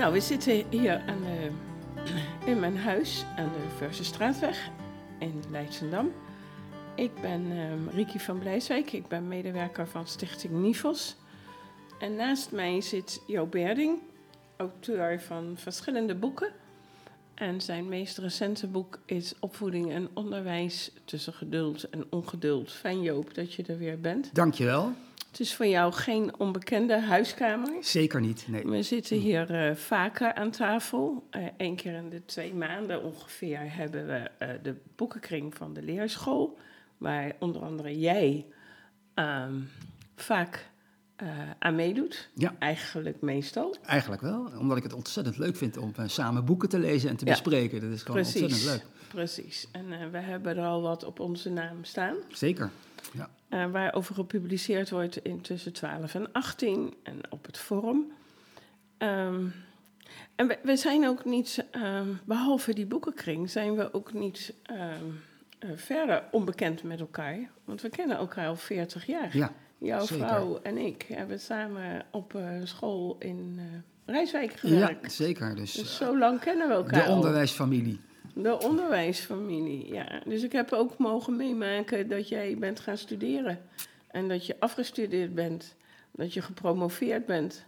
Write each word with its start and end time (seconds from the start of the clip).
Nou, 0.00 0.12
we 0.12 0.20
zitten 0.20 0.64
hier 0.70 1.02
aan 1.06 1.24
in 2.50 2.60
mijn 2.60 2.76
huis 2.76 3.24
aan 3.36 3.48
de 3.52 3.76
Verse 3.76 4.04
Straatweg 4.04 4.68
in 5.18 5.42
Leidschendam. 5.50 6.12
Ik 6.94 7.10
ben 7.20 7.50
um, 7.50 7.88
Riki 7.88 8.18
van 8.18 8.38
Blijswijk, 8.38 8.92
ik 8.92 9.08
ben 9.08 9.28
medewerker 9.28 9.88
van 9.88 10.06
Stichting 10.06 10.52
Nivos. 10.52 11.16
En 11.98 12.14
naast 12.14 12.52
mij 12.52 12.80
zit 12.80 13.22
Jo 13.26 13.46
Berding, 13.46 13.98
auteur 14.56 15.20
van 15.20 15.52
verschillende 15.56 16.14
boeken. 16.14 16.52
En 17.34 17.60
zijn 17.60 17.88
meest 17.88 18.18
recente 18.18 18.66
boek 18.66 18.98
is 19.06 19.34
Opvoeding 19.40 19.92
en 19.92 20.08
Onderwijs 20.14 20.92
tussen 21.04 21.32
geduld 21.32 21.88
en 21.90 22.04
ongeduld. 22.10 22.72
Fijn 22.72 23.02
Joop 23.02 23.34
dat 23.34 23.54
je 23.54 23.62
er 23.62 23.78
weer 23.78 24.00
bent. 24.00 24.34
Dankjewel. 24.34 24.92
Het 25.30 25.40
is 25.40 25.54
voor 25.54 25.66
jou 25.66 25.92
geen 25.92 26.38
onbekende 26.38 27.00
huiskamer. 27.00 27.72
Zeker 27.80 28.20
niet, 28.20 28.44
nee. 28.48 28.64
We 28.64 28.82
zitten 28.82 29.16
hier 29.16 29.68
uh, 29.68 29.76
vaker 29.76 30.34
aan 30.34 30.50
tafel. 30.50 31.28
Eén 31.56 31.76
keer 31.76 31.94
in 31.94 32.08
de 32.08 32.24
twee 32.24 32.54
maanden 32.54 33.02
ongeveer 33.02 33.60
hebben 33.62 34.06
we 34.06 34.30
uh, 34.42 34.48
de 34.62 34.76
boekenkring 34.96 35.54
van 35.54 35.72
de 35.72 35.82
leerschool. 35.82 36.58
Waar 36.98 37.32
onder 37.38 37.62
andere 37.62 37.98
jij 37.98 38.46
um, 39.14 39.68
vaak 40.16 40.68
aan 41.58 41.74
meedoet. 41.74 42.28
Ja. 42.34 42.54
Eigenlijk 42.58 43.20
meestal. 43.20 43.76
Eigenlijk 43.86 44.22
wel, 44.22 44.50
omdat 44.58 44.76
ik 44.76 44.82
het 44.82 44.92
ontzettend 44.92 45.38
leuk 45.38 45.56
vind 45.56 45.76
om 45.76 45.92
samen 46.06 46.44
boeken 46.44 46.68
te 46.68 46.78
lezen 46.78 47.10
en 47.10 47.16
te 47.16 47.24
ja. 47.24 47.30
bespreken. 47.30 47.80
Dat 47.80 47.90
is 47.90 48.02
gewoon 48.02 48.20
Precies. 48.20 48.42
ontzettend 48.42 48.70
leuk. 48.70 49.08
Precies. 49.08 49.68
En 49.72 50.10
we 50.10 50.18
hebben 50.18 50.56
er 50.56 50.64
al 50.64 50.82
wat 50.82 51.04
op 51.04 51.20
onze 51.20 51.50
naam 51.50 51.84
staan. 51.84 52.16
Zeker. 52.28 52.70
Ja. 53.12 53.30
Uh, 53.50 53.72
waarover 53.72 54.14
gepubliceerd 54.14 54.90
wordt 54.90 55.16
in 55.16 55.40
tussen 55.40 55.72
12 55.72 56.14
en 56.14 56.32
18 56.32 56.94
en 57.02 57.20
op 57.28 57.46
het 57.46 57.58
forum. 57.58 58.12
Um, 58.98 59.54
en 60.34 60.46
we, 60.46 60.58
we, 60.62 60.76
zijn 60.76 61.06
ook 61.06 61.24
niet, 61.24 61.64
um, 61.76 62.20
behalve 62.24 62.74
die 62.74 62.86
boekenkring, 62.86 63.50
zijn 63.50 63.76
we 63.76 63.94
ook 63.94 64.12
niet 64.12 64.54
um, 64.70 65.20
uh, 65.60 65.70
verder 65.76 66.22
onbekend 66.30 66.82
met 66.82 67.00
elkaar. 67.00 67.50
Want 67.64 67.82
we 67.82 67.88
kennen 67.88 68.16
elkaar 68.16 68.48
al 68.48 68.56
40 68.56 69.06
jaar. 69.06 69.36
Ja, 69.36 69.52
Jouw 69.78 70.06
zeker. 70.06 70.26
vrouw 70.26 70.60
en 70.62 70.78
ik 70.78 71.02
hebben 71.08 71.40
samen 71.40 72.04
op 72.10 72.34
uh, 72.34 72.42
school 72.64 73.16
in 73.18 73.60
Rijswijk 74.06 74.52
gewerkt. 74.52 75.02
Ja, 75.02 75.08
zeker. 75.08 75.54
Dus, 75.54 75.72
dus 75.72 75.96
zo 75.96 76.18
lang 76.18 76.40
kennen 76.40 76.68
we 76.68 76.74
elkaar. 76.74 77.04
De 77.04 77.12
onderwijsfamilie. 77.12 78.00
De 78.34 78.58
onderwijsfamilie, 78.58 79.92
ja. 79.92 80.22
Dus 80.24 80.42
ik 80.42 80.52
heb 80.52 80.72
ook 80.72 80.98
mogen 80.98 81.36
meemaken 81.36 82.08
dat 82.08 82.28
jij 82.28 82.56
bent 82.58 82.80
gaan 82.80 82.98
studeren. 82.98 83.58
En 84.06 84.28
dat 84.28 84.46
je 84.46 84.56
afgestudeerd 84.58 85.34
bent. 85.34 85.74
Dat 86.10 86.32
je 86.32 86.42
gepromoveerd 86.42 87.26
bent. 87.26 87.64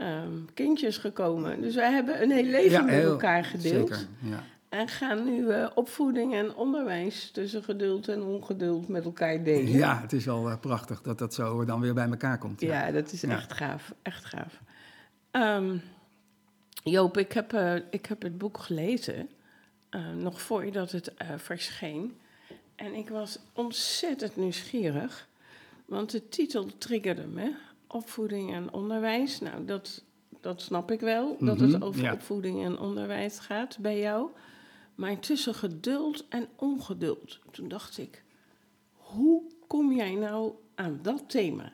Um, 0.00 0.48
kindjes 0.54 0.96
gekomen. 0.96 1.60
Dus 1.60 1.74
wij 1.74 1.92
hebben 1.92 2.22
een 2.22 2.30
heel 2.30 2.44
leven 2.44 2.70
ja, 2.70 2.82
met 2.82 2.94
heel, 2.94 3.10
elkaar 3.10 3.44
gedeeld. 3.44 3.88
Zeker, 3.88 4.06
ja. 4.18 4.42
En 4.68 4.88
gaan 4.88 5.24
nu 5.24 5.44
uh, 5.44 5.70
opvoeding 5.74 6.34
en 6.34 6.54
onderwijs 6.54 7.30
tussen 7.30 7.62
geduld 7.62 8.08
en 8.08 8.22
ongeduld 8.22 8.88
met 8.88 9.04
elkaar 9.04 9.42
delen. 9.42 9.72
Ja, 9.72 10.00
het 10.00 10.12
is 10.12 10.24
wel 10.24 10.48
uh, 10.48 10.56
prachtig 10.60 11.02
dat 11.02 11.18
dat 11.18 11.34
zo 11.34 11.64
dan 11.64 11.80
weer 11.80 11.94
bij 11.94 12.08
elkaar 12.08 12.38
komt. 12.38 12.60
Ja, 12.60 12.86
ja 12.86 12.92
dat 12.92 13.12
is 13.12 13.22
echt 13.22 13.52
gaaf. 13.52 13.94
Echt 14.02 14.24
gaaf. 14.24 14.60
Um, 15.32 15.82
Joop, 16.84 17.16
ik 17.16 17.32
heb, 17.32 17.52
uh, 17.52 17.74
ik 17.90 18.06
heb 18.06 18.22
het 18.22 18.38
boek 18.38 18.58
gelezen. 18.58 19.28
Uh, 19.96 20.12
nog 20.12 20.40
voordat 20.40 20.92
het 20.92 21.12
uh, 21.22 21.28
verscheen. 21.36 22.16
En 22.74 22.94
ik 22.94 23.08
was 23.08 23.38
ontzettend 23.52 24.36
nieuwsgierig, 24.36 25.28
want 25.84 26.10
de 26.10 26.28
titel 26.28 26.66
triggerde 26.78 27.26
me. 27.26 27.54
Opvoeding 27.86 28.52
en 28.54 28.72
onderwijs. 28.72 29.40
Nou, 29.40 29.64
dat, 29.64 30.02
dat 30.40 30.60
snap 30.62 30.90
ik 30.90 31.00
wel, 31.00 31.36
dat 31.40 31.58
Mhm, 31.58 31.72
het 31.72 31.82
over 31.82 32.02
ja. 32.02 32.12
opvoeding 32.12 32.64
en 32.64 32.78
onderwijs 32.78 33.38
gaat 33.38 33.78
bij 33.78 33.98
jou. 33.98 34.28
Maar 34.94 35.18
tussen 35.18 35.54
geduld 35.54 36.28
en 36.28 36.48
ongeduld. 36.56 37.38
Toen 37.50 37.68
dacht 37.68 37.98
ik, 37.98 38.22
hoe 38.92 39.42
kom 39.66 39.92
jij 39.92 40.14
nou 40.14 40.52
aan 40.74 40.98
dat 41.02 41.22
thema? 41.26 41.72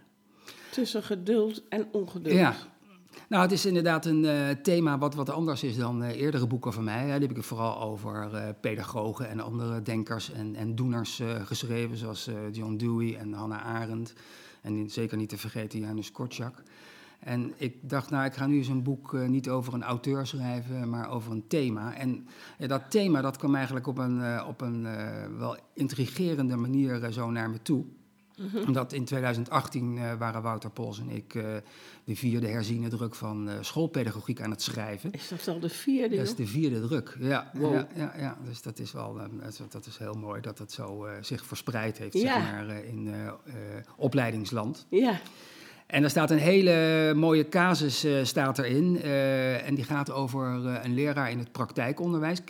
Tussen 0.71 1.03
geduld 1.03 1.63
en 1.69 1.89
ongeduld. 1.93 2.35
Ja. 2.37 2.55
Nou, 3.29 3.43
het 3.43 3.53
is 3.53 3.67
inderdaad 3.67 4.07
een 4.07 4.25
uh, 4.25 4.49
thema 4.63 4.99
wat 4.99 5.15
wat 5.15 5.31
anders 5.31 5.63
is 5.63 5.77
dan 5.77 6.03
uh, 6.03 6.21
eerdere 6.21 6.47
boeken 6.47 6.73
van 6.73 6.85
mij. 6.85 7.01
Hè. 7.01 7.09
Daar 7.09 7.21
heb 7.21 7.37
ik 7.37 7.43
vooral 7.43 7.81
over 7.81 8.31
uh, 8.33 8.43
pedagogen 8.61 9.29
en 9.29 9.41
andere 9.41 9.83
denkers 9.83 10.33
en, 10.33 10.55
en 10.55 10.75
doeners 10.75 11.21
eh, 11.21 11.47
geschreven, 11.47 11.97
zoals 11.97 12.31
John 12.53 12.77
Dewey 12.77 13.17
en 13.17 13.33
Hannah 13.33 13.65
Arendt. 13.65 14.13
En 14.63 14.91
zeker 14.91 15.17
niet 15.17 15.29
te 15.29 15.39
vergeten 15.39 15.79
Janusz 15.79 16.11
Korczak. 16.11 16.63
En 17.19 17.53
ik 17.57 17.77
dacht, 17.81 18.11
nou, 18.11 18.25
ik 18.25 18.35
ga 18.35 18.47
nu 18.47 18.57
eens 18.57 18.69
een 18.69 18.83
boek 18.83 19.13
niet 19.13 19.49
over 19.49 19.75
een 19.75 19.83
auteur 19.83 20.27
schrijven, 20.27 20.89
maar 20.91 21.11
over 21.11 21.33
een 21.33 21.47
thema. 21.47 21.95
En 21.95 22.27
ja, 22.59 22.67
dat 22.67 22.91
thema, 22.91 23.21
dat 23.21 23.37
kwam 23.37 23.55
eigenlijk 23.55 23.87
op 23.87 23.99
een, 23.99 24.45
op 24.47 24.61
een 24.61 24.87
wel 25.39 25.57
intrigerende 25.73 26.57
manier 26.57 27.13
zo 27.13 27.31
naar 27.31 27.51
me 27.51 27.63
toe. 27.63 27.85
Mhm. 28.39 28.67
Omdat 28.67 28.93
in 28.93 29.05
2018 29.05 29.97
uh, 29.97 30.15
waren 30.15 30.43
Wouter 30.43 30.71
Pols 30.71 31.01
en 31.01 31.11
ik 31.11 31.35
uh, 31.35 31.45
de 32.05 32.17
vierde 32.17 32.49
herziene 32.49 32.89
druk 32.89 33.15
van 33.15 33.49
uh, 33.49 33.55
schoolpedagogiek 33.61 34.41
aan 34.41 34.51
het 34.51 34.63
schrijven. 34.63 35.13
Is 35.13 35.29
dat 35.29 35.49
al 35.49 35.61
de 35.61 35.69
vierde? 35.69 36.17
Dat 36.17 36.27
is 36.27 36.35
de 36.35 36.47
vierde 36.47 36.87
druk, 36.87 37.17
ja. 37.21 37.51
Wow. 37.55 37.75
ja, 37.75 37.89
ja, 37.95 38.13
ja. 38.19 38.39
Dus 38.45 38.63
dat 38.63 38.79
is 38.79 38.93
wel 38.93 39.21
dat 39.69 39.87
is 39.87 39.99
heel 39.99 40.15
mooi 40.15 40.41
dat 40.41 40.59
het 40.59 40.73
zo 40.73 41.07
zich 41.21 41.45
verspreid 41.45 41.99
heeft 41.99 42.13
ja. 42.13 42.21
zeg 42.21 42.53
maar, 42.53 42.85
in 42.85 43.15
opleidingsland. 43.97 44.87
Ja. 44.89 45.21
En 45.89 46.03
er 46.03 46.11
staat 46.11 46.31
een 46.31 46.39
hele 46.39 47.13
mooie 47.17 47.49
casus 47.49 48.05
uh, 48.05 48.25
staat 48.25 48.59
erin. 48.59 48.97
Uh, 48.97 49.67
en 49.67 49.75
die 49.75 49.85
gaat 49.85 50.11
over 50.11 50.59
uh, 50.65 50.79
een 50.83 50.95
leraar 50.95 51.31
in 51.31 51.39
het 51.39 51.53
praktijkonderwijs, 51.53 52.45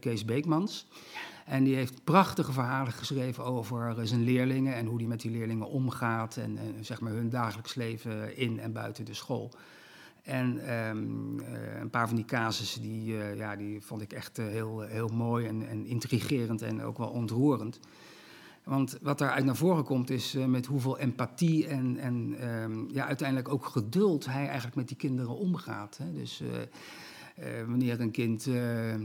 Kees 0.00 0.24
Beekmans. 0.24 0.86
En 1.46 1.64
die 1.64 1.74
heeft 1.74 2.04
prachtige 2.04 2.52
verhalen 2.52 2.92
geschreven 2.92 3.44
over 3.44 3.94
zijn 4.02 4.24
leerlingen 4.24 4.74
en 4.74 4.86
hoe 4.86 4.98
die 4.98 5.06
met 5.06 5.20
die 5.20 5.30
leerlingen 5.30 5.66
omgaat. 5.66 6.36
En, 6.36 6.58
zeg 6.80 7.00
maar 7.00 7.12
hun 7.12 7.30
dagelijks 7.30 7.74
leven 7.74 8.36
in 8.36 8.60
en 8.60 8.72
buiten 8.72 9.04
de 9.04 9.14
school. 9.14 9.50
En 10.22 10.74
um, 10.88 11.40
een 11.80 11.90
paar 11.90 12.06
van 12.06 12.16
die 12.16 12.24
casussen, 12.24 12.82
die, 12.82 13.16
ja, 13.36 13.56
die 13.56 13.80
vond 13.80 14.02
ik 14.02 14.12
echt 14.12 14.36
heel, 14.36 14.80
heel 14.80 15.08
mooi 15.08 15.46
en, 15.46 15.68
en 15.68 15.86
intrigerend 15.86 16.62
en 16.62 16.82
ook 16.82 16.98
wel 16.98 17.08
ontroerend. 17.08 17.80
Want 18.70 18.98
wat 19.02 19.18
daaruit 19.18 19.44
naar 19.44 19.56
voren 19.56 19.84
komt 19.84 20.10
is 20.10 20.34
uh, 20.34 20.44
met 20.44 20.66
hoeveel 20.66 20.98
empathie 20.98 21.66
en, 21.66 21.96
en 21.98 22.48
um, 22.48 22.88
ja, 22.92 23.06
uiteindelijk 23.06 23.48
ook 23.48 23.66
geduld 23.66 24.26
hij 24.26 24.46
eigenlijk 24.46 24.76
met 24.76 24.88
die 24.88 24.96
kinderen 24.96 25.36
omgaat. 25.36 25.98
Hè. 26.02 26.12
Dus 26.12 26.40
uh, 26.40 26.48
uh, 26.48 27.66
wanneer 27.66 28.00
een 28.00 28.10
kind, 28.10 28.44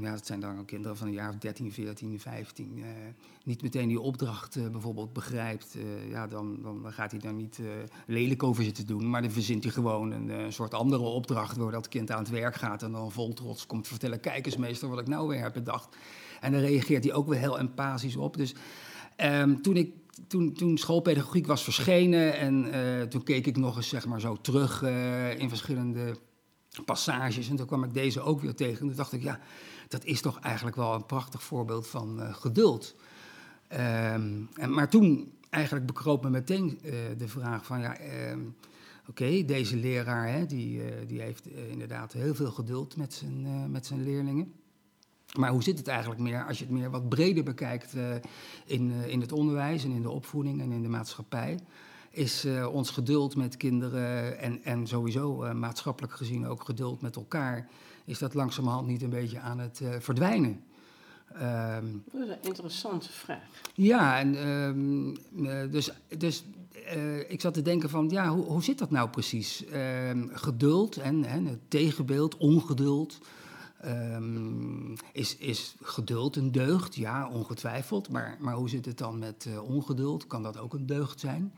ja, 0.01 0.11
dat 0.11 0.25
zijn 0.25 0.39
dan 0.39 0.65
kinderen 0.65 0.97
van 0.97 1.07
een 1.07 1.13
jaar 1.13 1.29
of 1.29 1.35
13, 1.35 1.71
14, 1.71 2.19
15, 2.19 2.83
niet 3.43 3.61
meteen 3.61 3.87
die 3.87 3.99
opdracht 3.99 4.71
bijvoorbeeld 4.71 5.13
begrijpt, 5.13 5.77
ja, 6.09 6.27
dan, 6.27 6.59
dan 6.61 6.93
gaat 6.93 7.11
hij 7.11 7.19
daar 7.19 7.33
niet 7.33 7.59
lelijk 8.05 8.43
over 8.43 8.63
zitten 8.63 8.87
doen, 8.87 9.09
maar 9.09 9.21
dan 9.21 9.31
verzint 9.31 9.63
hij 9.63 9.73
gewoon 9.73 10.11
een 10.11 10.53
soort 10.53 10.73
andere 10.73 11.03
opdracht 11.03 11.57
waar 11.57 11.71
dat 11.71 11.87
kind 11.87 12.11
aan 12.11 12.19
het 12.19 12.29
werk 12.29 12.55
gaat 12.55 12.83
en 12.83 12.91
dan 12.91 13.11
vol 13.11 13.33
trots 13.33 13.65
komt 13.65 13.87
vertellen, 13.87 14.19
kijk 14.19 14.45
eens 14.45 14.57
meester 14.57 14.89
wat 14.89 14.99
ik 14.99 15.07
nou 15.07 15.27
weer 15.27 15.41
heb 15.41 15.53
bedacht. 15.53 15.97
En 16.41 16.51
dan 16.51 16.61
reageert 16.61 17.03
hij 17.03 17.13
ook 17.13 17.27
weer 17.27 17.39
heel 17.39 17.59
empathisch 17.59 18.15
op. 18.15 18.37
Dus 18.37 18.55
Um, 19.23 19.61
toen, 19.61 19.75
ik, 19.75 19.93
toen, 20.27 20.53
toen 20.53 20.77
schoolpedagogiek 20.77 21.47
was 21.47 21.63
verschenen 21.63 22.37
en 22.37 22.65
uh, 22.65 23.01
toen 23.01 23.23
keek 23.23 23.47
ik 23.47 23.57
nog 23.57 23.75
eens 23.75 23.89
zeg 23.89 24.05
maar, 24.05 24.19
zo 24.19 24.35
terug 24.41 24.81
uh, 24.81 25.39
in 25.39 25.49
verschillende 25.49 26.17
passages. 26.85 27.49
En 27.49 27.55
toen 27.55 27.65
kwam 27.65 27.83
ik 27.83 27.93
deze 27.93 28.21
ook 28.21 28.41
weer 28.41 28.55
tegen. 28.55 28.81
En 28.81 28.87
toen 28.87 28.95
dacht 28.95 29.13
ik, 29.13 29.23
ja, 29.23 29.39
dat 29.87 30.05
is 30.05 30.21
toch 30.21 30.39
eigenlijk 30.39 30.75
wel 30.75 30.93
een 30.93 31.05
prachtig 31.05 31.43
voorbeeld 31.43 31.87
van 31.87 32.19
uh, 32.19 32.33
geduld. 32.33 32.95
Um, 33.73 34.49
en, 34.53 34.73
maar 34.73 34.89
toen 34.89 35.31
eigenlijk 35.49 35.85
bekroop 35.85 36.23
me 36.23 36.29
meteen 36.29 36.79
de 37.17 37.27
vraag 37.27 37.65
van, 37.65 37.79
ja, 37.79 37.97
um, 38.31 38.55
oké, 39.09 39.45
deze 39.45 39.75
leraar 39.75 40.31
hè, 40.31 40.45
die, 40.45 40.81
die 41.07 41.21
heeft 41.21 41.47
inderdaad 41.47 42.13
heel 42.13 42.35
veel 42.35 42.51
geduld 42.51 42.97
met 42.97 43.13
zijn, 43.13 43.71
met 43.71 43.85
zijn 43.85 44.03
leerlingen. 44.03 44.53
Maar 45.37 45.51
hoe 45.51 45.63
zit 45.63 45.77
het 45.77 45.87
eigenlijk 45.87 46.21
meer 46.21 46.45
als 46.45 46.57
je 46.57 46.65
het 46.65 46.73
meer 46.73 46.89
wat 46.89 47.09
breder 47.09 47.43
bekijkt 47.43 47.95
uh, 47.95 48.15
in, 48.65 48.91
uh, 48.91 49.07
in 49.07 49.21
het 49.21 49.31
onderwijs 49.31 49.83
en 49.83 49.91
in 49.91 50.01
de 50.01 50.09
opvoeding 50.09 50.61
en 50.61 50.71
in 50.71 50.81
de 50.81 50.87
maatschappij? 50.87 51.59
Is 52.09 52.45
uh, 52.45 52.73
ons 52.73 52.89
geduld 52.89 53.35
met 53.35 53.57
kinderen 53.57 54.39
en, 54.39 54.63
en 54.63 54.87
sowieso 54.87 55.53
maatschappelijk 55.53 56.13
gezien 56.13 56.47
ook 56.47 56.63
geduld 56.63 57.01
met 57.01 57.15
elkaar, 57.15 57.67
is 58.05 58.19
dat 58.19 58.33
langzamerhand 58.33 58.87
niet 58.87 59.01
een 59.01 59.09
beetje 59.09 59.39
aan 59.39 59.59
het 59.59 59.81
verdwijnen? 59.99 60.63
Um, 61.41 62.03
dat 62.11 62.21
is 62.21 62.29
een 62.29 62.41
interessante 62.41 63.11
vraag. 63.11 63.43
Ja, 63.73 64.19
en, 64.19 64.47
um, 64.47 65.15
dus, 65.71 65.91
dus 66.17 66.43
ik 67.27 67.41
zat 67.41 67.53
te 67.53 67.61
denken 67.61 67.89
van, 67.89 68.09
ja, 68.09 68.29
hoe, 68.29 68.45
hoe 68.45 68.63
zit 68.63 68.77
dat 68.77 68.91
nou 68.91 69.09
precies? 69.09 69.63
Um, 70.09 70.29
geduld 70.33 70.97
en, 70.97 71.25
en 71.25 71.45
het 71.45 71.59
tegenbeeld, 71.67 72.37
ongeduld. 72.37 73.19
Um, 73.85 74.93
is, 75.11 75.37
is 75.37 75.75
geduld 75.81 76.35
een 76.35 76.51
deugd? 76.51 76.95
Ja, 76.95 77.29
ongetwijfeld. 77.29 78.09
Maar, 78.09 78.37
maar 78.39 78.53
hoe 78.53 78.69
zit 78.69 78.85
het 78.85 78.97
dan 78.97 79.19
met 79.19 79.45
uh, 79.47 79.63
ongeduld? 79.63 80.27
Kan 80.27 80.43
dat 80.43 80.57
ook 80.57 80.73
een 80.73 80.85
deugd 80.85 81.19
zijn? 81.19 81.53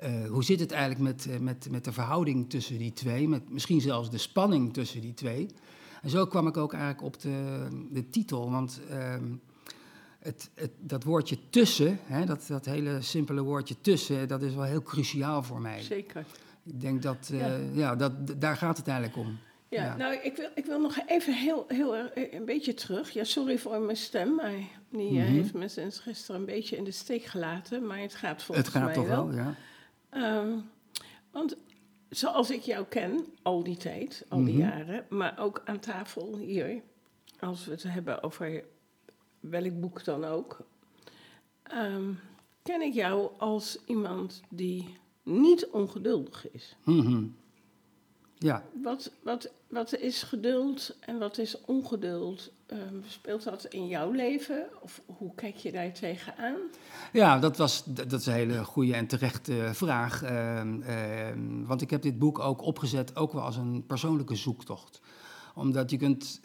eh, 0.00 0.26
hoe 0.28 0.44
zit 0.44 0.60
het 0.60 0.72
eigenlijk 0.72 1.02
met, 1.02 1.26
eh, 1.26 1.38
met, 1.38 1.70
met 1.70 1.84
de 1.84 1.92
verhouding 1.92 2.50
tussen 2.50 2.78
die 2.78 2.92
twee, 2.92 3.28
met 3.28 3.50
misschien 3.50 3.80
zelfs 3.80 4.10
de 4.10 4.18
spanning 4.18 4.72
tussen 4.72 5.00
die 5.00 5.14
twee. 5.14 5.46
En 6.02 6.10
zo 6.10 6.26
kwam 6.26 6.46
ik 6.46 6.56
ook 6.56 6.72
eigenlijk 6.72 7.02
op 7.02 7.20
de, 7.20 7.68
de 7.90 8.10
titel, 8.10 8.50
want 8.50 8.80
ehm, 8.88 9.24
het, 10.18 10.50
het, 10.54 10.70
dat 10.78 11.04
woordje 11.04 11.38
tussen, 11.50 11.98
hè, 12.02 12.24
dat, 12.24 12.44
dat 12.46 12.64
hele 12.64 13.00
simpele 13.00 13.42
woordje 13.42 13.76
tussen, 13.80 14.28
dat 14.28 14.42
is 14.42 14.54
wel 14.54 14.64
heel 14.64 14.82
cruciaal 14.82 15.42
voor 15.42 15.60
mij. 15.60 15.82
Zeker. 15.82 16.24
Ik 16.64 16.80
denk 16.80 17.02
dat, 17.02 17.32
ja. 17.72 17.96
dat, 17.96 18.12
daar 18.40 18.56
gaat 18.56 18.76
het 18.76 18.88
eigenlijk 18.88 19.18
om. 19.18 19.38
Ja, 19.70 19.84
ja, 19.84 19.96
nou, 19.96 20.14
ik 20.14 20.36
wil, 20.36 20.48
ik 20.54 20.64
wil 20.64 20.80
nog 20.80 20.98
even 21.06 21.34
heel, 21.34 21.64
heel 21.68 21.96
een 22.14 22.44
beetje 22.44 22.74
terug. 22.74 23.10
Ja, 23.10 23.24
sorry 23.24 23.58
voor 23.58 23.80
mijn 23.80 23.96
stem, 23.96 24.34
maar 24.34 24.52
die 24.88 25.10
mm 25.10 25.20
-hmm. 25.20 25.26
heeft 25.26 25.54
me 25.54 25.68
sinds 25.68 25.98
gisteren 25.98 26.40
een 26.40 26.46
beetje 26.46 26.76
in 26.76 26.84
de 26.84 26.90
steek 26.90 27.24
gelaten. 27.24 27.86
Maar 27.86 27.98
het 27.98 28.14
gaat 28.14 28.42
volgens 28.42 28.66
het 28.66 28.76
gaat 28.76 28.84
mij 28.84 28.94
toch 28.94 29.06
wel, 29.06 29.32
ja. 29.32 29.54
Um, 30.38 30.70
want 31.30 31.56
zoals 32.08 32.50
ik 32.50 32.60
jou 32.60 32.86
ken, 32.86 33.26
al 33.42 33.62
die 33.62 33.76
tijd, 33.76 34.24
al 34.28 34.44
die 34.44 34.54
mm 34.54 34.60
-hmm. 34.60 34.70
jaren, 34.70 35.06
maar 35.08 35.38
ook 35.38 35.62
aan 35.64 35.78
tafel 35.78 36.36
hier, 36.36 36.82
als 37.40 37.64
we 37.64 37.70
het 37.70 37.82
hebben 37.82 38.22
over 38.22 38.64
welk 39.40 39.80
boek 39.80 40.04
dan 40.04 40.24
ook, 40.24 40.66
um, 41.74 42.20
ken 42.62 42.80
ik 42.80 42.94
jou 42.94 43.30
als 43.38 43.78
iemand 43.86 44.42
die 44.48 44.96
niet 45.22 45.66
ongeduldig 45.66 46.50
is. 46.50 46.76
Mm 46.84 47.00
-hmm. 47.00 47.36
Ja. 48.42 48.62
Wat, 48.82 49.10
wat, 49.22 49.50
wat 49.68 49.96
is 49.96 50.22
geduld 50.22 50.96
en 51.00 51.18
wat 51.18 51.38
is 51.38 51.60
ongeduld? 51.60 52.52
Um, 52.72 53.02
speelt 53.06 53.44
dat 53.44 53.64
in 53.64 53.86
jouw 53.86 54.10
leven? 54.10 54.66
Of 54.80 55.00
hoe 55.06 55.34
kijk 55.34 55.56
je 55.56 55.72
daar 55.72 55.92
tegenaan? 55.92 56.56
Ja, 57.12 57.38
dat, 57.38 57.56
was, 57.56 57.82
dat 57.84 58.12
is 58.12 58.26
een 58.26 58.32
hele 58.32 58.64
goede 58.64 58.94
en 58.94 59.06
terechte 59.06 59.68
vraag. 59.72 60.22
Uh, 60.22 60.60
uh, 60.64 60.86
want 61.66 61.82
ik 61.82 61.90
heb 61.90 62.02
dit 62.02 62.18
boek 62.18 62.38
ook 62.38 62.62
opgezet, 62.62 63.16
ook 63.16 63.32
wel 63.32 63.42
als 63.42 63.56
een 63.56 63.84
persoonlijke 63.86 64.36
zoektocht 64.36 65.00
omdat 65.54 65.90
je 65.90 65.96
kunt, 65.96 66.40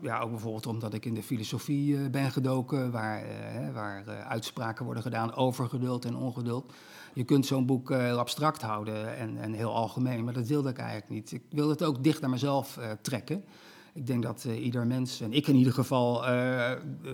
ja, 0.00 0.20
ook 0.20 0.30
bijvoorbeeld 0.30 0.66
omdat 0.66 0.94
ik 0.94 1.04
in 1.04 1.14
de 1.14 1.22
filosofie 1.22 1.96
uh, 1.96 2.08
ben 2.10 2.30
gedoken, 2.30 2.90
waar, 2.90 3.24
uh, 3.24 3.74
waar 3.74 4.04
uitspraken 4.06 4.84
worden 4.84 5.02
gedaan 5.02 5.34
over 5.34 5.68
geduld 5.68 6.04
en 6.04 6.16
ongeduld. 6.16 6.72
Je 7.14 7.24
kunt 7.24 7.46
zo'n 7.46 7.66
boek 7.66 7.90
abstract 7.92 8.62
houden 8.62 9.16
en, 9.16 9.38
en, 9.38 9.52
heel 9.52 9.74
algemeen, 9.74 10.24
maar 10.24 10.32
dat 10.32 10.46
wilde 10.46 10.68
ik 10.68 10.78
eigenlijk 10.78 11.10
niet. 11.10 11.32
Ik 11.32 11.42
wilde 11.50 11.72
het 11.72 11.84
ook 11.84 12.04
dicht 12.04 12.20
naar 12.20 12.30
mezelf 12.30 12.78
trekken. 13.02 13.44
Ik 13.92 14.06
denk 14.06 14.22
dat 14.22 14.44
ieder 14.44 14.86
mens, 14.86 15.20
en 15.20 15.32
ik 15.32 15.46
in 15.46 15.54
ieder 15.54 15.72
geval, 15.72 16.30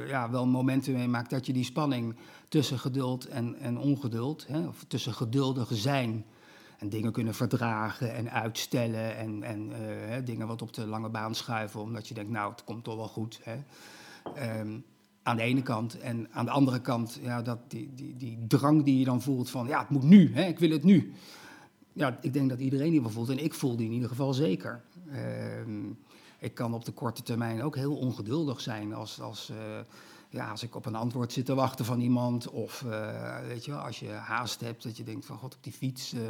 ja, 0.07 0.31
wel 0.31 0.47
momenten 0.47 0.93
meemaakt 0.93 1.31
dat 1.31 1.47
je 1.47 1.53
die 1.53 1.65
spanning 1.65 2.17
tussen 2.49 2.79
geduld 2.79 3.27
en, 3.27 3.57
en 3.59 3.79
ongeduld, 3.79 4.47
hè, 4.47 4.67
of 4.67 4.85
tussen 4.89 5.15
geduldige 5.15 5.77
zijn 5.77 6.25
en 6.79 6.89
dingen 6.89 7.13
kunnen 7.13 7.35
verdragen 7.35 8.15
en 8.15 8.31
uitstellen 8.31 9.17
en, 9.17 9.43
en 9.43 9.73
dingen 10.25 10.47
wat 10.47 10.63
op 10.63 10.73
de 10.73 10.87
lange 10.87 11.09
baan 11.09 11.35
schuiven, 11.35 11.81
omdat 11.81 12.09
je 12.09 12.15
denkt, 12.15 12.31
nou, 12.31 12.51
het 12.51 12.65
komt 12.65 12.85
toch 12.85 12.97
wel 12.97 13.09
goed. 13.09 13.41
Hè. 13.43 13.57
Um, 14.61 14.85
aan 15.27 15.37
de 15.37 15.43
ene 15.43 15.63
kant. 15.63 15.99
En 15.99 16.29
aan 16.31 16.45
de 16.45 16.51
andere 16.51 16.81
kant, 16.81 17.19
ja, 17.23 17.43
dat 17.43 17.59
die, 17.69 17.91
die, 17.95 18.17
die 18.17 18.39
drang 18.49 18.85
die 18.85 18.99
je 18.99 19.05
dan 19.05 19.23
voelt 19.23 19.51
van, 19.51 19.67
ja, 19.67 19.79
het 19.79 19.89
moet 19.89 20.03
nu, 20.03 20.35
hè, 20.35 20.45
ik 20.45 20.59
wil 20.59 20.71
het 20.71 20.85
nu. 20.85 21.13
Ja, 21.93 22.19
ik 22.21 22.33
denk 22.33 22.49
dat 22.49 22.61
iedereen 22.61 22.91
die 22.91 23.01
wel 23.01 23.11
voelt, 23.11 23.29
en 23.29 23.45
ik 23.45 23.55
voel 23.55 23.77
die 23.77 23.87
in 23.87 23.93
ieder 23.93 24.09
geval 24.09 24.35
zeker. 24.35 24.83
Um, 25.67 25.99
ik 26.39 26.55
kan 26.55 26.75
op 26.75 26.85
de 26.85 26.93
korte 26.93 27.23
termijn 27.23 27.63
ook 27.63 27.77
heel 27.77 27.97
ongeduldig 27.97 28.61
zijn 28.61 28.95
als, 28.95 29.21
als 29.21 29.51
uh, 29.51 29.57
ja, 30.29 30.51
als 30.51 30.63
ik 30.63 30.75
op 30.75 30.87
een 30.87 30.95
antwoord 30.95 31.33
zit 31.33 31.47
te 31.47 31.55
wachten 31.55 31.85
van 31.85 32.01
iemand. 32.01 32.51
Of 32.51 32.83
uh, 32.87 33.37
weet 33.47 33.65
je, 33.65 33.75
als 33.75 33.99
je 33.99 34.09
haast 34.09 34.61
hebt, 34.61 34.83
dat 34.83 34.97
je 34.97 35.05
denkt 35.05 35.27
van 35.27 35.39
god 35.39 35.55
op 35.55 35.63
die 35.63 35.73
fiets, 35.73 36.15
uh, 36.15 36.21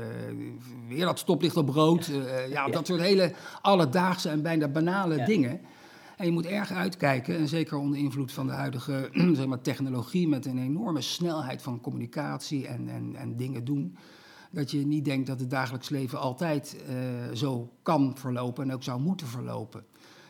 weer 0.88 1.04
dat 1.04 1.18
stoplicht 1.18 1.56
op 1.56 1.68
rood. 1.68 2.10
Ja, 2.48 2.68
dat 2.68 2.86
soort 2.86 3.00
hele 3.00 3.32
alledaagse 3.60 4.28
en 4.28 4.42
bijna 4.42 4.68
banale 4.68 5.16
ja. 5.16 5.24
dingen. 5.24 5.60
En 6.16 6.26
je 6.26 6.32
moet 6.32 6.46
erg 6.46 6.72
uitkijken, 6.72 7.36
en 7.36 7.48
zeker 7.48 7.76
onder 7.76 7.98
invloed 7.98 8.32
van 8.32 8.46
de 8.46 8.52
huidige 8.52 9.10
zeg 9.36 9.46
maar, 9.46 9.60
technologie 9.60 10.28
met 10.28 10.46
een 10.46 10.58
enorme 10.58 11.00
snelheid 11.00 11.62
van 11.62 11.80
communicatie 11.80 12.66
en, 12.66 12.88
en, 12.88 13.16
en 13.16 13.36
dingen 13.36 13.64
doen. 13.64 13.96
Dat 14.50 14.70
je 14.70 14.86
niet 14.86 15.04
denkt 15.04 15.26
dat 15.26 15.40
het 15.40 15.50
dagelijks 15.50 15.88
leven 15.88 16.18
altijd 16.18 16.76
zo 17.34 17.72
kan 17.82 18.16
verlopen 18.16 18.64
en 18.64 18.74
ook 18.74 18.82
zou 18.82 19.00
moeten 19.00 19.26
verlopen. 19.26 19.84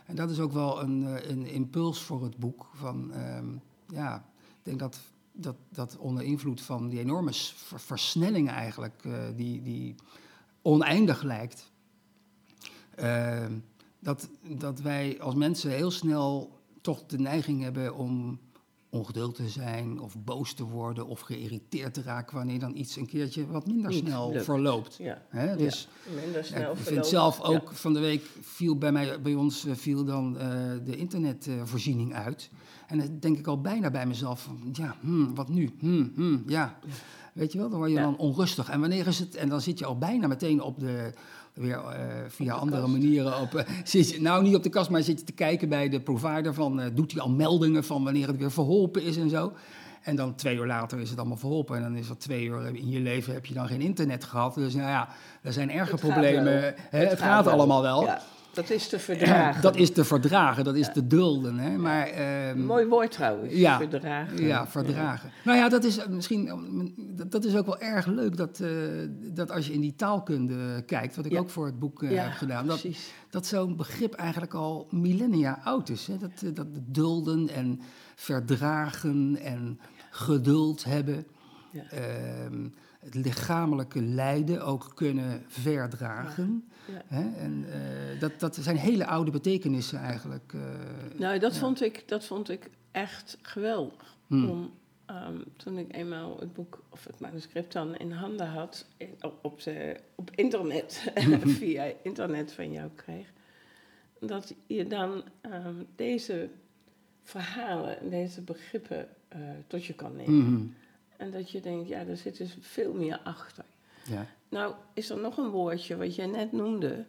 En 0.07 0.15
dat 0.15 0.31
is 0.31 0.41
ook 0.41 0.53
wel 0.53 0.83
een, 0.83 1.31
een 1.31 1.47
impuls 1.47 2.03
voor 2.03 2.23
het 2.23 2.37
boek. 2.37 2.69
Van, 2.73 3.13
um, 3.37 3.61
ja, 3.87 4.17
ik 4.37 4.63
denk 4.63 4.79
dat, 4.79 5.01
dat, 5.33 5.57
dat 5.69 5.97
onder 5.97 6.25
invloed 6.25 6.61
van 6.61 6.89
die 6.89 6.99
enorme 6.99 7.33
versnelling 7.77 8.51
eigenlijk, 8.51 9.05
uh, 9.05 9.19
die, 9.37 9.63
die 9.63 9.95
oneindig 10.63 11.23
lijkt, 11.23 11.71
uh, 12.99 13.47
dat, 14.07 14.29
dat 14.59 14.81
wij 14.81 15.21
als 15.21 15.35
mensen 15.35 15.71
heel 15.71 15.91
snel 15.91 16.59
toch 16.81 17.07
de 17.07 17.19
neiging 17.19 17.63
hebben 17.63 17.95
om 17.95 18.39
ongeduld 18.91 19.35
te 19.35 19.49
zijn 19.49 20.01
of 20.01 20.15
boos 20.25 20.53
te 20.55 20.65
worden 20.65 21.07
of 21.07 21.21
geïrriteerd 21.21 21.95
te 21.95 22.03
raken 22.03 22.37
wanneer 22.37 22.59
dan 22.59 22.77
iets 22.77 22.97
een 22.97 23.07
keertje 23.07 23.47
wat 23.47 23.67
minder 23.67 23.91
Niet 23.91 24.07
snel 24.07 24.33
lukt. 24.33 24.45
verloopt. 24.45 24.97
Ja. 24.97 25.23
Hè? 25.29 25.57
Dus 25.57 25.89
Ja, 26.09 26.21
minder 26.21 26.45
snel 26.45 26.61
ik 26.71 26.77
vind 26.77 26.87
verloopt. 26.87 27.07
zelf 27.07 27.41
ook 27.41 27.69
Ja. 27.71 27.75
van 27.77 27.93
de 27.95 28.01
week 28.01 28.23
viel 28.41 28.77
bij, 28.79 28.93
mij, 28.93 29.21
bij 29.21 29.35
ons 29.35 29.65
eh, 29.67 29.75
viel 29.75 30.05
dan 30.05 30.39
eh, 30.39 30.49
de 30.85 30.97
internetvoorziening 30.97 32.15
uit. 32.15 32.51
En 32.87 32.99
dan 32.99 33.19
denk 33.21 33.39
ik 33.39 33.47
al 33.47 33.61
bijna 33.61 33.91
bij 33.91 34.07
mezelf 34.07 34.43
van, 34.43 34.59
ja, 34.73 34.97
hmm, 35.01 35.35
wat 35.35 35.49
nu? 35.49 35.71
Hmm, 35.79 36.13
hmm, 36.15 36.43
ja. 36.47 36.79
Weet 37.33 37.53
je 37.53 37.59
wel, 37.59 37.69
dan 37.69 37.79
word 37.79 37.91
je 37.91 37.97
dan 37.97 38.17
onrustig. 38.19 38.69
En 38.71 38.81
wanneer 38.81 39.07
is 39.07 39.19
het? 39.19 39.35
En 39.35 39.49
dan 39.49 39.61
zit 39.61 39.79
je 39.79 39.85
al 39.85 39.99
bijna 39.99 40.27
meteen 40.27 40.61
op 40.63 40.81
de, 40.81 41.13
weer 41.57 41.77
eh, 41.79 42.01
via 42.29 42.55
de 42.55 42.61
andere 42.61 42.81
kast. 42.81 42.93
manieren 42.93 43.41
op. 43.41 43.55
eh, 43.55 43.65
zit 43.85 44.11
je, 44.11 44.21
nou, 44.21 44.43
niet 44.43 44.55
op 44.55 44.63
de 44.63 44.69
kast, 44.69 44.91
maar 44.91 45.03
zit 45.03 45.19
je 45.19 45.25
te 45.25 45.33
kijken 45.33 45.69
bij 45.69 45.89
de 45.89 46.01
provider 46.01 46.55
van, 46.55 46.81
eh, 46.81 46.87
doet 46.95 47.13
hij 47.13 47.21
al 47.23 47.31
meldingen 47.31 47.85
van 47.85 48.05
wanneer 48.05 48.27
het 48.27 48.37
weer 48.37 48.51
verholpen 48.53 49.03
is 49.03 49.17
en 49.17 49.31
zo. 49.31 49.53
En 50.03 50.17
dan 50.17 50.35
twee 50.35 50.57
uur 50.57 50.67
later 50.67 51.01
is 51.01 51.11
het 51.11 51.19
allemaal 51.19 51.37
verholpen. 51.37 51.77
En 51.77 51.83
dan 51.83 51.97
is 51.97 52.09
dat 52.09 52.21
twee 52.21 52.45
uur 52.45 52.67
in 52.77 52.91
je 52.91 53.01
leven 53.01 53.33
heb 53.33 53.47
je 53.47 53.55
dan 53.55 53.67
geen 53.67 53.81
internet 53.81 54.25
gehad. 54.25 54.55
Dus 54.55 54.75
nou 54.75 54.89
ja, 54.89 55.09
er 55.43 55.53
zijn 55.53 55.71
erge 55.71 55.91
Het 55.93 56.01
gaat 56.01 56.11
problemen. 56.11 56.45
wel. 56.45 56.73
Hè, 56.91 57.05
het, 57.07 57.19
gaat, 57.21 57.45
wel. 57.45 57.55
allemaal 57.55 57.83
wel. 57.83 58.03
Ja, 58.05 58.21
dat 58.57 58.71
is 58.71 58.89
te 58.89 58.99
verdragen. 58.99 59.63
Dat 59.63 59.77
is 59.77 59.91
te 59.93 60.05
verdragen, 60.05 60.65
dat 60.65 60.75
is 60.77 60.93
te 60.93 61.07
dulden. 61.07 61.59
Hè? 61.59 61.77
Maar, 61.79 62.07
ehm, 62.07 62.61
Mooi 62.65 62.87
woord 62.87 63.11
trouwens, 63.11 63.55
Ja. 63.55 63.77
verdragen. 63.79 64.43
ja, 64.47 64.67
verdragen. 64.67 65.31
Nou 65.45 65.59
ja, 65.59 65.69
dat 65.69 65.85
is 65.85 65.99
eh, 65.99 66.07
misschien 66.09 66.49
eh, 66.49 66.57
dat, 67.17 67.31
dat 67.31 67.45
is 67.45 67.57
ook 67.57 67.67
wel 67.67 67.79
erg 67.81 68.07
leuk 68.07 68.37
dat, 68.37 68.61
eh, 68.61 68.69
dat 69.33 69.51
als 69.51 69.67
je 69.67 69.73
in 69.73 69.81
die 69.81 69.95
taalkunde 69.95 70.83
kijkt, 70.87 71.17
wat 71.17 71.25
ik 71.25 71.33
Ja. 71.33 71.39
ook 71.39 71.51
voor 71.51 71.67
het 71.67 71.79
boek 71.79 72.03
eh, 72.03 72.23
heb 72.23 72.33
gedaan, 72.33 72.67
dat, 72.67 72.81
precies. 72.81 73.13
dat 73.31 73.47
zo'n 73.47 73.77
begrip 73.77 74.15
eigenlijk 74.15 74.55
al 74.55 74.87
millennia 74.91 75.61
oud 75.65 75.89
is. 75.89 76.07
Hè? 76.07 76.19
Dat, 76.19 76.43
eh, 76.45 76.51
dat 76.55 76.67
dulden 76.87 77.49
en 77.49 77.81
verdragen 78.15 79.37
en 79.43 79.79
geduld 80.11 80.85
hebben. 80.85 81.27
Ja. 81.73 81.83
Ehm, 81.91 82.69
het 83.01 83.15
lichamelijke 83.15 84.03
lijden 84.03 84.65
ook 84.65 84.93
kunnen 84.95 85.43
verdragen. 85.49 86.65
Ja. 86.87 87.03
Hè? 87.07 87.37
En 87.39 87.65
eh, 87.73 88.21
dat, 88.21 88.41
dat 88.41 88.55
zijn 88.61 88.77
hele 88.77 89.07
oude 89.07 89.31
betekenissen 89.31 89.99
eigenlijk. 89.99 90.53
eh, 90.55 90.61
Nou, 91.19 91.39
dat, 91.39 91.53
ja. 91.55 91.59
vond 91.61 91.83
ik, 91.83 92.09
dat 92.09 92.25
vond 92.25 92.49
ik 92.49 92.71
echt 92.91 93.39
geweldig. 93.43 94.17
Hmm. 94.27 94.51
Om, 94.51 94.71
ehm, 95.07 95.37
toen 95.57 95.79
ik 95.79 95.95
eenmaal 95.95 96.37
het 96.41 96.53
boek 96.53 96.83
of 96.89 97.05
het 97.05 97.21
manuscript 97.21 97.73
dan 97.73 97.97
in 97.97 98.13
handen 98.13 98.47
had, 98.49 98.87
in- 98.97 99.15
op, 99.21 99.39
op, 99.45 99.63
de, 99.63 99.97
op 100.15 100.31
internet, 100.35 101.13
via 101.61 101.93
internet 102.03 102.53
van 102.53 102.73
jou 102.73 102.91
kreeg, 102.95 103.33
dat 104.21 104.55
je 104.67 104.87
dan 104.87 105.23
ehm, 105.41 105.75
deze 105.97 106.49
verhalen 107.23 108.01
en 108.01 108.09
deze 108.11 108.41
begrippen 108.43 109.09
eh, 109.29 109.39
tot 109.67 109.85
je 109.85 109.93
kan 109.95 110.17
nemen. 110.17 110.53
Mhm. 110.53 110.67
En 111.17 111.31
dat 111.31 111.51
je 111.51 111.61
denkt, 111.61 111.89
ja, 111.89 111.99
er 112.07 112.17
zit 112.17 112.37
dus 112.37 112.57
veel 112.61 112.93
meer 112.93 113.19
achter. 113.25 113.65
ja. 114.03 114.27
Nou, 114.49 114.75
is 114.95 115.11
er 115.11 115.19
nog 115.19 115.37
een 115.37 115.51
woordje 115.51 115.97
wat 115.97 116.15
jij 116.15 116.27
net 116.27 116.53
noemde? 116.53 117.07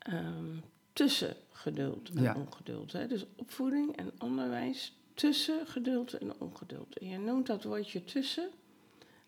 ehm, 0.00 0.56
tussen 0.92 1.36
geduld 1.50 2.10
en 2.14 2.22
Ja. 2.22 2.34
ongeduld. 2.34 2.92
Hè? 2.92 3.06
Dus 3.06 3.26
opvoeding 3.36 3.96
en 3.96 4.10
onderwijs 4.18 4.98
tussen 5.14 5.66
geduld 5.66 6.12
en 6.12 6.32
ongeduld. 6.38 6.98
En 6.98 7.08
je 7.08 7.18
noemt 7.18 7.46
dat 7.46 7.64
woordje 7.64 8.04
tussen, 8.04 8.48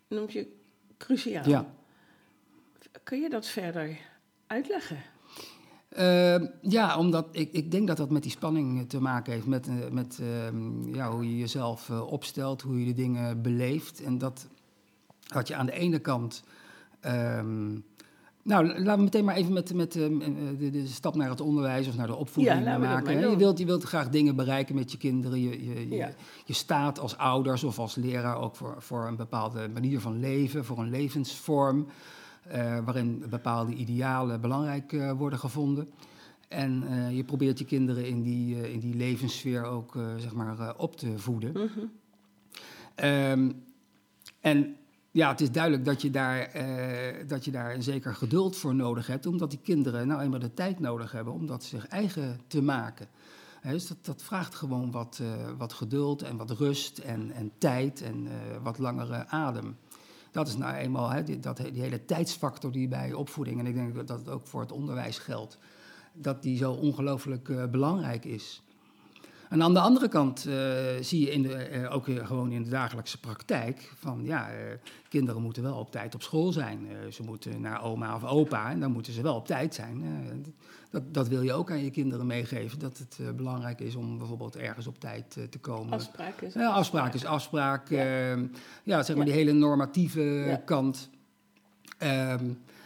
noemt 0.09 0.33
je 0.33 0.57
cruciaal. 0.97 1.49
Ja. 1.49 1.75
Kun 3.03 3.21
je 3.21 3.29
dat 3.31 3.47
verder 3.47 3.99
uitleggen? 4.47 5.03
Ehm, 5.89 6.47
ja, 6.61 6.99
omdat 6.99 7.29
ik, 7.33 7.53
ik 7.53 7.71
denk 7.71 7.87
dat 7.87 7.97
dat 7.97 8.11
met 8.11 8.23
die 8.23 8.31
spanning 8.31 8.79
eh, 8.81 8.87
te 8.87 9.01
maken 9.01 9.33
heeft. 9.33 9.47
Met, 9.47 9.69
eh, 9.69 9.89
met 9.91 10.19
ehm, 10.21 10.95
ja, 10.95 11.11
hoe 11.11 11.25
je 11.25 11.39
jezelf 11.39 11.91
eh, 11.91 12.13
opstelt, 12.13 12.63
hoe 12.63 12.79
je 12.81 12.87
de 12.87 12.93
dingen 12.93 13.43
beleeft. 13.43 14.03
En 14.03 14.19
dat, 14.19 14.49
dat 15.27 15.49
je 15.49 15.55
aan 15.55 15.67
de 15.67 15.73
ene 15.73 15.99
kant 15.99 16.43
ehm, 17.03 17.73
Nou, 18.45 18.67
laten 18.67 18.97
we 18.97 19.03
meteen 19.03 19.25
maar 19.25 19.35
even 19.37 19.53
met, 19.53 19.75
met 19.75 19.97
uh, 19.97 20.03
de, 20.59 20.71
de, 20.71 20.87
stap 20.87 21.15
naar 21.15 21.31
het 21.31 21.41
onderwijs 21.41 21.89
of 21.89 21.97
naar 21.97 22.07
de 22.07 22.15
opvoeding 22.17 22.65
Ja, 22.65 22.79
maken. 22.79 23.31
Je, 23.31 23.37
wilt, 23.37 23.59
je 23.59 23.65
wilt 23.65 23.83
graag 23.85 24.09
dingen 24.09 24.37
bereiken 24.37 24.75
met 24.75 24.93
je 24.93 24.99
kinderen. 24.99 25.41
Je, 25.41 25.65
je, 25.65 25.89
je, 25.89 25.97
Ja. 25.97 26.11
je 26.45 26.53
staat 26.53 26.99
als 26.99 27.17
ouders 27.17 27.65
of 27.65 27.79
als 27.79 27.95
leraar 27.95 28.37
ook 28.37 28.57
voor, 28.57 28.75
voor 28.79 29.07
een 29.07 29.17
bepaalde 29.17 29.69
manier 29.69 30.01
van 30.01 30.21
leven, 30.21 30.65
voor 30.65 30.79
een 30.79 30.91
levensvorm. 30.91 31.87
eh, 32.49 32.79
waarin 32.85 33.25
bepaalde 33.31 33.73
idealen 33.75 34.41
belangrijk 34.41 34.93
eh, 34.93 35.13
worden 35.13 35.39
gevonden. 35.39 35.89
En 36.49 36.83
eh, 36.89 37.17
je 37.17 37.25
probeert 37.25 37.59
je 37.59 37.65
kinderen 37.65 38.07
in 38.07 38.23
die, 38.23 38.55
eh, 38.63 38.73
in 38.73 38.81
die 38.81 38.95
levenssfeer 38.95 39.65
ook 39.65 39.97
eh, 39.97 40.03
zeg 40.17 40.35
maar, 40.35 40.59
eh, 40.59 40.71
op 40.77 40.97
te 40.97 41.19
voeden. 41.19 41.53
Mhm. 41.53 41.87
Ehm, 42.95 43.51
en 44.41 44.77
ja, 45.13 45.29
het 45.29 45.41
is 45.41 45.51
duidelijk 45.51 45.85
dat 45.85 46.03
je, 46.03 46.11
daar, 46.11 46.41
eh, 46.41 47.29
dat 47.29 47.45
je 47.45 47.51
daar 47.51 47.75
een 47.75 47.83
zeker 47.83 48.15
geduld 48.15 48.57
voor 48.57 48.75
nodig 48.75 49.07
hebt, 49.07 49.27
omdat 49.27 49.51
die 49.51 49.61
kinderen 49.63 50.07
nou 50.07 50.21
eenmaal 50.21 50.39
de 50.39 50.55
tijd 50.55 50.81
nodig 50.81 51.13
hebben 51.13 51.33
om 51.33 51.47
dat 51.47 51.65
zich 51.65 51.87
eigen 51.87 52.41
te 52.47 52.63
maken. 52.63 53.07
Hè, 53.61 53.73
dus 53.73 53.87
dat, 53.87 53.97
dat 54.03 54.23
vraagt 54.23 54.55
gewoon 54.55 54.91
wat, 54.91 55.19
eh, 55.23 55.51
wat 55.59 55.73
geduld 55.73 56.23
en 56.23 56.37
wat 56.37 56.51
rust 56.51 56.99
en, 56.99 57.31
en 57.31 57.53
tijd 57.59 58.03
en 58.03 58.27
eh, 58.27 58.63
wat 58.63 58.79
langere 58.79 59.27
adem. 59.27 59.77
Dat 60.31 60.49
is 60.49 60.57
nou 60.57 60.75
eenmaal 60.75 61.25
die, 61.25 61.41
dat, 61.41 61.57
die 61.57 61.83
hele 61.83 62.05
tijdsfactor 62.05 62.73
die 62.73 62.89
bij 62.89 63.13
opvoeding, 63.13 63.59
en 63.59 63.67
ik 63.67 63.75
denk 63.75 64.07
dat 64.07 64.19
het 64.19 64.29
ook 64.29 64.47
voor 64.47 64.61
het 64.61 64.73
onderwijs 64.73 65.19
geldt, 65.19 65.59
dat 66.13 66.43
die 66.43 66.57
zo 66.57 66.73
ongelooflijk 66.73 67.71
belangrijk 67.71 68.25
is. 68.25 68.63
En 69.53 69.63
aan 69.63 69.75
de 69.75 69.81
andere 69.81 70.09
kant 70.09 70.47
eh, 70.47 70.55
zie 71.01 71.21
je 71.21 71.31
in 71.31 71.43
de, 71.43 71.55
eh, 71.55 71.95
ook 71.95 72.09
eh, 72.09 72.27
gewoon 72.27 72.51
in 72.53 72.63
de 72.63 72.71
dagelijkse 72.71 73.21
praktijk 73.21 73.93
van 73.99 74.21
ja, 74.25 74.49
kinderen 75.09 75.43
moeten 75.43 75.63
wel 75.63 75.77
op 75.77 75.91
tijd 75.91 76.15
op 76.15 76.23
school 76.23 76.53
zijn. 76.53 76.87
Ze 77.11 77.23
moeten 77.23 77.61
naar 77.61 77.83
oma 77.83 78.15
of 78.15 78.25
opa 78.25 78.71
en 78.71 78.81
dan 78.81 78.93
moeten 78.93 79.13
ze 79.13 79.23
wel 79.23 79.35
op 79.35 79.47
tijd 79.47 79.75
zijn. 79.75 80.05
Dat, 80.91 81.15
dat 81.15 81.29
wil 81.29 81.43
je 81.43 81.53
ook 81.53 81.71
aan 81.71 81.85
je 81.85 81.91
kinderen 81.91 82.27
meegeven, 82.27 82.79
dat 82.79 82.99
het 82.99 83.37
belangrijk 83.37 83.81
is 83.81 83.95
om 83.95 84.19
bijvoorbeeld 84.19 84.57
ergens 84.57 84.87
op 84.87 85.01
tijd 85.01 85.31
te 85.51 85.59
komen. 85.61 85.93
Afspraak 85.93 86.41
is 86.41 86.55
Ja, 86.55 86.69
afspraak 86.69 87.15
is 87.15 87.25
afspraak. 87.25 87.89
Ja. 87.89 88.05
Ja, 88.05 88.37
ja 88.83 89.03
zeg 89.03 89.17
maar 89.17 89.27
Ja. 89.27 89.33
die 89.33 89.41
hele 89.45 89.59
normatieve 89.59 90.23
Ja. 90.23 90.57
kant. 90.57 91.11
Ehm, 91.99 92.45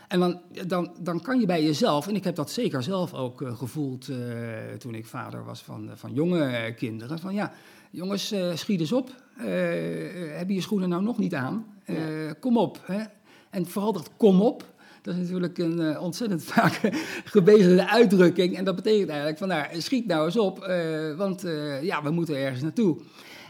en 0.09 0.21
dan, 0.21 0.41
dan, 0.67 0.95
dan 1.01 1.21
kan 1.21 1.41
je 1.41 1.47
bij 1.47 1.63
jezelf, 1.65 2.07
en 2.09 2.15
ik 2.17 2.25
heb 2.25 2.35
dat 2.35 2.51
zeker 2.51 2.83
zelf 2.83 3.15
ook 3.15 3.43
eh, 3.43 3.57
gevoeld 3.57 4.09
eh, 4.09 4.17
toen 4.79 4.95
ik 4.95 5.07
vader 5.07 5.45
was 5.45 5.63
van, 5.63 5.91
van 5.95 6.13
jonge 6.15 6.43
eh, 6.45 6.77
kinderen, 6.77 7.19
van 7.19 7.35
ja, 7.35 7.53
jongens, 7.91 8.31
eh, 8.33 8.55
schiet 8.55 8.81
eens 8.81 8.93
op. 8.93 9.11
Eh, 9.37 9.45
heb 10.37 10.49
je 10.49 10.55
je 10.55 10.61
schoenen 10.61 10.89
nou 10.89 11.03
nog 11.03 11.19
niet 11.19 11.35
aan? 11.35 11.67
Eh, 11.85 11.97
Kom 12.41 12.59
op. 12.59 12.81
Hè? 12.87 13.03
En 13.51 13.67
vooral 13.67 13.93
dat 13.93 14.11
kom 14.17 14.41
op, 14.41 14.65
dat 15.03 15.15
is 15.15 15.21
natuurlijk 15.21 15.59
een 15.59 15.81
eh, 15.81 16.03
ontzettend 16.03 16.45
vaak 16.55 16.81
gebezigde 17.25 17.89
uitdrukking. 17.89 18.57
En 18.57 18.65
dat 18.65 18.77
betekent 18.77 19.09
eigenlijk 19.09 19.39
van, 19.39 19.49
nou, 19.49 19.81
schiet 19.81 20.07
nou 20.07 20.25
eens 20.25 20.37
op, 20.39 20.59
eh, 20.63 21.17
want 21.17 21.45
eh, 21.45 21.83
ja, 21.83 22.03
we 22.03 22.11
moeten 22.11 22.37
ergens 22.37 22.63
naartoe. 22.63 22.97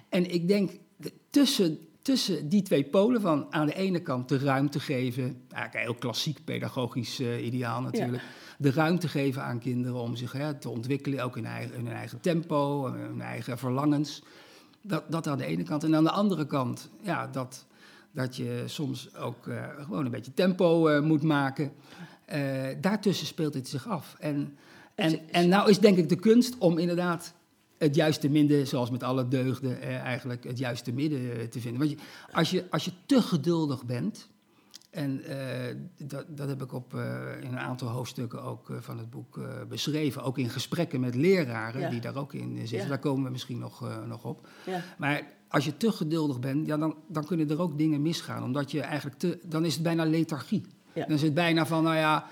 En 0.08 0.32
ik 0.32 0.48
denk, 0.48 0.70
de- 0.96 1.12
tussen, 1.30 1.78
tussen 2.06 2.48
die 2.48 2.62
twee 2.62 2.84
polen 2.84 3.20
van 3.20 3.46
aan 3.50 3.66
de 3.66 3.74
ene 3.74 4.00
kant 4.00 4.28
de 4.28 4.38
ruimte 4.38 4.80
geven, 4.80 5.22
eigenlijk 5.22 5.74
een 5.74 5.80
heel 5.80 6.00
klassiek 6.00 6.44
pedagogisch 6.44 7.20
eh, 7.20 7.46
ideaal 7.46 7.80
natuurlijk, 7.80 8.22
de 8.58 8.70
ruimte 8.70 9.08
geven 9.08 9.42
aan 9.42 9.58
kinderen 9.58 10.00
om 10.00 10.16
zich 10.16 10.32
hè, 10.32 10.54
te 10.54 10.68
ontwikkelen, 10.68 11.24
ook 11.24 11.36
in, 11.36 11.46
eigen, 11.46 11.74
in 11.74 11.86
hun 11.86 11.94
eigen 11.94 12.20
tempo, 12.20 12.92
hun 12.92 13.20
eigen 13.20 13.58
verlangens. 13.58 14.22
Dat, 14.82 15.04
dat 15.08 15.26
aan 15.26 15.38
de 15.38 15.44
ene 15.44 15.62
kant. 15.62 15.84
En 15.84 15.96
aan 15.96 16.04
de 16.04 16.10
andere 16.10 16.46
kant, 16.46 16.90
ja, 17.02 17.26
dat, 17.26 17.66
dat 18.12 18.36
je 18.36 18.62
soms 18.66 19.16
ook 19.16 19.46
eh, 19.46 19.64
gewoon 19.78 20.04
een 20.04 20.10
beetje 20.10 20.34
tempo 20.34 20.88
eh, 20.88 21.02
moet 21.02 21.22
maken. 21.22 21.72
Daartussen 22.80 23.26
speelt 23.26 23.54
het 23.54 23.68
zich 23.68 23.88
af. 23.88 24.16
En, 24.18 24.56
en, 24.94 25.30
en 25.30 25.48
nou 25.48 25.70
is 25.70 25.78
denk 25.78 25.96
ik 25.98 26.08
de 26.08 26.16
kunst 26.16 26.58
om 26.58 26.78
inderdaad 26.78 27.34
het 27.78 27.94
juiste 27.94 28.28
midden, 28.28 28.66
zoals 28.66 28.90
met 28.90 29.02
alle 29.02 29.28
deugden, 29.28 29.80
eh, 29.80 29.96
eigenlijk 29.96 30.44
het 30.44 30.58
juiste 30.58 30.92
midden 30.92 31.38
eh, 31.40 31.44
te 31.46 31.60
vinden. 31.60 31.78
Want 31.80 31.90
je, 31.90 31.96
als, 32.32 32.50
je, 32.50 32.64
als 32.70 32.84
je 32.84 32.92
te 33.06 33.22
geduldig 33.22 33.84
bent, 33.84 34.28
en 34.96 35.24
eh, 35.24 35.74
dat, 35.98 36.24
dat 36.28 36.48
heb 36.48 36.62
ik 36.62 36.72
op, 36.72 36.94
eh, 36.94 37.02
in 37.40 37.48
een 37.48 37.58
aantal 37.58 37.88
hoofdstukken 37.88 38.42
ook 38.42 38.70
eh, 38.70 38.76
van 38.80 38.98
het 38.98 39.10
boek 39.10 39.40
beschreven, 39.68 40.22
ook 40.22 40.38
in 40.38 40.48
gesprekken 40.50 41.00
met 41.00 41.14
leraren 41.14 41.80
Ja. 41.80 41.90
die 41.90 42.00
daar 42.00 42.16
ook 42.16 42.32
in 42.34 42.56
zitten, 42.58 42.78
Ja. 42.78 42.86
daar 42.88 42.98
komen 42.98 43.24
we 43.24 43.30
misschien 43.30 43.58
nog, 43.58 43.84
nog 44.06 44.24
op. 44.24 44.48
Ja. 44.66 44.82
Maar 44.98 45.22
als 45.48 45.64
je 45.64 45.76
te 45.76 45.92
geduldig 45.92 46.40
bent, 46.40 46.66
ja, 46.66 46.76
dan, 46.76 46.96
dan 47.08 47.24
kunnen 47.24 47.50
er 47.50 47.60
ook 47.60 47.78
dingen 47.78 48.02
misgaan. 48.02 48.42
Omdat 48.42 48.70
je 48.70 48.80
eigenlijk 48.80 49.18
te, 49.18 49.38
dan 49.44 49.64
is 49.64 49.74
het 49.74 49.82
bijna 49.82 50.04
lethargie. 50.04 50.66
Dan 50.94 51.10
is 51.10 51.22
het 51.22 51.34
bijna 51.34 51.66
van, 51.66 51.82
nou 51.82 51.96
ja, 51.96 52.26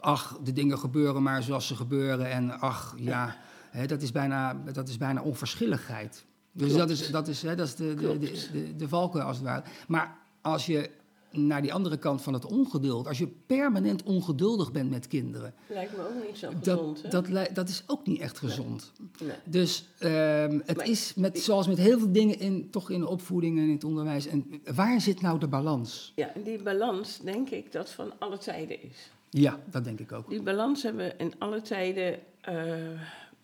ach, 0.00 0.38
de 0.44 0.52
dingen 0.52 0.78
gebeuren 0.78 1.22
maar 1.22 1.42
zoals 1.42 1.66
ze 1.66 1.76
gebeuren. 1.76 2.30
En 2.30 2.60
ach, 2.60 2.94
ja, 2.98 3.36
hè, 3.72 3.86
dat, 3.86 4.02
is 4.02 4.12
bijna, 4.12 4.62
dat 4.72 4.88
is 4.88 4.96
bijna 4.96 5.22
onverschilligheid. 5.22 6.24
Dus 6.52 6.66
Klopt. 6.72 6.80
dat 6.80 6.90
is, 6.90 7.10
dat 7.10 7.28
is, 7.28 7.42
hè, 7.42 7.54
dat 7.56 7.66
is 7.66 7.74
de, 7.74 7.94
de, 7.94 8.18
de, 8.18 8.48
de, 8.52 8.76
de 8.76 8.88
valkuil 8.88 9.24
als 9.24 9.36
het 9.36 9.46
ware. 9.46 9.62
Maar 9.88 10.18
als 10.40 10.66
je 10.66 10.90
naar 11.30 11.62
die 11.62 11.72
andere 11.74 11.96
kant 11.96 12.22
van 12.22 12.32
het 12.32 12.44
ongeduld, 12.44 13.06
als 13.08 13.18
je 13.18 13.28
permanent 13.46 14.02
ongeduldig 14.02 14.72
bent 14.72 14.90
met 14.90 15.06
kinderen, 15.08 15.54
Lijkt 15.68 15.96
me 15.96 16.02
ook 16.02 16.26
niet 16.26 16.38
zo 16.38 16.50
gezond, 16.58 17.10
dat, 17.10 17.26
dat, 17.26 17.48
dat 17.54 17.68
is 17.68 17.82
ook 17.86 18.06
niet 18.06 18.20
echt 18.20 18.38
gezond. 18.38 18.92
Nee. 19.20 19.36
Dus 19.44 19.84
ehm, 19.98 20.60
het 20.64 20.76
Maar- 20.76 20.88
is 20.88 21.14
met, 21.14 21.38
zoals 21.38 21.66
met 21.66 21.78
heel 21.78 21.98
veel 21.98 22.12
dingen 22.12 22.38
in, 22.38 22.70
toch 22.70 22.90
in 22.90 23.00
de 23.00 23.08
opvoeding 23.08 23.58
en 23.58 23.64
in 23.64 23.70
het 23.72 23.84
onderwijs. 23.84 24.26
En 24.26 24.60
waar 24.74 25.00
zit 25.00 25.20
nou 25.20 25.38
de 25.38 25.48
balans? 25.48 26.12
Ja, 26.16 26.34
en 26.34 26.42
die 26.42 26.62
balans 26.62 27.18
denk 27.18 27.50
ik 27.50 27.72
dat 27.72 27.90
van 27.90 28.12
alle 28.18 28.38
tijden 28.38 28.82
is. 28.82 29.10
Ja, 29.30 29.58
dat 29.70 29.84
denk 29.84 30.00
ik 30.00 30.12
ook. 30.12 30.28
Die 30.28 30.42
balans 30.42 30.82
hebben 30.82 31.04
we 31.04 31.14
in 31.16 31.32
alle 31.38 31.60
tijden, 31.62 32.18
eh, 32.40 32.54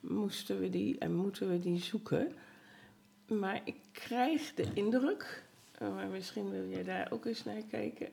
moesten 0.01 0.59
we 0.61 0.71
die 0.71 0.99
en 0.99 1.15
moeten 1.15 1.51
we 1.51 1.61
die 1.61 1.81
zoeken. 1.81 2.33
Maar 3.27 3.61
ik 3.65 3.77
krijg 3.93 4.55
de 4.55 4.67
indruk, 4.75 5.45
eh, 5.79 5.95
maar 5.95 6.09
misschien 6.09 6.51
wil 6.51 6.65
je 6.65 6.85
daar 6.85 7.11
ook 7.11 7.25
eens 7.25 7.45
naar 7.45 7.63
kijken, 7.71 8.09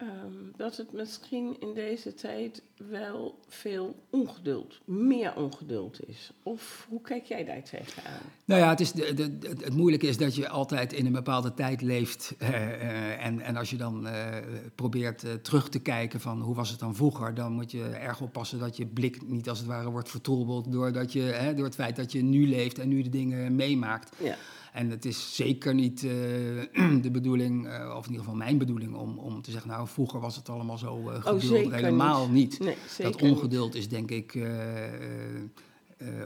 ehm, 0.00 0.32
dat 0.56 0.76
het 0.76 0.92
misschien 0.92 1.56
in 1.60 1.74
deze 1.74 2.14
tijd 2.14 2.62
wel 2.88 3.38
veel 3.48 3.94
ongeduld, 4.10 4.80
meer 4.84 5.36
ongeduld 5.36 6.08
is. 6.08 6.32
Of 6.42 6.86
hoe 6.88 7.00
kijk 7.00 7.24
jij 7.24 7.44
daar 7.44 7.62
tegenaan? 7.62 8.20
Nou 8.44 8.60
ja, 8.60 8.68
het, 8.68 8.80
is 8.80 8.92
de, 8.92 9.14
de, 9.14 9.22
het, 9.48 9.64
het 9.64 9.74
moeilijke 9.74 10.06
is 10.06 10.16
dat 10.16 10.34
je 10.34 10.48
altijd 10.48 10.92
in 10.92 11.06
een 11.06 11.12
bepaalde 11.12 11.54
tijd 11.54 11.82
leeft. 11.82 12.34
eh, 12.38 12.48
eh, 12.48 13.26
en, 13.26 13.40
en 13.40 13.56
als 13.56 13.70
je 13.70 13.76
dan 13.76 14.06
eh, 14.06 14.36
probeert 14.74 15.24
terug 15.42 15.68
te 15.68 15.78
kijken 15.78 16.20
van 16.20 16.40
hoe 16.40 16.54
was 16.54 16.70
het 16.70 16.78
dan 16.78 16.94
vroeger, 16.94 17.34
dan 17.34 17.52
moet 17.52 17.70
je 17.70 17.84
erg 17.84 18.20
oppassen 18.20 18.58
dat 18.58 18.76
je 18.76 18.86
blik 18.86 19.28
niet 19.28 19.48
als 19.48 19.58
het 19.58 19.66
ware 19.66 19.90
wordt 19.90 20.10
vertroebeld 20.10 20.72
door, 20.72 20.92
dat 20.92 21.12
je, 21.12 21.20
hè, 21.20 21.54
door 21.54 21.64
het 21.64 21.74
feit 21.74 21.96
dat 21.96 22.12
je 22.12 22.22
nu 22.22 22.48
leeft 22.48 22.78
en 22.78 22.88
nu 22.88 23.02
de 23.02 23.08
dingen 23.08 23.54
meemaakt. 23.54 24.16
Ja, 24.22 24.36
En 24.72 24.90
het 24.90 25.04
is 25.04 25.34
zeker 25.36 25.74
niet 25.74 26.04
eh, 26.04 26.10
de 27.02 27.10
bedoeling, 27.12 27.66
eh, 27.68 27.94
of 27.96 28.04
in 28.04 28.10
ieder 28.10 28.24
geval 28.24 28.34
mijn 28.38 28.58
bedoeling, 28.58 28.94
om, 28.94 29.18
om 29.18 29.42
te 29.42 29.50
zeggen, 29.50 29.70
nou 29.70 29.88
vroeger 29.88 30.20
was 30.20 30.36
het 30.36 30.48
allemaal 30.48 30.78
zo 30.78 31.08
eh 31.10 31.14
geduld. 31.14 31.42
zeker 31.42 31.74
Helemaal 31.74 32.28
niet. 32.28 32.58
nee, 32.58 32.76
Dat 32.98 33.20
niet. 33.20 33.30
ongeduld 33.30 33.74
is 33.74 33.88
denk 33.88 34.10
ik 34.10 34.38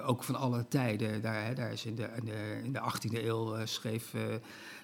ook 0.04 0.24
van 0.24 0.34
alle 0.34 0.68
tijden. 0.68 1.22
Daar, 1.22 1.46
hè, 1.46 1.54
daar 1.54 1.72
is 1.72 1.84
in 1.86 1.94
de, 1.94 2.08
in 2.18 2.24
de, 2.24 2.60
in 2.64 2.72
de 2.72 2.80
18e 2.80 3.24
eeuw 3.24 3.56
schreef, 3.64 4.14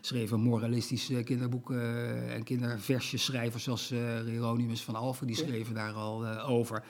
schreven 0.01 0.41
moralistische 0.41 1.23
kinderboeken 1.23 2.29
en 2.31 2.43
kinderversjeschrijvers 2.43 3.65
zoals 3.65 3.89
Hieronymus 4.27 4.83
van 4.85 4.95
Alphen, 4.95 5.27
die 5.27 5.37
Ja. 5.37 5.45
schreven 5.47 5.75
daar 5.75 5.93
al 5.93 6.27
over. 6.41 6.85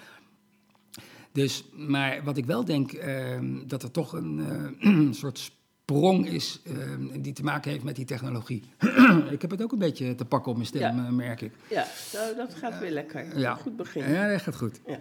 Dus, 1.32 1.64
maar 1.76 2.24
wat 2.24 2.36
ik 2.36 2.44
wel 2.46 2.64
denk, 2.64 2.92
ehm, 2.92 3.66
dat 3.66 3.82
er 3.82 3.90
toch 3.90 4.12
een 4.12 5.14
soort 5.14 5.52
sprong 5.96 6.26
is 6.28 6.60
ehm, 6.64 7.20
die 7.20 7.32
te 7.32 7.42
maken 7.42 7.70
heeft 7.70 7.84
met 7.84 7.96
die 7.96 8.04
technologie. 8.04 8.62
ik 9.30 9.40
heb 9.42 9.50
het 9.50 9.62
ook 9.62 9.72
een 9.72 9.78
beetje 9.78 10.14
te 10.14 10.24
pakken 10.24 10.50
op 10.50 10.56
mijn 10.56 10.68
stem, 10.68 10.80
Ja. 10.96 11.04
eh, 11.06 11.10
merk 11.12 11.40
ik. 11.40 11.52
Ja, 11.70 11.86
nou, 12.12 12.36
dat 12.36 12.54
gaat 12.54 12.78
weer 12.80 12.90
lekker. 12.90 13.38
Ja. 13.38 13.54
Goed 13.54 13.76
begin. 13.76 14.10
Ja, 14.12 14.28
dat 14.28 14.42
gaat 14.42 14.56
goed. 14.56 14.80
Ja. 14.86 15.00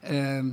Ehm, 0.00 0.52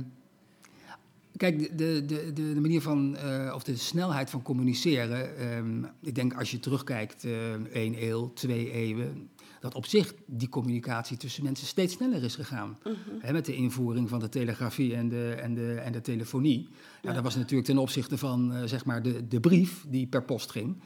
kijk, 1.36 1.78
de, 1.78 2.04
de, 2.04 2.32
de, 2.32 2.52
de 2.54 2.60
manier 2.60 2.80
van, 2.82 3.16
eh, 3.16 3.52
of 3.54 3.62
de 3.62 3.76
snelheid 3.76 4.30
van 4.30 4.42
communiceren. 4.42 5.36
ehm, 5.38 5.84
ik 6.02 6.14
denk 6.14 6.34
als 6.34 6.50
je 6.50 6.58
terugkijkt, 6.60 7.24
eh 7.24 7.52
één 7.72 8.02
eeuw, 8.02 8.32
twee 8.32 8.70
eeuwen. 8.72 9.28
Dat 9.62 9.74
op 9.74 9.86
zich 9.86 10.14
die 10.26 10.48
communicatie 10.48 11.16
tussen 11.16 11.44
mensen 11.44 11.66
steeds 11.66 11.94
sneller 11.94 12.24
is 12.24 12.34
gegaan. 12.34 12.78
Mhm. 12.84 13.32
Met 13.32 13.46
de 13.46 13.54
invoering 13.54 14.08
van 14.08 14.18
de 14.18 14.28
telegrafie 14.28 14.94
en 14.94 15.08
de, 15.08 15.36
en 15.40 15.54
de, 15.54 15.74
en 15.74 15.92
de 15.92 16.00
telefonie. 16.00 16.68
Ja. 16.70 17.08
Ja. 17.08 17.12
dat 17.14 17.22
was 17.22 17.36
natuurlijk 17.36 17.68
ten 17.68 17.78
opzichte 17.78 18.18
van 18.18 18.54
eh, 18.54 18.62
zeg 18.64 18.84
maar 18.84 19.02
de, 19.02 19.28
de 19.28 19.40
brief 19.40 19.84
die 19.88 20.06
per 20.06 20.22
post 20.22 20.50
ging. 20.50 20.76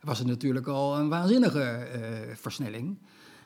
Was 0.00 0.18
het 0.18 0.26
natuurlijk 0.26 0.66
al 0.66 0.98
een 0.98 1.08
waanzinnige 1.08 1.60
eh, 1.60 2.36
versnelling. 2.36 2.98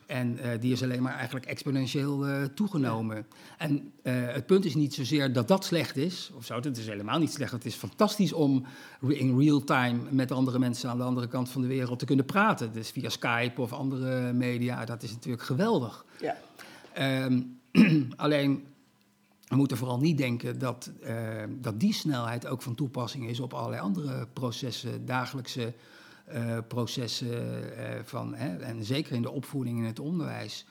En 0.09 0.39
eh, 0.39 0.61
die 0.61 0.73
is 0.73 0.83
alleen 0.83 1.03
maar 1.03 1.15
eigenlijk 1.15 1.47
exponentieel 1.47 2.27
eh, 2.27 2.45
toegenomen. 2.45 3.27
En 3.59 3.93
eh, 4.03 4.15
het 4.15 4.47
punt 4.47 4.65
is 4.65 4.75
niet 4.75 4.95
zozeer 4.95 5.33
dat 5.33 5.49
dat 5.49 5.65
slecht 5.65 5.97
is, 5.97 6.31
of 6.37 6.45
zo. 6.45 6.55
Het 6.55 6.77
is 6.77 6.87
helemaal 6.87 7.19
niet 7.19 7.33
slecht. 7.33 7.53
Het 7.53 7.65
is 7.65 7.75
fantastisch 7.75 8.33
om 8.33 8.67
in 9.09 9.39
real 9.39 9.65
time 9.65 9.99
met 10.11 10.33
andere 10.33 10.59
mensen 10.59 10.91
aan 10.91 10.97
de 10.99 11.05
andere 11.05 11.29
kant 11.29 11.49
van 11.49 11.61
de 11.61 11.67
wereld 11.67 11.99
te 11.99 12.05
kunnen 12.05 12.25
praten. 12.25 12.73
Dus 12.73 12.91
via 12.91 13.09
Skype 13.09 13.61
of 13.61 13.73
andere 13.73 14.33
media, 14.33 14.85
dat 14.85 15.03
is 15.03 15.13
natuurlijk 15.13 15.43
geweldig. 15.43 16.05
Ja. 16.21 16.37
Ehm, 16.93 17.43
alleen, 18.17 18.65
we 19.49 19.57
moeten 19.57 19.77
vooral 19.77 19.99
niet 19.99 20.19
denken 20.19 20.59
dat, 20.59 20.91
dat 21.61 21.81
die 21.81 21.93
snelheid 21.93 22.47
ook 22.47 22.63
van 22.63 22.75
toepassing 22.75 23.29
is 23.29 23.41
op 23.41 23.55
allerlei 23.55 23.83
andere 23.83 24.27
processen, 24.33 25.07
dagelijkse 25.07 25.75
uh, 26.35 26.59
processen 26.69 27.29
uh, 27.29 27.85
van, 28.05 28.35
hè, 28.35 28.57
en 28.57 28.85
zeker 28.85 29.15
in 29.15 29.23
de 29.23 29.31
opvoeding 29.31 29.79
en 29.79 29.85
het 29.85 29.99
onderwijs. 29.99 30.67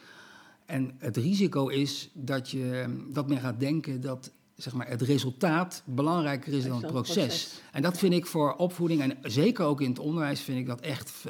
En 0.65 0.95
het 0.97 1.17
risico 1.17 1.67
is 1.67 2.09
dat, 2.13 2.49
je, 2.49 2.95
dat 3.09 3.27
men 3.27 3.39
gaat 3.39 3.59
denken 3.59 4.01
dat 4.01 4.31
zeg 4.57 4.73
maar, 4.73 4.87
het 4.87 5.01
resultaat 5.01 5.83
belangrijker 5.85 6.53
is 6.53 6.65
dan 6.65 6.81
het 6.81 6.91
proces. 6.91 7.61
En 7.71 7.81
dat 7.81 7.97
vind 7.97 8.13
ik 8.13 8.25
voor 8.25 8.55
opvoeding, 8.55 9.01
en 9.01 9.17
zeker 9.21 9.65
ook 9.65 9.81
in 9.81 9.89
het 9.89 9.99
onderwijs, 9.99 10.41
vind 10.41 10.59
ik 10.59 10.65
dat 10.65 10.81
echt 10.81 11.23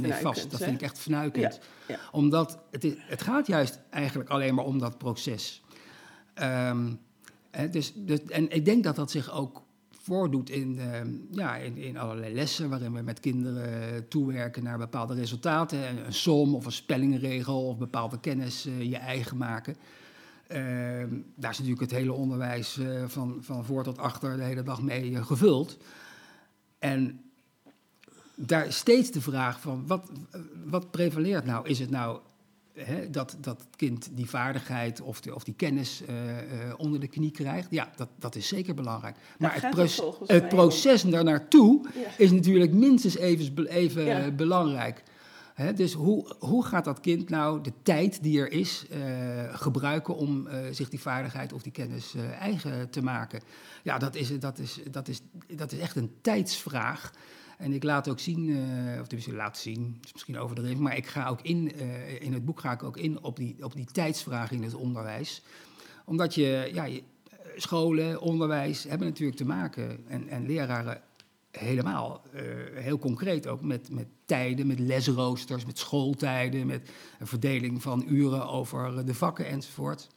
uh, 0.00 0.14
vast. 0.14 0.50
Dat 0.50 0.62
vind 0.62 0.74
ik 0.74 0.82
echt 0.82 0.98
vernuikend. 0.98 1.60
Ja, 1.88 1.98
Omdat 2.12 2.58
het, 2.70 2.84
is, 2.84 2.92
het 2.96 3.22
gaat 3.22 3.46
juist 3.46 3.80
eigenlijk 3.90 4.30
alleen 4.30 4.54
maar 4.54 4.64
om 4.64 4.78
dat 4.78 4.98
proces. 4.98 5.62
Um, 6.42 7.00
dus, 7.70 7.92
dus, 7.96 8.22
en 8.22 8.50
ik 8.50 8.64
denk 8.64 8.84
dat 8.84 8.96
dat 8.96 9.10
zich 9.10 9.32
ook 9.32 9.62
voordoet 10.08 10.50
in, 10.50 10.74
uh, 10.74 10.84
ja, 11.30 11.56
in, 11.56 11.76
in, 11.76 11.98
allerlei 11.98 12.34
lessen 12.34 12.68
waarin 12.68 12.92
we 12.92 13.02
met 13.02 13.20
kinderen 13.20 14.08
toewerken 14.08 14.62
naar 14.62 14.78
bepaalde 14.78 15.14
resultaten. 15.14 15.78
Een, 15.88 16.12
som 16.12 16.54
of 16.54 16.66
een 16.66 16.72
spellingregel 16.72 17.66
of 17.66 17.78
bepaalde 17.78 18.20
kennis 18.20 18.66
uh, 18.66 18.82
je 18.82 18.96
eigen 18.96 19.36
maken. 19.36 19.76
Uh, 20.48 20.58
daar 21.34 21.50
is 21.50 21.58
natuurlijk 21.58 21.80
het 21.80 21.90
hele 21.90 22.12
onderwijs 22.12 22.78
eh, 22.78 23.04
van, 23.06 23.38
van 23.40 23.64
voor 23.64 23.84
tot 23.84 23.98
achter 23.98 24.36
de 24.36 24.42
hele 24.42 24.62
dag 24.62 24.82
mee 24.82 25.14
eh, 25.14 25.26
gevuld. 25.26 25.76
En 26.78 27.20
daar 28.34 28.72
steeds 28.72 29.10
de 29.10 29.20
vraag 29.20 29.60
van, 29.60 29.86
wat, 29.86 30.10
wat 30.64 30.90
prevaleert 30.90 31.44
nou? 31.44 31.68
Is 31.68 31.78
het 31.78 31.90
nou 31.90 32.20
dat, 33.10 33.36
dat 33.40 33.58
het 33.58 33.76
kind 33.76 34.10
die 34.12 34.28
vaardigheid 34.28 35.00
of, 35.00 35.20
of 35.34 35.44
die 35.44 35.54
kennis 35.54 36.02
uh, 36.02 36.16
uh, 36.16 36.74
onder 36.76 37.00
de 37.00 37.08
knie 37.08 37.30
krijgt. 37.30 37.66
Ja, 37.70 37.90
dat, 37.96 38.08
dat 38.18 38.34
is 38.34 38.48
zeker 38.48 38.74
belangrijk. 38.74 39.16
Maar 39.38 39.62
het, 39.62 39.70
pro 39.70 40.16
het, 40.26 40.48
proces 40.48 41.02
daar 41.02 41.24
naartoe 41.24 41.80
ja. 41.94 42.10
is 42.16 42.30
natuurlijk 42.30 42.72
minstens 42.72 43.16
even, 43.16 43.66
even 43.66 44.04
ja. 44.04 44.30
belangrijk. 44.30 45.02
He, 45.54 45.72
dus 45.72 45.92
hoe, 45.92 46.34
hoe 46.38 46.64
gaat 46.64 46.84
dat 46.84 47.00
kind 47.00 47.28
nou 47.28 47.60
de 47.62 47.72
tijd 47.82 48.22
die 48.22 48.40
er 48.40 48.52
is 48.52 48.84
uh, 48.90 48.98
gebruiken 49.54 50.16
om 50.16 50.48
zich 50.70 50.88
die 50.88 51.00
vaardigheid 51.00 51.52
of 51.52 51.62
die 51.62 51.72
kennis 51.72 52.14
eigen 52.40 52.90
te 52.90 53.02
maken? 53.02 53.40
Ja, 53.82 53.98
dat 53.98 54.14
is, 54.14 54.38
dat, 54.38 54.58
is, 54.58 54.80
dat, 54.90 55.08
is, 55.08 55.20
dat 55.56 55.72
is 55.72 55.78
echt 55.78 55.96
een 55.96 56.12
tijdsvraag. 56.20 57.12
En 57.58 57.72
ik 57.72 57.82
laat 57.82 58.08
ook 58.08 58.18
zien, 58.18 58.48
uh, 58.48 59.00
of 59.00 59.06
tenminste 59.06 59.34
laat 59.34 59.58
zien, 59.58 59.98
is 60.04 60.12
misschien 60.12 60.38
overdreven, 60.38 60.82
maar 60.82 60.96
ik 60.96 61.06
ga 61.06 61.28
ook 61.28 61.42
in, 61.42 61.72
uh, 61.76 62.22
in 62.22 62.32
het 62.32 62.44
boek 62.44 62.60
ga 62.60 62.72
ik 62.72 62.82
ook 62.82 62.96
in 62.96 63.22
op 63.22 63.36
die, 63.36 63.64
op 63.64 63.74
die 63.74 63.84
tijdsvraag 63.84 64.50
in 64.50 64.62
het 64.62 64.74
onderwijs. 64.74 65.42
Omdat 66.04 66.34
je, 66.34 66.70
ja, 66.72 66.84
je, 66.84 67.02
scholen, 67.56 68.20
onderwijs 68.20 68.84
hebben 68.84 69.08
natuurlijk 69.08 69.38
te 69.38 69.44
maken, 69.44 70.08
en, 70.08 70.28
en 70.28 70.46
leraren 70.46 71.00
helemaal, 71.50 72.22
heel 72.74 72.98
concreet 72.98 73.46
ook, 73.46 73.62
met, 73.62 73.90
met 73.90 74.06
tijden, 74.24 74.66
met 74.66 74.78
lesroosters, 74.78 75.66
met 75.66 75.78
schooltijden, 75.78 76.66
met 76.66 76.90
een 77.18 77.26
verdeling 77.26 77.82
van 77.82 78.04
uren 78.08 78.48
over 78.48 79.04
de 79.06 79.14
vakken 79.14 79.46
enzovoort. 79.46 80.08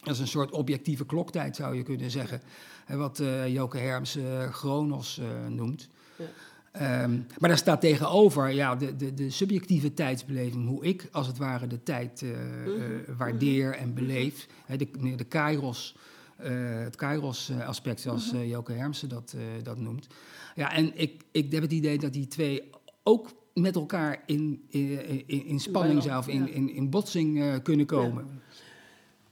Dat 0.00 0.14
is 0.14 0.20
een 0.20 0.26
soort 0.26 0.50
objectieve 0.50 1.06
kloktijd, 1.06 1.56
zou 1.56 1.74
je 1.74 1.82
kunnen 1.82 2.10
zeggen. 2.10 2.40
Wat 2.88 3.20
uh, 3.20 3.48
Joke 3.48 3.78
Herms 3.78 4.16
uh, 4.16 4.52
Chronos 4.52 5.20
noemt. 5.48 5.88
Ja. 6.16 6.24
Um, 6.72 7.26
maar 7.38 7.48
daar 7.48 7.58
staat 7.58 7.80
tegenover 7.80 8.50
ja, 8.50 8.76
de, 8.76 8.96
de, 8.96 9.14
de, 9.14 9.30
subjectieve 9.30 9.94
tijdsbeleving, 9.94 10.68
hoe 10.68 10.84
ik 10.84 11.08
als 11.12 11.26
het 11.26 11.38
ware 11.38 11.66
de 11.66 11.82
tijd 11.82 12.20
uh, 12.20 12.30
uh, 12.66 12.84
waardeer 13.16 13.74
en 13.74 13.94
beleef. 13.94 14.46
He, 14.66 14.76
de, 14.76 15.16
de 15.16 15.24
kairos, 15.24 15.96
uh, 16.40 16.48
het 16.82 16.96
kairos-aspect, 16.96 18.00
zoals 18.00 18.32
Joke 18.44 18.72
Hermsen 18.72 19.08
dat, 19.08 19.36
dat 19.62 19.78
noemt. 19.78 20.06
Ja, 20.54 20.72
en 20.72 20.98
ik, 20.98 21.22
ik 21.30 21.52
heb 21.52 21.62
het 21.62 21.72
idee 21.72 21.98
dat 21.98 22.12
die 22.12 22.26
twee 22.26 22.70
ook 23.02 23.32
met 23.54 23.74
elkaar 23.74 24.22
in, 24.26 24.64
in, 24.68 25.26
in 25.26 25.60
spanning 25.60 26.02
zelf, 26.02 26.28
in, 26.28 26.52
in, 26.52 26.74
in 26.74 26.90
botsing 26.90 27.62
kunnen 27.62 27.86
komen. 27.86 28.26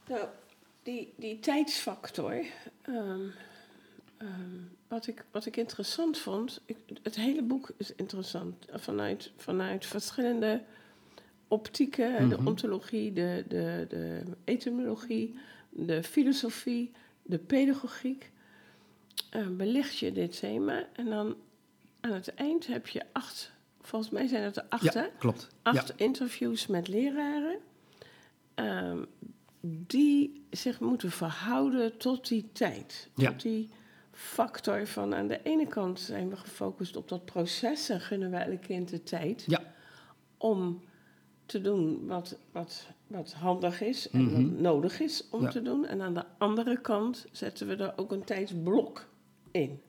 Ja. 0.07 0.13
Nou, 0.13 0.25
die, 0.83 1.13
die 1.17 1.39
tijdsfactor. 1.39 2.33
Um, 2.87 3.31
um, 4.21 4.77
wat 4.89 5.07
ik, 5.07 5.25
wat 5.31 5.45
ik 5.45 5.57
interessant 5.57 6.17
vond, 6.17 6.61
ik, 6.65 6.77
het 7.03 7.15
hele 7.15 7.41
boek 7.41 7.71
is 7.77 7.95
interessant 7.95 8.65
vanuit, 8.73 9.31
vanuit 9.37 9.85
verschillende 9.85 10.61
optieken, 11.47 12.11
mm 12.11 12.17
-hmm. 12.17 12.29
de 12.29 12.49
ontologie, 12.49 13.13
de, 13.13 13.45
de, 13.47 13.85
de 13.89 14.21
etymologie, 14.43 15.39
de 15.69 16.03
filosofie, 16.03 16.91
de 17.21 17.37
pedagogiek. 17.37 18.31
Uh, 19.35 19.47
belicht 19.47 19.97
je 19.97 20.11
dit 20.11 20.39
thema 20.39 20.87
en 20.93 21.05
dan 21.05 21.35
aan 21.99 22.11
het 22.11 22.33
eind 22.33 22.67
heb 22.67 22.87
je 22.87 23.05
acht, 23.11 23.51
volgens 23.81 24.11
mij 24.11 24.27
zijn 24.27 24.43
het 24.43 24.57
er 24.57 24.65
acht, 24.69 24.93
ja, 24.93 25.09
klopt. 25.19 25.47
acht 25.61 25.87
ja. 25.87 25.93
interviews 25.97 26.67
met 26.67 26.87
leraren. 26.87 27.57
Um, 28.55 29.07
die 29.61 30.45
zich 30.49 30.79
moeten 30.79 31.11
verhouden 31.11 31.97
tot 31.97 32.27
die 32.27 32.49
tijd. 32.51 33.09
Ja. 33.15 33.29
Tot 33.29 33.41
die 33.41 33.69
factor 34.19 34.87
van 34.87 35.15
aan 35.15 35.27
de 35.27 35.39
ene 35.43 35.67
kant 35.67 35.99
zijn 35.99 36.29
we 36.29 36.35
gefocust 36.35 36.95
op 36.95 37.09
dat 37.09 37.25
proces 37.25 37.89
en 37.89 38.01
gunnen 38.01 38.31
we 38.31 38.37
elk 38.37 38.61
kind 38.61 38.89
de 38.89 39.03
tijd 39.03 39.43
ja. 39.47 39.61
om 40.37 40.81
te 41.45 41.61
doen 41.61 42.07
wat, 42.07 42.37
wat, 42.51 42.87
wat 43.07 43.33
handig 43.33 43.81
is 43.81 44.09
en 44.09 44.21
mm 44.21 44.27
-hmm. 44.27 44.51
wat 44.51 44.59
nodig 44.59 44.99
is 44.99 45.29
om 45.29 45.41
ja. 45.41 45.49
te 45.49 45.61
doen. 45.61 45.85
En 45.85 46.01
aan 46.01 46.13
de 46.13 46.25
andere 46.37 46.81
kant 46.81 47.25
zetten 47.31 47.67
we 47.67 47.75
er 47.75 47.93
ook 47.95 48.11
een 48.11 48.23
tijdsblok 48.23 49.07
in. 49.51 49.81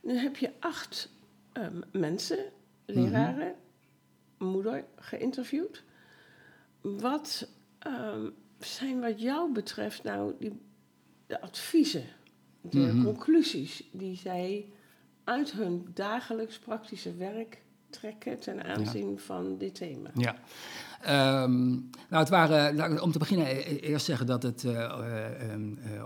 Nu 0.00 0.16
heb 0.16 0.36
je 0.36 0.52
acht 0.60 1.10
um, 1.52 1.82
mensen, 1.92 2.38
leraren, 2.86 3.46
mm 3.46 3.54
-hmm. 4.38 4.48
moeder, 4.48 4.84
geïnterviewd. 4.96 5.82
Wat 6.80 7.48
um, 7.86 8.34
zijn 8.58 9.00
wat 9.00 9.20
jou 9.20 9.52
betreft 9.52 10.02
nou 10.02 10.34
die, 10.38 10.60
de 11.26 11.40
adviezen 11.40 12.04
de 12.70 12.78
mm 12.78 12.90
-hmm. 12.90 13.04
conclusies 13.04 13.88
die 13.92 14.16
zij 14.16 14.68
uit 15.24 15.52
hun 15.52 15.86
dagelijks 15.94 16.58
praktische 16.58 17.14
werk 17.14 17.62
trekken 17.98 18.40
ten 18.40 18.64
aanzien 18.64 19.10
ja. 19.10 19.18
van 19.18 19.58
dit 19.58 19.74
thema. 19.74 20.10
Ja. 20.14 20.36
Um, 21.42 21.90
nou, 22.08 22.22
het 22.22 22.28
waren, 22.28 23.02
om 23.02 23.12
te 23.12 23.18
beginnen, 23.18 23.46
eerst 23.80 24.06
zeggen 24.06 24.26
dat 24.26 24.42
het 24.42 24.62
uh, 24.62 24.92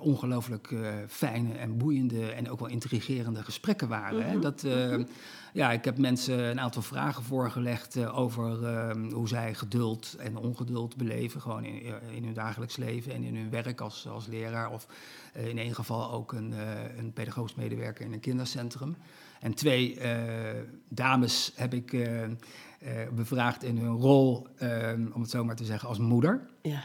ongelooflijk 0.00 0.74
fijne 1.08 1.54
en 1.54 1.76
boeiende 1.78 2.32
en 2.32 2.50
ook 2.50 2.60
wel 2.60 2.68
intrigerende 2.68 3.42
gesprekken 3.42 3.88
waren. 3.88 4.18
Mm 4.18 4.22
-hmm. 4.22 4.32
hè? 4.32 4.38
Dat, 4.38 4.62
mm 4.62 4.70
-hmm. 4.70 5.06
ja, 5.52 5.70
ik 5.70 5.84
heb 5.84 5.98
mensen 5.98 6.38
een 6.38 6.60
aantal 6.60 6.82
vragen 6.82 7.22
voorgelegd 7.22 8.06
over 8.06 8.66
ehm, 8.66 9.10
hoe 9.10 9.28
zij 9.28 9.54
geduld 9.54 10.16
en 10.18 10.36
ongeduld 10.36 10.96
beleven, 10.96 11.40
gewoon 11.40 11.64
in, 11.64 11.82
in, 12.14 12.24
hun 12.24 12.34
dagelijks 12.34 12.76
leven 12.76 13.12
en 13.12 13.22
in 13.22 13.36
hun 13.36 13.50
werk 13.50 13.80
als, 13.80 14.08
als 14.08 14.26
leraar 14.26 14.70
of 14.70 14.86
in 15.32 15.58
een 15.58 15.74
geval 15.74 16.10
ook 16.10 16.32
een, 16.32 16.54
een 16.98 17.12
pedagogisch 17.12 17.54
medewerker 17.54 18.04
in 18.04 18.12
een 18.12 18.20
kindercentrum. 18.20 18.96
En 19.40 19.54
twee 19.54 19.98
dames 20.88 21.52
heb 21.56 21.74
ik 21.74 21.92
uh, 21.92 22.26
bevraagd 23.12 23.62
in 23.62 23.78
hun 23.78 23.96
rol, 23.96 24.46
om 25.14 25.20
het 25.20 25.30
zo 25.30 25.44
maar 25.44 25.56
te 25.56 25.64
zeggen, 25.64 25.88
als 25.88 25.98
moeder. 25.98 26.46
Ja. 26.62 26.84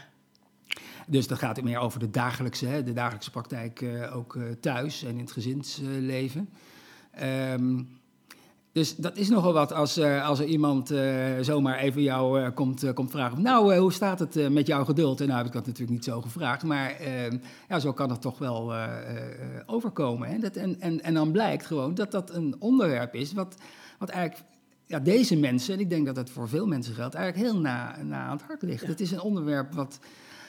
Dus 1.06 1.26
dat 1.26 1.38
gaat 1.38 1.62
meer 1.62 1.78
over 1.78 2.00
de 2.00 2.10
dagelijkse, 2.10 2.66
hè, 2.66 2.82
de 2.82 2.92
dagelijkse 2.92 3.30
praktijk 3.30 3.84
ook 4.12 4.38
thuis 4.60 5.02
en 5.02 5.10
in 5.10 5.18
het 5.18 5.32
gezinsleven. 5.32 6.48
Um, 7.22 7.88
dus 8.76 8.96
dat 8.96 9.16
is 9.16 9.28
nogal 9.28 9.52
wat 9.52 9.72
als, 9.72 9.98
als 10.00 10.38
er 10.38 10.46
iemand 10.46 10.94
zomaar 11.40 11.78
even 11.78 12.02
jou 12.02 12.50
komt, 12.50 12.92
komt 12.94 13.10
vragen. 13.10 13.42
Nou, 13.42 13.76
hoe 13.76 13.92
staat 13.92 14.18
het 14.18 14.50
met 14.50 14.66
jouw 14.66 14.84
geduld? 14.84 15.20
En 15.20 15.26
nou 15.26 15.38
heb 15.38 15.46
ik 15.46 15.52
dat 15.52 15.66
natuurlijk 15.66 15.92
niet 15.92 16.04
zo 16.04 16.20
gevraagd. 16.20 16.62
Maar 16.62 16.90
ehm, 16.90 17.36
ja, 17.68 17.78
zo 17.78 17.92
kan 17.92 18.10
het 18.10 18.20
toch 18.20 18.38
wel 18.38 18.72
overkomen. 19.66 20.28
Hè? 20.28 20.38
Dat, 20.38 20.56
en, 20.56 20.80
en, 20.80 21.02
en 21.02 21.14
dan 21.14 21.32
blijkt 21.32 21.66
gewoon 21.66 21.94
dat 21.94 22.10
dat 22.10 22.34
een 22.34 22.56
onderwerp 22.58 23.14
is 23.14 23.32
wat, 23.32 23.54
wat 23.98 24.08
eigenlijk 24.08 24.44
ja, 24.86 24.98
deze 24.98 25.36
mensen, 25.36 25.74
en 25.74 25.80
ik 25.80 25.90
denk 25.90 26.06
dat 26.06 26.14
dat 26.14 26.30
voor 26.30 26.48
veel 26.48 26.66
mensen 26.66 26.94
geldt, 26.94 27.14
eigenlijk 27.14 27.52
heel 27.52 27.60
na, 27.60 27.96
na 28.02 28.18
aan 28.18 28.36
het 28.36 28.46
hart 28.46 28.62
ligt. 28.62 28.82
Ja. 28.82 28.88
Het 28.88 29.00
is 29.00 29.10
een 29.10 29.20
onderwerp 29.20 29.74
wat. 29.74 29.98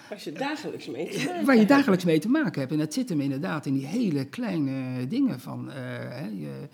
Waar 0.09 0.21
je 0.23 0.31
dagelijks 0.31 0.87
mee 0.87 1.09
te 1.09 1.25
maken 1.25 1.45
Waar 1.45 1.57
je 1.57 1.65
dagelijks 1.65 2.03
mee 2.05 2.19
te 2.19 2.29
maken 2.29 2.59
hebt. 2.59 2.71
En 2.71 2.77
dat 2.77 2.93
zit 2.93 3.09
hem 3.09 3.21
inderdaad 3.21 3.65
in 3.65 3.73
die 3.73 3.85
hele 3.85 4.25
kleine 4.25 5.07
dingen 5.07 5.39
van. 5.39 5.67
Uh, 5.67 5.73
hè, 6.09 6.25
je, 6.25 6.67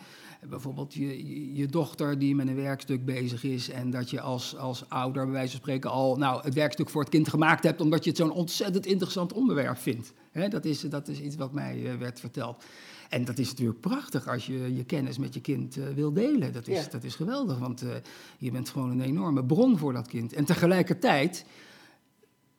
bijvoorbeeld 0.49 0.93
je, 0.93 1.53
je 1.55 1.67
dochter 1.67 2.19
die 2.19 2.35
met 2.35 2.47
een 2.47 2.55
werkstuk 2.55 3.05
bezig 3.05 3.43
is. 3.43 3.69
En 3.69 3.89
dat 3.89 4.09
je 4.09 4.21
als, 4.21 4.57
als 4.57 4.89
ouder, 4.89 5.23
bij 5.23 5.33
wijze 5.33 5.51
van 5.51 5.59
spreken, 5.59 5.89
al 5.89 6.15
nou, 6.15 6.43
het 6.43 6.53
werkstuk 6.53 6.89
voor 6.89 7.01
het 7.01 7.09
kind 7.09 7.29
gemaakt 7.29 7.63
hebt. 7.63 7.81
omdat 7.81 8.03
je 8.03 8.09
het 8.09 8.19
zo'n 8.19 8.31
ontzettend 8.31 8.85
interessant 8.85 9.33
onderwerp 9.33 9.77
vindt. 9.77 10.13
Dat, 10.49 10.65
is, 10.65 10.81
dat 10.81 11.07
is 11.07 11.19
iets 11.19 11.35
wat 11.35 11.53
mij 11.53 11.77
uh, 11.77 11.93
werd 11.95 12.19
verteld. 12.19 12.63
En 13.09 13.25
dat 13.25 13.37
is 13.37 13.49
natuurlijk 13.49 13.79
prachtig 13.79 14.27
als 14.27 14.45
je 14.45 14.75
je 14.75 14.83
kennis 14.83 15.17
met 15.17 15.33
je 15.33 15.41
kind 15.41 15.77
uh, 15.77 15.87
wil 15.95 16.13
delen. 16.13 16.53
Dat 16.53 16.67
is, 16.67 16.83
ja. 16.83 16.89
dat 16.89 17.03
is 17.03 17.15
geweldig, 17.15 17.57
want 17.57 17.83
uh, 17.83 17.89
je 18.37 18.51
bent 18.51 18.69
gewoon 18.69 18.89
een 18.89 19.01
enorme 19.01 19.43
bron 19.43 19.77
voor 19.77 19.93
dat 19.93 20.07
kind. 20.07 20.33
En 20.33 20.45
tegelijkertijd 20.45 21.45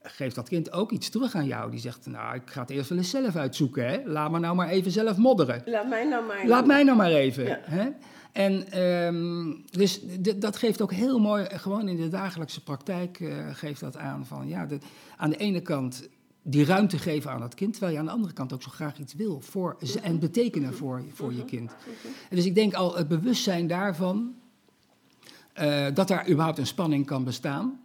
geeft 0.06 0.34
dat 0.34 0.48
kind 0.48 0.72
ook 0.72 0.92
iets 0.92 1.08
terug 1.10 1.34
aan 1.34 1.46
jou. 1.46 1.70
Die 1.70 1.80
zegt, 1.80 2.06
nou, 2.06 2.34
ik 2.34 2.42
ga 2.44 2.60
het 2.60 2.70
eerst 2.70 2.88
wel 2.88 2.98
eens 2.98 3.10
zelf 3.10 3.36
uitzoeken. 3.36 3.88
Hè? 3.88 4.00
Laat 4.04 4.30
me 4.30 4.38
nou 4.38 4.54
maar 4.54 4.68
even 4.68 4.90
zelf 4.90 5.16
modderen. 5.16 5.62
Laat 5.64 5.88
mij 5.88 6.04
nou 6.04 6.26
maar... 6.26 6.46
Laat 6.46 6.66
mij 6.66 6.82
nou 6.82 6.96
maar 6.96 7.10
even. 7.10 7.44
Ja. 7.44 7.58
Hè? 7.62 7.88
En 8.32 8.70
ehm, 8.72 9.52
dus 9.70 10.00
dat 10.36 10.56
geeft 10.56 10.82
ook 10.82 10.92
heel 10.92 11.18
mooi, 11.18 11.46
gewoon 11.50 11.88
in 11.88 11.96
de 11.96 12.08
dagelijkse 12.08 12.62
praktijk 12.62 13.20
eh, 13.20 13.28
geeft 13.52 13.80
dat 13.80 13.96
aan 13.96 14.26
van, 14.26 14.48
ja, 14.48 14.66
de, 14.66 14.78
aan 15.16 15.30
de 15.30 15.36
ene 15.36 15.60
kant 15.60 16.08
die 16.42 16.64
ruimte 16.64 16.98
geven 16.98 17.30
aan 17.30 17.42
het 17.42 17.54
kind, 17.54 17.72
terwijl 17.72 17.92
je 17.92 17.98
aan 17.98 18.04
de 18.06 18.10
andere 18.12 18.32
kant 18.32 18.52
ook 18.52 18.62
zo 18.62 18.70
graag 18.70 18.98
iets 18.98 19.14
wil 19.14 19.40
voor, 19.40 19.76
ze- 19.82 20.00
en 20.00 20.18
betekenen 20.18 20.74
voor, 20.74 21.02
voor 21.12 21.32
je 21.34 21.44
kind. 21.44 21.74
En 22.30 22.36
dus 22.36 22.44
ik 22.46 22.54
denk 22.54 22.74
al 22.74 22.96
het 22.96 23.08
bewustzijn 23.08 23.66
daarvan, 23.66 24.34
eh, 25.52 25.86
dat 25.94 26.08
daar 26.08 26.28
überhaupt 26.28 26.58
een 26.58 26.66
spanning 26.66 27.06
kan 27.06 27.24
bestaan. 27.24 27.80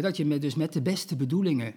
Dat 0.00 0.16
je 0.16 0.26
met, 0.26 0.42
dus 0.42 0.54
met 0.54 0.72
de 0.72 0.82
beste 0.82 1.16
bedoelingen 1.16 1.74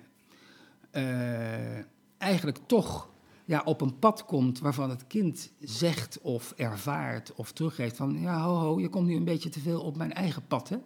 eh, 0.91 1.77
eigenlijk 2.17 2.57
toch 2.65 3.09
ja, 3.45 3.61
op 3.65 3.81
een 3.81 3.99
pad 3.99 4.25
komt 4.25 4.59
waarvan 4.59 4.89
het 4.89 5.07
kind 5.07 5.51
zegt 5.59 6.19
of 6.21 6.53
ervaart 6.57 7.35
of 7.35 7.51
teruggeeft 7.51 7.95
van... 7.95 8.19
ja, 8.21 8.41
ho, 8.41 8.55
ho, 8.55 8.79
je 8.79 8.89
komt 8.89 9.07
nu 9.07 9.15
een 9.15 9.23
beetje 9.23 9.49
te 9.49 9.59
veel 9.59 9.81
op 9.81 9.97
mijn 9.97 10.13
eigen 10.13 10.41
pad, 10.47 10.69
hè? 10.69 10.77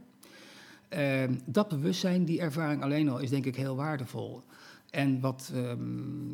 Eh, 0.90 1.30
dat 1.46 1.68
bewustzijn, 1.68 2.26
die 2.26 2.40
ervaring 2.40 2.84
alleen 2.84 3.10
al, 3.10 3.20
is 3.20 3.30
denk 3.30 3.46
ik 3.46 3.56
heel 3.56 3.76
waardevol. 3.76 4.44
En 4.90 5.20
wat, 5.20 5.52
ehm, 5.54 5.80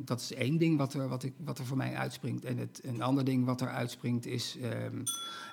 dat 0.05 0.19
is 0.19 0.33
één 0.33 0.57
ding 0.57 0.77
wat 0.77 0.93
er, 0.93 1.07
wat, 1.07 1.23
ik, 1.23 1.33
wat 1.45 1.59
er 1.59 1.65
voor 1.65 1.77
mij 1.77 1.95
uitspringt. 1.95 2.45
En 2.45 2.57
het, 2.57 2.81
een 2.83 3.01
ander 3.01 3.23
ding 3.23 3.45
wat 3.45 3.61
er 3.61 3.69
uitspringt 3.69 4.25
is... 4.25 4.57
ehm, 4.61 5.03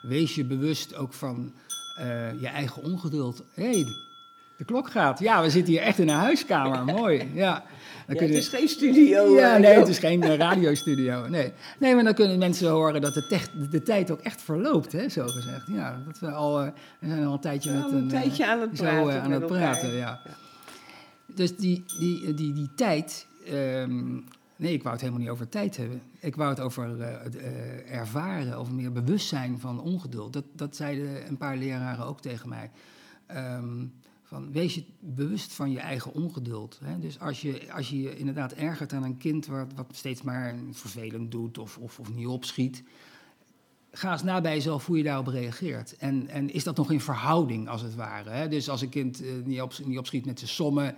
wees 0.03 0.35
je 0.35 0.45
bewust 0.45 0.95
ook 0.95 1.13
van 1.13 1.53
eh, 1.99 2.41
je 2.41 2.49
eigen 2.49 2.83
ongeduld. 2.83 3.45
Hey, 3.55 3.85
de 4.57 4.65
klok 4.65 4.91
gaat. 4.91 5.19
Ja, 5.19 5.43
we 5.43 5.51
zitten 5.51 5.73
hier 5.73 5.83
echt 5.83 5.99
in 5.99 6.09
een 6.09 6.15
huiskamer. 6.15 6.85
Mooi, 6.85 7.31
ja. 7.35 7.53
Dan 7.53 8.15
Ja, 8.15 8.21
kunnen- 8.21 8.37
het 8.37 8.45
is 8.53 8.59
geen 8.59 8.69
studio. 8.69 9.35
ja, 9.39 9.55
eh, 9.55 9.61
nee, 9.61 9.79
het 9.79 9.89
is 9.89 9.99
geen 9.99 10.23
eh, 10.23 10.37
radiostudio. 10.37 11.29
Nee. 11.29 11.53
nee, 11.79 11.95
maar 11.95 12.05
dan 12.05 12.15
kunnen 12.15 12.39
mensen 12.39 12.71
horen 12.71 13.01
dat 13.01 13.15
de, 13.15 13.27
tech- 13.27 13.51
de 13.71 13.83
tijd 13.83 14.11
ook 14.11 14.21
echt 14.21 14.43
verloopt, 14.43 14.93
hè, 14.93 15.09
zo 15.09 15.27
gezegd. 15.27 15.67
Ja, 15.67 16.03
dat 16.07 16.19
we, 16.19 16.31
al, 16.31 16.61
eh, 16.63 16.69
we 16.99 17.09
zijn 17.09 17.25
al 17.27 17.33
een 17.33 17.41
tijdje 17.41 17.73
met 17.73 17.85
een 17.91 17.97
een, 17.97 18.09
tijdje 18.09 18.47
aan 18.47 18.61
het 18.61 18.77
zo, 18.77 18.83
praten 18.85 19.23
aan 19.23 19.31
het 19.31 19.47
praten. 19.47 19.93
Ja. 19.95 20.21
Dus 21.27 21.57
die, 21.57 21.85
die, 21.99 22.35
die, 22.35 22.53
die 22.53 22.71
tijd. 22.77 23.27
ehm, 23.47 24.15
nee, 24.57 24.73
ik 24.73 24.83
wou 24.83 24.93
het 24.95 25.01
helemaal 25.01 25.23
niet 25.23 25.31
over 25.31 25.49
tijd 25.49 25.77
hebben. 25.77 26.03
Ik 26.21 26.37
wou 26.37 26.51
het 26.51 26.61
over 26.61 26.97
ervaren, 27.91 28.55
over 28.57 28.73
meer 28.75 28.93
bewustzijn 28.93 29.59
van 29.61 29.81
ongeduld. 29.81 30.33
Dat, 30.33 30.45
dat 30.53 30.77
zeiden 30.77 31.29
een 31.29 31.37
paar 31.37 31.57
leraren 31.57 32.07
ook 32.07 32.21
tegen 32.21 32.49
mij. 32.49 32.71
Ehm, 33.27 33.85
van, 34.27 34.53
wees 34.53 34.75
je 34.75 34.85
bewust 35.01 35.53
van 35.53 35.71
je 35.71 35.81
eigen 35.81 36.13
ongeduld. 36.13 36.79
Hè? 36.85 36.99
Dus 36.99 37.21
als 37.21 37.41
je, 37.41 37.73
als 37.73 37.89
je 37.89 38.17
inderdaad 38.17 38.53
ergert 38.53 38.93
aan 38.93 39.03
een 39.03 39.19
kind 39.19 39.47
wat, 39.47 39.73
wat 39.75 39.87
steeds 39.91 40.23
maar 40.23 40.55
vervelend 40.71 41.31
doet 41.31 41.59
of, 41.59 41.79
of, 41.79 41.99
of 41.99 42.15
niet 42.15 42.27
opschiet, 42.27 42.83
ga 43.91 44.13
eens 44.13 44.23
na 44.23 44.41
bij 44.41 44.55
jezelf 44.55 44.87
hoe 44.87 44.97
je 44.97 45.03
daarop 45.03 45.27
reageert. 45.27 45.97
En, 45.97 46.29
en 46.29 46.53
is 46.53 46.65
dat 46.65 46.77
nog 46.77 46.91
in 46.91 47.01
verhouding, 47.01 47.69
als 47.69 47.83
het 47.83 47.95
ware? 47.95 48.31
Hè? 48.31 48.49
Dus 48.49 48.69
als 48.69 48.83
een 48.83 48.89
kind 48.89 49.23
eh, 49.23 49.33
niet, 49.45 49.87
niet 49.87 49.99
opschiet 49.99 50.27
met 50.27 50.39
zijn 50.39 50.51
sommen, 50.51 50.95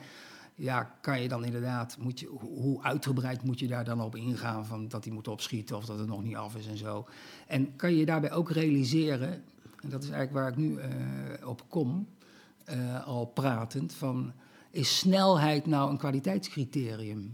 ja, 0.54 0.94
kan 1.00 1.22
je 1.22 1.28
dan 1.28 1.44
inderdaad, 1.44 1.96
moet 2.00 2.20
je, 2.20 2.26
hoe 2.26 2.60
hoe 2.60 2.82
uitgebreid 2.82 3.42
moet 3.42 3.58
je 3.58 3.66
daar 3.66 3.84
dan 3.84 4.00
op 4.00 4.16
ingaan 4.16 4.66
van 4.66 4.88
dat 4.88 5.04
hij 5.04 5.12
moet 5.12 5.28
opschieten 5.28 5.76
of 5.76 5.84
dat 5.84 5.98
het 5.98 6.08
nog 6.08 6.22
niet 6.22 6.36
af 6.36 6.56
is 6.56 6.66
en 6.66 6.76
zo. 6.76 7.06
En 7.46 7.76
kan 7.76 7.94
je 7.94 8.06
daarbij 8.06 8.32
ook 8.32 8.50
realiseren, 8.50 9.44
en 9.80 9.88
dat 9.88 10.02
is 10.02 10.10
eigenlijk 10.10 10.32
waar 10.32 10.48
ik 10.48 10.56
nu 10.56 10.78
eh, 10.78 11.48
op 11.48 11.64
kom, 11.68 12.06
eh, 12.68 13.06
al 13.06 13.24
pratend, 13.26 13.94
van 13.94 14.32
is 14.70 14.98
snelheid 14.98 15.66
nou 15.66 15.90
een 15.90 15.98
kwaliteitscriterium? 15.98 17.30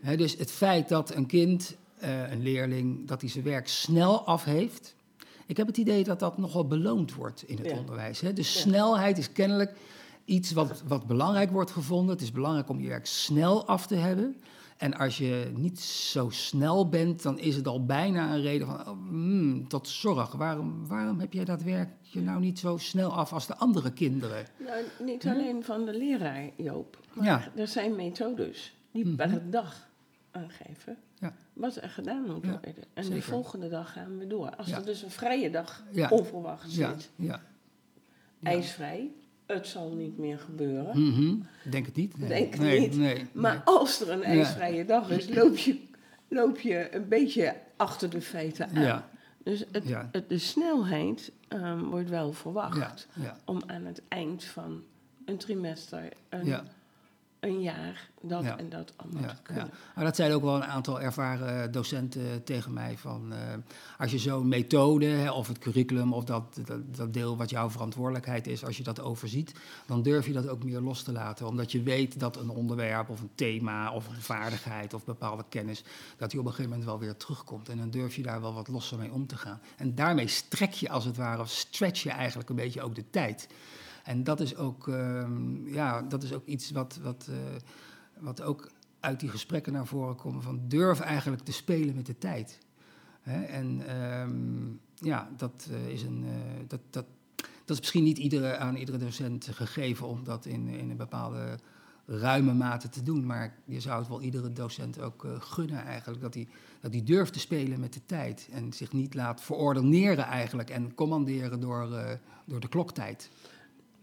Hè, 0.00 0.16
dus 0.16 0.36
het 0.36 0.50
feit 0.50 0.88
dat 0.88 1.14
een 1.14 1.26
kind, 1.26 1.76
eh, 1.98 2.30
een 2.30 2.42
leerling, 2.42 3.06
dat 3.08 3.20
hij 3.20 3.30
zijn 3.30 3.44
werk 3.44 3.68
snel 3.68 4.24
af 4.26 4.44
heeft. 4.44 4.94
Ik 5.46 5.56
heb 5.56 5.66
het 5.66 5.76
idee 5.76 6.04
dat 6.04 6.18
dat 6.18 6.38
nogal 6.38 6.66
beloond 6.66 7.14
wordt 7.14 7.42
in 7.48 7.56
het 7.58 7.66
Ja. 7.70 7.76
onderwijs. 7.78 8.20
Hè? 8.20 8.32
Dus 8.32 8.54
Ja. 8.54 8.60
snelheid 8.60 9.18
is 9.18 9.32
kennelijk 9.32 9.76
iets 10.24 10.52
wat, 10.52 10.82
wat 10.86 11.06
belangrijk 11.06 11.50
wordt 11.50 11.70
gevonden. 11.70 12.14
Het 12.14 12.22
is 12.22 12.32
belangrijk 12.32 12.68
om 12.68 12.80
je 12.80 12.88
werk 12.88 13.06
snel 13.06 13.66
af 13.66 13.86
te 13.86 13.94
hebben. 13.94 14.36
En 14.78 14.94
als 14.94 15.18
je 15.18 15.50
niet 15.54 15.80
zo 15.80 16.28
snel 16.30 16.88
bent, 16.88 17.22
dan 17.22 17.38
is 17.38 17.56
het 17.56 17.66
al 17.66 17.84
bijna 17.84 18.34
een 18.34 18.40
reden 18.42 18.66
van, 18.66 18.80
oh, 18.80 18.86
hmm, 19.08 19.68
tot 19.68 19.88
zorg. 19.88 20.32
Waarom, 20.32 20.86
waarom 20.86 21.20
heb 21.20 21.32
jij 21.32 21.44
dat 21.44 21.62
werkje 21.62 22.20
nou 22.20 22.40
niet 22.40 22.58
zo 22.58 22.76
snel 22.76 23.12
af 23.12 23.32
als 23.32 23.46
de 23.46 23.56
andere 23.56 23.92
kinderen? 23.92 24.46
Nou, 24.56 24.84
niet 25.04 25.26
alleen 25.26 25.64
van 25.64 25.84
de 25.84 25.96
leraar, 25.98 26.50
Joop. 26.56 26.98
Maar 27.12 27.24
Ja. 27.24 27.48
Er 27.56 27.68
zijn 27.68 27.96
methodes 27.96 28.74
die 28.90 29.14
per 29.14 29.50
dag 29.50 29.88
aangeven 30.30 30.96
Ja. 31.18 31.34
wat 31.52 31.76
er 31.76 31.88
gedaan 31.88 32.22
moet 32.22 32.44
Ja, 32.44 32.50
worden. 32.50 32.74
En 32.94 33.10
de 33.10 33.22
volgende 33.22 33.68
dag 33.68 33.92
gaan 33.92 34.18
we 34.18 34.26
door. 34.26 34.56
Als 34.56 34.70
er 34.70 34.84
dus 34.84 35.02
een 35.02 35.10
vrije 35.10 35.50
dag 35.50 35.84
Ja. 35.92 36.08
onverwacht 36.08 36.74
Ja, 36.74 36.94
zit, 36.98 37.10
ijsvrij, 38.42 39.10
het 39.56 39.66
zal 39.66 39.90
niet 39.92 40.18
meer 40.18 40.38
gebeuren. 40.38 41.02
Mhm. 41.02 41.34
Denk 41.70 41.86
het 41.86 41.96
niet. 41.96 42.18
Nee. 42.18 42.28
Denk 42.28 42.52
het 42.52 42.60
nee, 42.62 42.80
niet. 42.80 42.96
Nee, 42.96 43.26
Maar 43.32 43.62
als 43.64 44.00
er 44.00 44.10
een 44.10 44.22
ijsvrije 44.22 44.84
dag 44.84 45.10
is, 45.10 45.28
loop 45.28 45.56
je, 45.56 45.80
loop 46.28 46.58
je 46.58 46.94
een 46.94 47.08
beetje 47.08 47.54
achter 47.76 48.10
de 48.10 48.20
feiten 48.20 48.68
aan. 48.74 48.82
Ja, 48.82 49.08
Dus 49.42 49.64
het, 49.72 49.88
Ja. 49.88 50.08
het, 50.12 50.28
de 50.28 50.38
snelheid 50.38 51.32
ehm, 51.48 51.80
wordt 51.82 52.08
wel 52.10 52.32
verwacht 52.32 53.08
ja, 53.12 53.36
om 53.44 53.60
aan 53.66 53.84
het 53.84 54.02
eind 54.08 54.44
van 54.44 54.82
een 55.24 55.36
trimester, 55.36 56.08
een. 56.28 56.46
Een 57.40 57.60
jaar, 57.60 58.08
dat 58.22 58.42
Ja. 58.42 58.58
en 58.58 58.68
dat 58.68 58.92
allemaal 58.96 59.22
Ja, 59.22 59.28
te 59.34 59.42
kunnen. 59.42 59.64
ja. 59.64 59.70
Maar 59.94 60.04
dat 60.04 60.16
zeiden 60.16 60.36
ook 60.36 60.42
wel 60.44 60.54
een 60.54 60.64
aantal 60.64 61.00
ervaren 61.00 61.72
docenten 61.72 62.44
tegen 62.44 62.72
mij. 62.72 62.96
Van, 62.98 63.32
eh, 63.32 63.38
als 63.98 64.10
je 64.10 64.18
zo'n 64.18 64.48
methode, 64.48 65.06
hè, 65.06 65.30
of 65.30 65.48
het 65.48 65.58
curriculum, 65.58 66.12
of 66.12 66.24
dat, 66.24 66.60
dat, 66.64 66.94
dat 66.96 67.12
deel 67.12 67.36
wat 67.36 67.50
jouw 67.50 67.70
verantwoordelijkheid 67.70 68.46
is, 68.46 68.64
als 68.64 68.76
je 68.76 68.82
dat 68.82 69.00
overziet, 69.00 69.52
dan 69.86 70.02
durf 70.02 70.26
je 70.26 70.32
dat 70.32 70.48
ook 70.48 70.64
meer 70.64 70.80
los 70.80 71.02
te 71.02 71.12
laten. 71.12 71.46
Omdat 71.46 71.72
je 71.72 71.82
weet 71.82 72.20
dat 72.20 72.36
een 72.36 72.48
onderwerp 72.50 73.08
of 73.08 73.20
een 73.20 73.30
thema 73.34 73.92
of 73.92 74.08
een 74.08 74.22
vaardigheid 74.22 74.94
of 74.94 75.04
bepaalde 75.04 75.44
kennis, 75.48 75.84
dat 76.16 76.30
die 76.30 76.40
op 76.40 76.46
een 76.46 76.52
gegeven 76.52 76.70
moment 76.70 76.88
wel 76.88 76.98
weer 76.98 77.16
terugkomt. 77.16 77.68
En 77.68 77.76
dan 77.78 77.90
durf 77.90 78.16
je 78.16 78.22
daar 78.22 78.40
wel 78.40 78.54
wat 78.54 78.68
losser 78.68 78.98
mee 78.98 79.12
om 79.12 79.26
te 79.26 79.36
gaan. 79.36 79.60
En 79.76 79.94
daarmee 79.94 80.26
strek 80.28 80.72
je 80.72 80.88
als 80.90 81.04
het 81.04 81.16
ware, 81.16 81.42
of 81.42 81.48
stretch 81.50 82.02
je 82.02 82.10
eigenlijk 82.10 82.48
een 82.48 82.56
beetje 82.56 82.82
ook 82.82 82.94
de 82.94 83.10
tijd. 83.10 83.48
En 84.08 84.24
dat 84.24 84.40
is 84.40 84.56
ook, 84.56 84.88
ehm, 84.88 85.66
ja, 85.66 86.02
dat 86.02 86.22
is 86.22 86.32
ook 86.32 86.46
iets 86.46 86.70
wat, 86.70 86.98
wat, 87.02 87.28
eh, 87.30 87.36
wat 88.18 88.42
ook 88.42 88.70
uit 89.00 89.20
die 89.20 89.28
gesprekken 89.28 89.72
naar 89.72 89.86
voren 89.86 90.16
komt. 90.16 90.42
Van 90.42 90.60
durf 90.68 91.00
eigenlijk 91.00 91.42
te 91.42 91.52
spelen 91.52 91.94
met 91.94 92.06
de 92.06 92.18
tijd. 92.18 92.58
Hè? 93.20 93.42
En 93.42 93.86
ehm, 93.86 95.06
ja, 95.08 95.28
dat, 95.36 95.68
eh, 95.70 95.88
is 95.88 96.02
een, 96.02 96.24
eh, 96.24 96.32
dat, 96.66 96.80
dat, 96.90 97.04
dat 97.36 97.76
is 97.76 97.78
misschien 97.78 98.04
niet 98.04 98.18
iedere, 98.18 98.56
aan 98.56 98.76
iedere 98.76 98.98
docent 98.98 99.48
gegeven 99.52 100.06
om 100.06 100.24
dat 100.24 100.46
in, 100.46 100.68
in 100.68 100.90
een 100.90 100.96
bepaalde 100.96 101.58
ruime 102.06 102.54
mate 102.54 102.88
te 102.88 103.02
doen. 103.02 103.26
Maar 103.26 103.56
je 103.64 103.80
zou 103.80 103.98
het 103.98 104.08
wel 104.08 104.22
iedere 104.22 104.52
docent 104.52 105.00
ook 105.00 105.26
gunnen 105.38 105.84
eigenlijk. 105.84 106.22
Dat 106.22 106.34
hij, 106.34 106.48
dat 106.80 106.92
hij 106.92 107.02
durft 107.02 107.32
te 107.32 107.40
spelen 107.40 107.80
met 107.80 107.92
de 107.92 108.06
tijd. 108.06 108.48
En 108.52 108.72
zich 108.72 108.92
niet 108.92 109.14
laat 109.14 109.40
verordeneren 109.40 110.24
eigenlijk 110.24 110.70
en 110.70 110.94
commanderen 110.94 111.60
door, 111.60 111.88
door 112.44 112.60
de 112.60 112.68
kloktijd. 112.68 113.30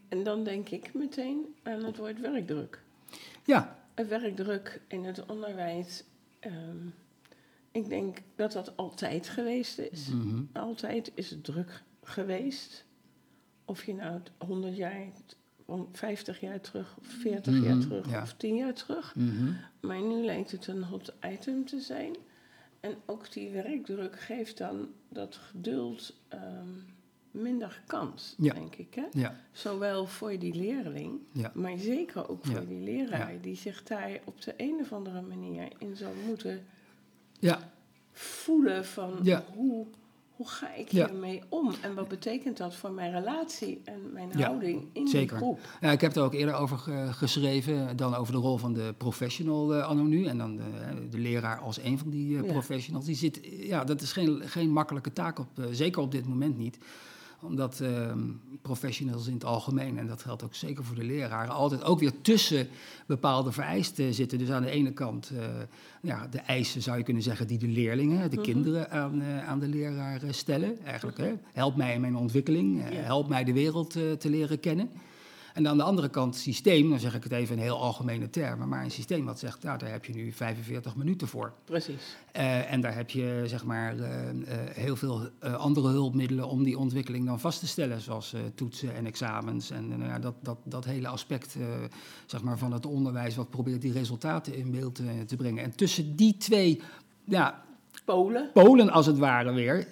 En 0.09 0.23
dan 0.23 0.43
denk 0.43 0.69
ik 0.69 0.93
meteen 0.93 1.55
aan 1.63 1.83
het 1.83 1.97
woord 1.97 2.19
werkdruk. 2.19 2.81
Ja, 3.43 3.79
Een 3.95 4.07
werkdruk 4.07 4.81
in 4.87 5.03
het 5.05 5.25
onderwijs. 5.25 6.03
ehm, 6.39 6.87
ik 7.71 7.89
denk 7.89 8.17
dat 8.35 8.51
dat 8.51 8.77
altijd 8.77 9.29
geweest 9.29 9.77
is. 9.79 10.07
mhm. 10.07 10.41
Altijd 10.53 11.11
is 11.13 11.29
het 11.29 11.43
druk 11.43 11.83
geweest. 12.03 12.85
Of 13.65 13.83
je 13.85 13.93
nou 13.93 14.13
het 14.13 14.31
100 14.37 14.75
jaar, 14.75 15.05
om 15.65 15.87
50 15.91 16.39
jaar 16.39 16.61
terug, 16.61 16.95
of 16.99 17.07
40 17.07 17.53
jaar 17.63 17.75
Mhm, 17.75 17.87
terug, 17.87 18.09
ja. 18.09 18.21
of 18.21 18.33
10 18.33 18.55
jaar 18.55 18.73
terug. 18.73 19.15
Maar 19.79 20.01
nu 20.01 20.23
lijkt 20.25 20.51
het 20.51 20.67
een 20.67 20.83
hot 20.83 21.13
item 21.31 21.65
te 21.65 21.79
zijn. 21.79 22.15
En 22.79 22.95
ook 23.05 23.31
die 23.31 23.49
werkdruk 23.49 24.19
geeft 24.19 24.57
dan 24.57 24.87
dat 25.09 25.35
geduld 25.35 26.13
ehm, 26.27 26.69
minder 27.35 27.81
kans, 27.87 28.35
Ja. 28.37 28.53
denk 28.53 28.75
ik. 28.75 28.93
Hè? 28.95 29.03
ja, 29.11 29.35
Zowel 29.51 30.05
voor 30.07 30.39
die 30.39 30.53
leerling, 30.55 31.19
ja, 31.31 31.51
maar 31.53 31.77
zeker 31.77 32.29
ook 32.29 32.45
voor 32.45 32.67
die 32.67 32.79
leraar, 32.83 33.33
die 33.41 33.55
zich 33.55 33.83
daar 33.83 34.19
op 34.25 34.41
de 34.41 34.53
een 34.57 34.77
of 34.81 34.93
andere 34.93 35.21
manier 35.21 35.67
in 35.77 35.95
zou 35.95 36.11
moeten 36.27 36.65
ja, 37.39 37.71
voelen 38.11 38.85
van 38.85 39.13
hoe, 39.55 39.85
hoe 40.35 40.47
ga 40.47 40.73
ik 40.73 40.89
hiermee 40.89 41.41
om 41.49 41.73
en 41.81 41.95
wat 41.95 42.07
betekent 42.07 42.57
dat 42.57 42.75
voor 42.75 42.91
mijn 42.91 43.11
relatie 43.11 43.81
en 43.83 44.11
mijn 44.13 44.41
houding 44.41 44.87
in 44.93 45.07
zeker. 45.07 45.27
die 45.27 45.37
groep. 45.37 45.59
Ja, 45.81 45.91
ik 45.91 46.01
heb 46.01 46.15
er 46.15 46.23
ook 46.23 46.33
eerder 46.33 46.55
over 46.55 46.77
ge- 46.77 47.07
geschreven, 47.11 47.97
dan 47.97 48.15
over 48.15 48.33
de 48.33 48.39
rol 48.39 48.57
van 48.57 48.73
de 48.73 48.93
professional 48.97 49.73
eh, 49.75 49.87
anno 49.87 50.03
nu. 50.03 50.25
En 50.25 50.37
dan 50.37 50.55
de, 50.55 50.63
eh, 50.63 50.95
de 51.09 51.17
leraar 51.17 51.59
als 51.59 51.77
een 51.83 51.97
van 51.97 52.09
die 52.09 52.37
eh, 52.37 52.43
professionals. 52.51 53.05
Die 53.05 53.15
zit, 53.15 53.39
ja, 53.43 53.83
dat 53.83 54.01
is 54.01 54.11
geen, 54.11 54.41
geen 54.45 54.69
makkelijke 54.69 55.13
taak, 55.13 55.39
op, 55.39 55.47
eh, 55.59 55.65
zeker 55.71 56.01
op 56.01 56.11
dit 56.11 56.27
moment 56.27 56.57
niet. 56.57 56.77
Omdat, 57.45 57.79
ehm, 57.79 58.19
professionals 58.61 59.27
in 59.27 59.33
het 59.33 59.45
algemeen, 59.45 59.97
en 59.97 60.07
dat 60.07 60.21
geldt 60.21 60.43
ook 60.43 60.55
zeker 60.55 60.83
voor 60.83 60.95
de 60.95 61.03
leraren, 61.03 61.53
altijd 61.53 61.83
ook 61.83 61.99
weer 61.99 62.21
tussen 62.21 62.67
bepaalde 63.05 63.51
vereisten 63.51 64.13
zitten. 64.13 64.37
Dus 64.37 64.51
aan 64.51 64.61
de 64.61 64.69
ene 64.69 64.91
kant 64.91 65.31
uh, 65.33 65.39
ja, 66.01 66.27
de 66.27 66.39
eisen, 66.39 66.81
zou 66.81 66.97
je 66.97 67.03
kunnen 67.03 67.23
zeggen, 67.23 67.47
die 67.47 67.57
de 67.57 67.67
leerlingen, 67.67 68.29
de 68.29 68.35
mhm. 68.35 68.45
kinderen 68.45 68.91
aan, 68.91 69.21
uh, 69.21 69.47
aan 69.47 69.59
de 69.59 69.67
leraar 69.67 70.21
stellen. 70.29 70.85
Eigenlijk, 70.85 71.17
hè? 71.17 71.33
help 71.53 71.75
mij 71.75 71.93
in 71.93 72.01
mijn 72.01 72.15
ontwikkeling, 72.15 72.83
help 72.89 73.29
mij 73.29 73.43
de 73.43 73.53
wereld 73.53 73.91
te 73.91 74.29
leren 74.29 74.59
kennen. 74.59 74.89
En 75.55 75.67
aan 75.67 75.77
de 75.77 75.83
andere 75.83 76.09
kant 76.09 76.35
systeem, 76.35 76.89
dan 76.89 76.99
zeg 76.99 77.15
ik 77.15 77.23
het 77.23 77.31
even 77.31 77.55
in 77.55 77.61
heel 77.61 77.79
algemene 77.79 78.29
termen, 78.29 78.69
maar 78.69 78.83
een 78.83 78.91
systeem 78.91 79.25
wat 79.25 79.39
zegt, 79.39 79.63
nou, 79.63 79.77
daar 79.77 79.91
heb 79.91 80.05
je 80.05 80.13
nu 80.13 80.31
45 80.31 80.95
minuten 80.95 81.27
voor. 81.27 81.53
Precies. 81.65 82.17
Uh, 82.35 82.71
en 82.71 82.81
daar 82.81 82.95
heb 82.95 83.09
je 83.09 83.43
zeg 83.45 83.63
maar 83.63 83.95
uh, 83.95 84.05
uh, 84.05 84.47
heel 84.69 84.95
veel 84.95 85.29
andere 85.39 85.87
hulpmiddelen 85.87 86.47
om 86.47 86.63
die 86.63 86.77
ontwikkeling 86.77 87.25
dan 87.25 87.39
vast 87.39 87.59
te 87.59 87.67
stellen, 87.67 88.01
zoals 88.01 88.35
toetsen 88.55 88.95
en 88.95 89.05
examens 89.05 89.69
en 89.69 89.87
nou 89.87 90.03
ja, 90.03 90.19
dat, 90.19 90.35
dat, 90.41 90.57
dat 90.63 90.85
hele 90.85 91.07
aspect 91.07 91.55
zeg 92.25 92.43
maar, 92.43 92.57
van 92.57 92.73
het 92.73 92.85
onderwijs 92.85 93.35
wat 93.35 93.49
probeert 93.49 93.81
die 93.81 93.91
resultaten 93.91 94.55
in 94.55 94.71
beeld 94.71 94.95
te 95.25 95.35
brengen. 95.35 95.63
En 95.63 95.75
tussen 95.75 96.15
die 96.15 96.37
twee 96.37 96.81
ja, 97.23 97.64
Polen. 98.05 98.49
Polen 98.53 98.89
als 98.89 99.05
het 99.05 99.17
ware 99.17 99.53
weer, 99.53 99.87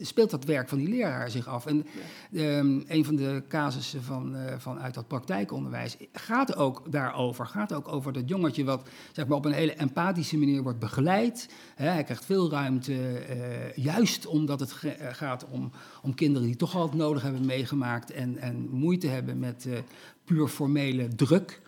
speelt 0.00 0.30
dat 0.30 0.44
werk 0.44 0.68
van 0.68 0.78
die 0.78 0.88
leraar 0.88 1.30
zich 1.30 1.48
af. 1.48 1.66
En 1.66 1.86
ehm, 2.32 2.80
een 2.86 3.04
van 3.04 3.16
de 3.16 3.42
casussen 3.48 4.02
van, 4.02 4.36
uh, 4.36 4.54
van 4.58 4.78
uit 4.78 4.94
dat 4.94 5.08
praktijkonderwijs 5.08 5.96
gaat 6.12 6.56
ook 6.56 6.92
daarover. 6.92 7.46
Gaat 7.46 7.72
ook 7.72 7.88
over 7.88 8.12
dat 8.12 8.28
jongetje 8.28 8.64
wat 8.64 8.88
zeg 9.12 9.26
maar, 9.26 9.36
op 9.36 9.44
een 9.44 9.52
hele 9.52 9.74
empathische 9.74 10.38
manier 10.38 10.62
wordt 10.62 10.78
begeleid. 10.78 11.48
hij 11.74 12.04
krijgt 12.04 12.24
veel 12.24 12.50
ruimte, 12.50 12.92
uh, 12.92 13.72
juist 13.74 14.26
omdat 14.26 14.60
het 14.60 14.74
eh, 14.82 14.90
gaat 15.12 15.46
om, 15.50 15.70
om 16.02 16.14
kinderen 16.14 16.46
die 16.46 16.56
toch 16.56 16.76
al 16.76 16.82
het 16.82 16.94
nodig 16.94 17.22
hebben 17.22 17.46
meegemaakt 17.46 18.10
en, 18.10 18.38
en 18.38 18.68
moeite 18.70 19.06
hebben 19.06 19.38
met 19.38 19.64
uh, 19.68 19.78
puur 20.24 20.48
formele 20.48 21.08
druk. 21.08 21.60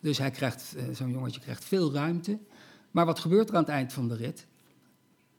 Dus 0.00 0.18
hij 0.18 0.30
krijgt, 0.30 0.76
zo'n 0.92 1.10
jongetje 1.10 1.40
krijgt 1.40 1.64
veel 1.64 1.92
ruimte. 1.92 2.38
Maar 2.90 3.06
wat 3.06 3.18
gebeurt 3.18 3.48
er 3.48 3.54
aan 3.54 3.62
het 3.62 3.70
eind 3.70 3.92
van 3.92 4.08
de 4.08 4.16
rit? 4.16 4.46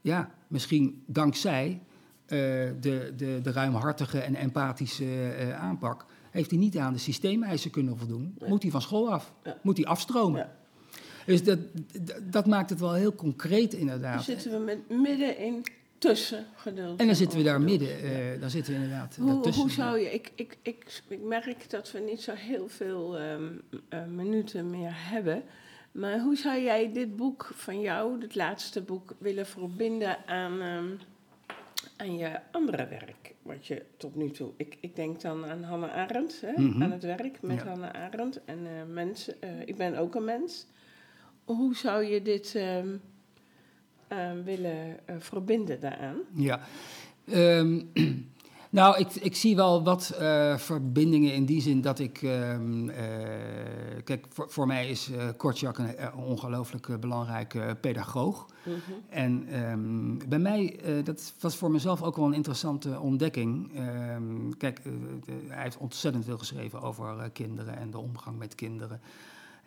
Ja, 0.02 0.32
misschien 0.48 1.04
dankzij 1.06 1.82
uh, 2.24 2.30
de, 2.30 3.14
de, 3.16 3.40
de 3.44 3.52
ruimhartige 3.52 4.20
en 4.20 4.36
empathische 4.36 5.06
uh, 5.06 5.60
aanpak, 5.60 6.06
heeft 6.32 6.50
hij 6.50 6.60
niet 6.60 6.78
aan 6.78 6.94
de 6.94 7.00
systeemeisen 7.00 7.72
kunnen 7.72 7.98
voldoen. 7.98 8.38
Moet 8.48 8.62
hij 8.62 8.72
van 8.72 8.82
school 8.82 9.12
af? 9.12 9.34
Moet 9.62 9.78
hij 9.78 9.86
afstromen? 9.86 10.40
Ja. 10.40 10.58
Dus 11.26 11.44
dat, 11.44 11.60
dat 12.32 12.46
maakt 12.46 12.70
het 12.70 12.80
wel 12.80 12.94
heel 12.94 13.16
concreet 13.16 13.74
inderdaad. 13.74 14.16
Dan 14.16 14.24
zitten 14.24 14.52
we 14.52 14.58
met, 14.58 14.90
midden 14.90 15.38
in 15.38 15.66
tussen 15.98 16.46
geduld. 16.56 17.00
En 17.00 17.06
dan 17.06 17.16
zitten 17.16 17.38
we 17.38 17.44
daar 17.44 17.62
midden, 17.62 18.04
uh, 18.04 18.42
dan 18.42 18.50
zitten 18.50 18.74
we 18.74 18.80
inderdaad 18.80 19.16
hoe, 19.16 19.52
hoe 19.52 19.72
zou 19.72 20.00
je, 20.00 20.14
ik, 20.14 20.32
ik, 20.36 20.58
ik, 20.62 21.02
ik 21.08 21.22
merk 21.24 21.70
dat 21.70 21.92
we 21.92 22.00
niet 22.00 22.22
zo 22.22 22.34
heel 22.34 22.68
veel 22.68 23.20
um, 23.22 23.62
minuten 24.16 24.70
meer 24.70 24.92
hebben. 24.94 25.44
Maar 25.92 26.20
hoe 26.20 26.36
zou 26.36 26.62
jij 26.62 26.92
dit 26.94 27.16
boek 27.16 27.52
van 27.54 27.82
jou, 27.82 28.22
het 28.22 28.36
laatste 28.36 28.82
boek, 28.82 29.16
willen 29.18 29.46
verbinden 29.46 30.18
aan, 30.28 30.62
um, 30.62 31.00
aan 31.98 32.18
je 32.18 32.40
andere 32.52 32.88
werk? 32.88 33.34
Wat 33.42 33.68
je 33.68 33.86
tot 33.98 34.16
nu 34.16 34.32
toe. 34.32 34.52
Ik, 34.58 34.78
ik 34.80 34.96
denk 34.96 35.22
dan 35.22 35.46
aan 35.46 35.64
Hannah 35.64 35.94
Arendt, 35.94 36.42
hè, 36.42 36.52
mm 36.56 36.72
-hmm. 36.72 36.84
aan 36.84 36.92
het 36.92 37.04
werk 37.04 37.42
met 37.42 37.58
ja. 37.58 37.66
Hannah 37.66 37.94
Arendt 37.94 38.44
en 38.46 38.60
uh, 38.60 38.94
mensen. 38.94 39.36
Uh, 39.44 39.50
ik 39.66 39.78
ben 39.78 39.98
ook 39.98 40.16
een 40.16 40.24
mens. 40.24 40.66
Hoe 41.44 41.76
zou 41.76 42.04
je 42.04 42.22
dit 42.22 42.54
um, 42.56 43.02
uh, 44.10 44.32
willen 44.44 44.98
verbinden 45.18 45.80
daaraan? 45.80 46.18
Ja. 46.34 46.60
Um, 47.26 47.92
Nou, 48.72 48.98
ik, 48.98 49.16
ik 49.16 49.36
zie 49.36 49.56
wel 49.56 49.84
wat 49.84 50.18
uh, 50.22 50.58
verbindingen 50.58 51.34
in 51.34 51.46
die 51.46 51.62
zin 51.62 51.82
dat 51.82 52.00
ik. 52.00 52.22
Uh, 52.22 52.60
uh, 52.60 52.94
kijk, 54.04 54.26
voor, 54.30 54.50
voor 54.50 54.68
mij 54.68 54.90
is 54.90 55.10
uh, 55.10 55.24
Kortjak 55.38 55.78
een 55.78 56.14
ongelooflijk 56.14 57.00
belangrijke 57.00 57.78
pedagoog. 57.82 58.46
Mm 58.66 58.74
-hmm. 58.74 58.96
En 59.10 59.62
um, 59.72 60.20
bij 60.28 60.40
mij, 60.40 60.80
dat 61.04 61.34
was 61.40 61.56
voor 61.56 61.72
mezelf 61.72 62.02
ook 62.02 62.16
wel 62.16 62.26
een 62.26 62.34
interessante 62.34 63.00
ontdekking. 63.00 63.80
Um, 64.16 64.58
kijk, 64.58 64.84
de, 64.84 65.32
hij 65.48 65.64
heeft 65.64 65.78
ontzettend 65.78 66.26
veel 66.26 66.38
geschreven 66.38 66.82
over 66.82 67.30
kinderen 67.30 67.78
en 67.78 67.92
de 67.92 67.98
omgang 67.98 68.38
met 68.38 68.56
kinderen. 68.56 69.02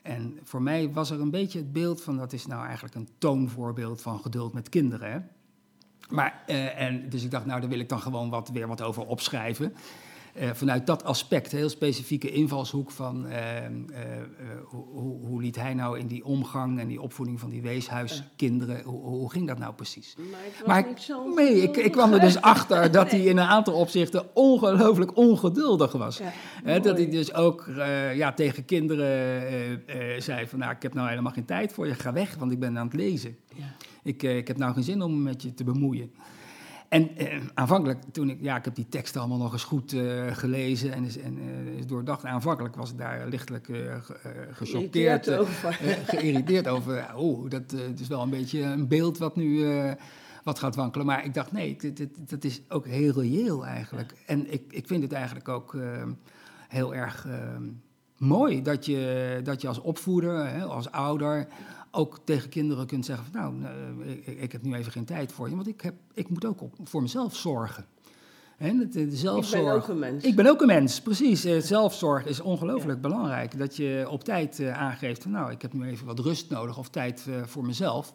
En 0.03 0.39
voor 0.45 0.63
mij 0.63 0.93
was 0.93 1.11
er 1.11 1.21
een 1.21 1.31
beetje 1.31 1.59
het 1.59 1.73
beeld 1.73 2.03
van 2.03 2.17
dat 2.17 2.33
is 2.33 2.47
nou 2.47 2.65
eigenlijk 2.65 2.95
een 2.95 3.09
toonvoorbeeld 3.19 4.01
van 4.01 4.21
geduld 4.21 4.53
met 4.53 4.69
kinderen. 4.69 5.13
Hè? 5.13 5.19
Maar, 6.09 6.43
uh, 6.47 6.81
en, 6.81 7.09
dus 7.09 7.25
ik 7.25 7.31
dacht, 7.31 7.47
nou, 7.47 7.61
daar 7.61 7.71
wil 7.71 7.79
ik 7.79 7.89
dan 7.89 8.01
gewoon 8.01 8.31
wat, 8.31 8.51
weer 8.53 8.69
wat 8.69 8.83
over 8.83 9.07
opschrijven. 9.07 9.75
Uh, 10.41 10.51
vanuit 10.53 10.87
dat 10.87 11.05
aspect, 11.05 11.53
heel 11.53 11.69
specifieke 11.69 12.31
invalshoek 12.31 12.91
van 12.91 13.27
uh, 13.27 13.37
hoe, 14.65 15.27
hoe, 15.27 15.43
liet 15.43 15.57
hij 15.57 15.75
nou 15.75 15.99
in 15.99 16.07
die 16.07 16.25
omgang 16.25 16.81
en 16.81 16.89
die 16.89 17.01
opvoeding 17.01 17.41
van 17.41 17.51
die 17.51 17.63
weeshuiskinderen, 17.63 18.83
hoe, 18.83 19.01
hoe 19.01 19.31
ging 19.31 19.47
dat 19.47 19.59
nou 19.59 19.75
precies? 19.75 20.15
Maar, 20.31 20.41
het 20.45 20.67
was 20.67 20.85
niet 20.85 21.01
zo 21.01 21.35
nee, 21.35 21.63
ik, 21.63 21.77
ik, 21.77 21.93
kwam 21.93 22.13
er 22.13 22.21
dus 22.21 22.41
achter 22.41 22.91
dat 22.91 23.11
nee. 23.11 23.21
hij 23.21 23.31
in 23.31 23.37
een 23.37 23.47
aantal 23.47 23.75
opzichten 23.75 24.35
ongelooflijk 24.35 25.17
ongeduldig 25.17 25.93
was. 25.93 26.21
Ja, 26.65 26.79
dat 26.79 26.97
hij 26.97 27.11
dus 27.11 27.35
ook 27.35 27.71
ja, 28.15 28.33
tegen 28.33 28.65
kinderen 28.65 29.83
zei 30.23 30.47
van, 30.47 30.59
nou, 30.59 30.73
ik 30.73 30.83
heb 30.83 30.95
nou 30.95 31.09
helemaal 31.09 31.33
geen 31.33 31.45
tijd 31.45 31.73
voor 31.73 31.87
je, 31.87 31.95
ga 31.95 32.13
weg, 32.13 32.35
want 32.35 32.53
ik 32.53 32.59
ben 32.59 32.79
aan 32.79 32.87
het 32.87 32.95
lezen. 32.95 33.37
Ja 33.55 33.75
ik, 34.03 34.23
eh, 34.23 34.37
ik 34.37 34.49
heb 34.49 34.57
nou 34.57 34.75
geen 34.75 34.83
zin 34.83 35.03
om 35.03 35.17
me 35.17 35.23
met 35.23 35.43
je 35.43 35.55
te 35.55 35.65
bemoeien. 35.65 36.13
En 36.89 37.17
eh, 37.17 37.41
aanvankelijk, 37.55 38.03
toen 38.13 38.31
ik, 38.31 38.39
ja, 38.41 38.57
ik 38.57 38.65
heb 38.65 38.75
die 38.75 38.89
teksten 38.89 39.21
allemaal 39.21 39.39
nog 39.39 39.53
eens 39.53 39.65
goed 39.65 39.93
uh, 39.93 40.37
gelezen 40.37 40.93
en, 40.93 41.09
en 41.25 41.39
uh, 41.39 41.83
doordacht. 41.87 42.25
Aanvankelijk 42.25 42.77
was 42.77 42.91
ik 42.91 42.99
daar 42.99 43.29
lichtelijk 43.29 43.69
uh, 43.69 43.95
gechoqueerd, 44.53 45.31
geïrriteerd 46.07 46.69
over. 46.69 47.11
Oh, 47.15 47.51
dat 47.51 47.75
is 48.01 48.09
wel 48.09 48.23
een 48.23 48.31
beetje 48.31 48.63
een 48.63 48.89
beeld 48.89 49.19
wat 49.19 49.37
nu 49.37 49.67
wat 50.45 50.59
gaat 50.59 50.75
wankelen. 50.75 51.07
Maar 51.07 51.25
ik 51.25 51.35
dacht, 51.35 51.53
nee, 51.53 51.77
dit, 51.77 51.97
dit, 51.97 52.31
dat 52.31 52.45
is 52.45 52.63
ook 52.69 52.87
heel 52.87 53.13
reëel 53.13 53.67
eigenlijk. 53.67 54.13
En 54.27 54.53
ik, 54.53 54.63
ik 54.69 54.87
vind 54.87 55.03
het 55.03 55.13
eigenlijk 55.13 55.49
ook 55.49 55.77
heel 56.69 56.95
erg 56.95 57.27
mooi 58.19 58.63
dat 58.63 58.87
je, 58.87 59.41
dat 59.45 59.61
je 59.61 59.69
als 59.69 59.81
opvoeder, 59.81 60.47
hè, 60.47 60.65
als 60.65 60.91
ouder 60.91 61.49
ook 61.95 62.21
tegen 62.25 62.49
kinderen 62.49 62.87
kunt 62.87 63.05
zeggen 63.05 63.25
van 63.33 63.41
nou, 63.41 63.75
eh, 64.05 64.11
ik, 64.11 64.41
ik, 64.41 64.53
heb 64.53 64.63
nu 64.63 64.75
even 64.75 64.93
geen 64.93 65.05
tijd 65.05 65.33
voor 65.33 65.49
je, 65.49 65.55
want 65.55 65.69
ik, 65.69 65.81
heb, 65.81 65.95
ik 66.15 66.29
moet 66.29 66.45
ook 66.45 66.63
op, 66.63 66.75
voor 66.85 67.03
mezelf 67.03 67.37
zorgen. 67.37 67.87
En 68.59 68.91
de, 68.91 69.17
zelfzorg. 69.17 69.61
Ik 69.61 69.65
ben 69.65 69.75
ook 69.75 69.89
een 69.89 69.99
mens. 69.99 70.25
Ik 70.25 70.37
ben 70.37 70.47
ook 70.47 70.61
een 70.61 70.67
mens, 70.67 71.01
precies. 71.01 71.45
Eh, 71.45 71.61
zelfzorg 71.61 72.27
is 72.27 72.41
ongelooflijk 72.41 73.01
belangrijk. 73.01 73.59
Dat 73.59 73.77
je 73.77 74.07
op 74.09 74.25
tijd 74.25 74.59
uh, 74.59 74.81
aangeeft 74.81 75.23
van 75.23 75.31
nou, 75.31 75.51
ik 75.51 75.63
heb 75.63 75.73
nu 75.73 75.89
even 75.89 76.07
wat 76.07 76.19
rust 76.19 76.51
nodig 76.51 76.79
of 76.79 76.89
tijd 76.89 77.27
uh, 77.29 77.43
voor 77.45 77.65
mezelf. 77.67 78.15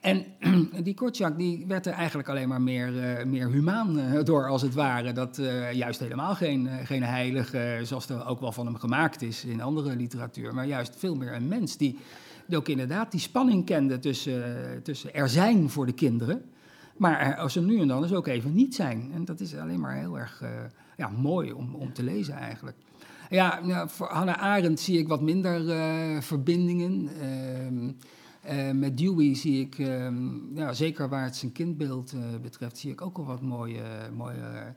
En 0.00 0.24
die 0.84 0.94
Kortjak 0.94 1.38
die 1.38 1.64
werd 1.66 1.86
er 1.86 1.92
eigenlijk 1.92 2.28
alleen 2.28 2.48
maar 2.48 2.62
meer, 2.62 3.18
uh, 3.18 3.24
meer 3.24 3.48
humaan 3.48 4.22
door, 4.24 4.48
als 4.48 4.62
het 4.62 4.74
ware. 4.74 5.12
Dat 5.12 5.40
juist 5.72 6.00
helemaal 6.00 6.34
geen, 6.34 6.68
geen 6.84 7.02
heilige, 7.02 7.80
zoals 7.82 8.08
er 8.08 8.26
ook 8.26 8.40
wel 8.40 8.52
van 8.52 8.66
hem 8.66 8.76
gemaakt 8.76 9.22
is 9.22 9.44
in 9.44 9.60
andere 9.60 9.96
literatuur, 9.96 10.54
maar 10.54 10.66
juist 10.66 10.94
veel 10.96 11.14
meer 11.14 11.32
een 11.32 11.48
mens 11.48 11.76
die 11.76 11.98
die 12.46 12.56
ook 12.56 12.68
inderdaad 12.68 13.10
die 13.10 13.20
spanning 13.20 13.64
kende 13.64 13.98
tussen, 13.98 14.80
tussen 14.82 15.14
er 15.14 15.28
zijn 15.28 15.70
voor 15.70 15.86
de 15.86 15.92
kinderen, 15.92 16.42
maar 16.96 17.20
er, 17.20 17.36
als 17.36 17.56
er 17.56 17.62
nu 17.62 17.80
en 17.80 17.88
dan 17.88 18.02
dus 18.02 18.12
ook 18.12 18.26
even 18.26 18.54
niet 18.54 18.74
zijn. 18.74 19.10
En 19.14 19.24
dat 19.24 19.40
is 19.40 19.56
alleen 19.56 19.80
maar 19.80 19.96
heel 19.96 20.18
erg 20.18 20.42
uh, 20.42 20.48
ja, 20.96 21.08
mooi 21.08 21.52
om, 21.52 21.74
om 21.74 21.92
te 21.92 22.02
lezen 22.02 22.34
eigenlijk. 22.34 22.76
Ja, 23.30 23.60
nou, 23.62 23.88
voor 23.88 24.06
Hannah 24.06 24.42
Arendt 24.42 24.80
zie 24.80 24.98
ik 24.98 25.08
wat 25.08 25.22
minder 25.22 25.64
uh, 25.64 26.20
verbindingen. 26.20 27.08
Uh, 28.52 28.70
met 28.70 28.98
Dewey 28.98 29.34
zie 29.34 29.60
ik, 29.60 29.78
ehm, 29.78 30.54
ja, 30.54 30.72
zeker 30.72 31.08
waar 31.08 31.24
het 31.24 31.36
zijn 31.36 31.52
kindbeeld 31.52 32.14
betreft, 32.42 32.78
zie 32.78 32.90
ik 32.90 33.00
ook 33.00 33.18
al 33.18 33.24
wat 33.24 33.42
mooie, 33.42 33.82
mooie 34.16 34.74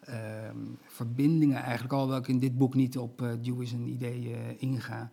ehm, 0.00 0.56
verbindingen 0.86 1.62
eigenlijk. 1.62 1.92
Alhoewel 1.92 2.18
ik 2.18 2.28
in 2.28 2.38
dit 2.38 2.58
boek 2.58 2.74
niet 2.74 2.98
op 2.98 3.22
Dewey 3.42 3.66
zijn 3.66 3.88
idee 3.88 4.36
inga. 4.58 5.10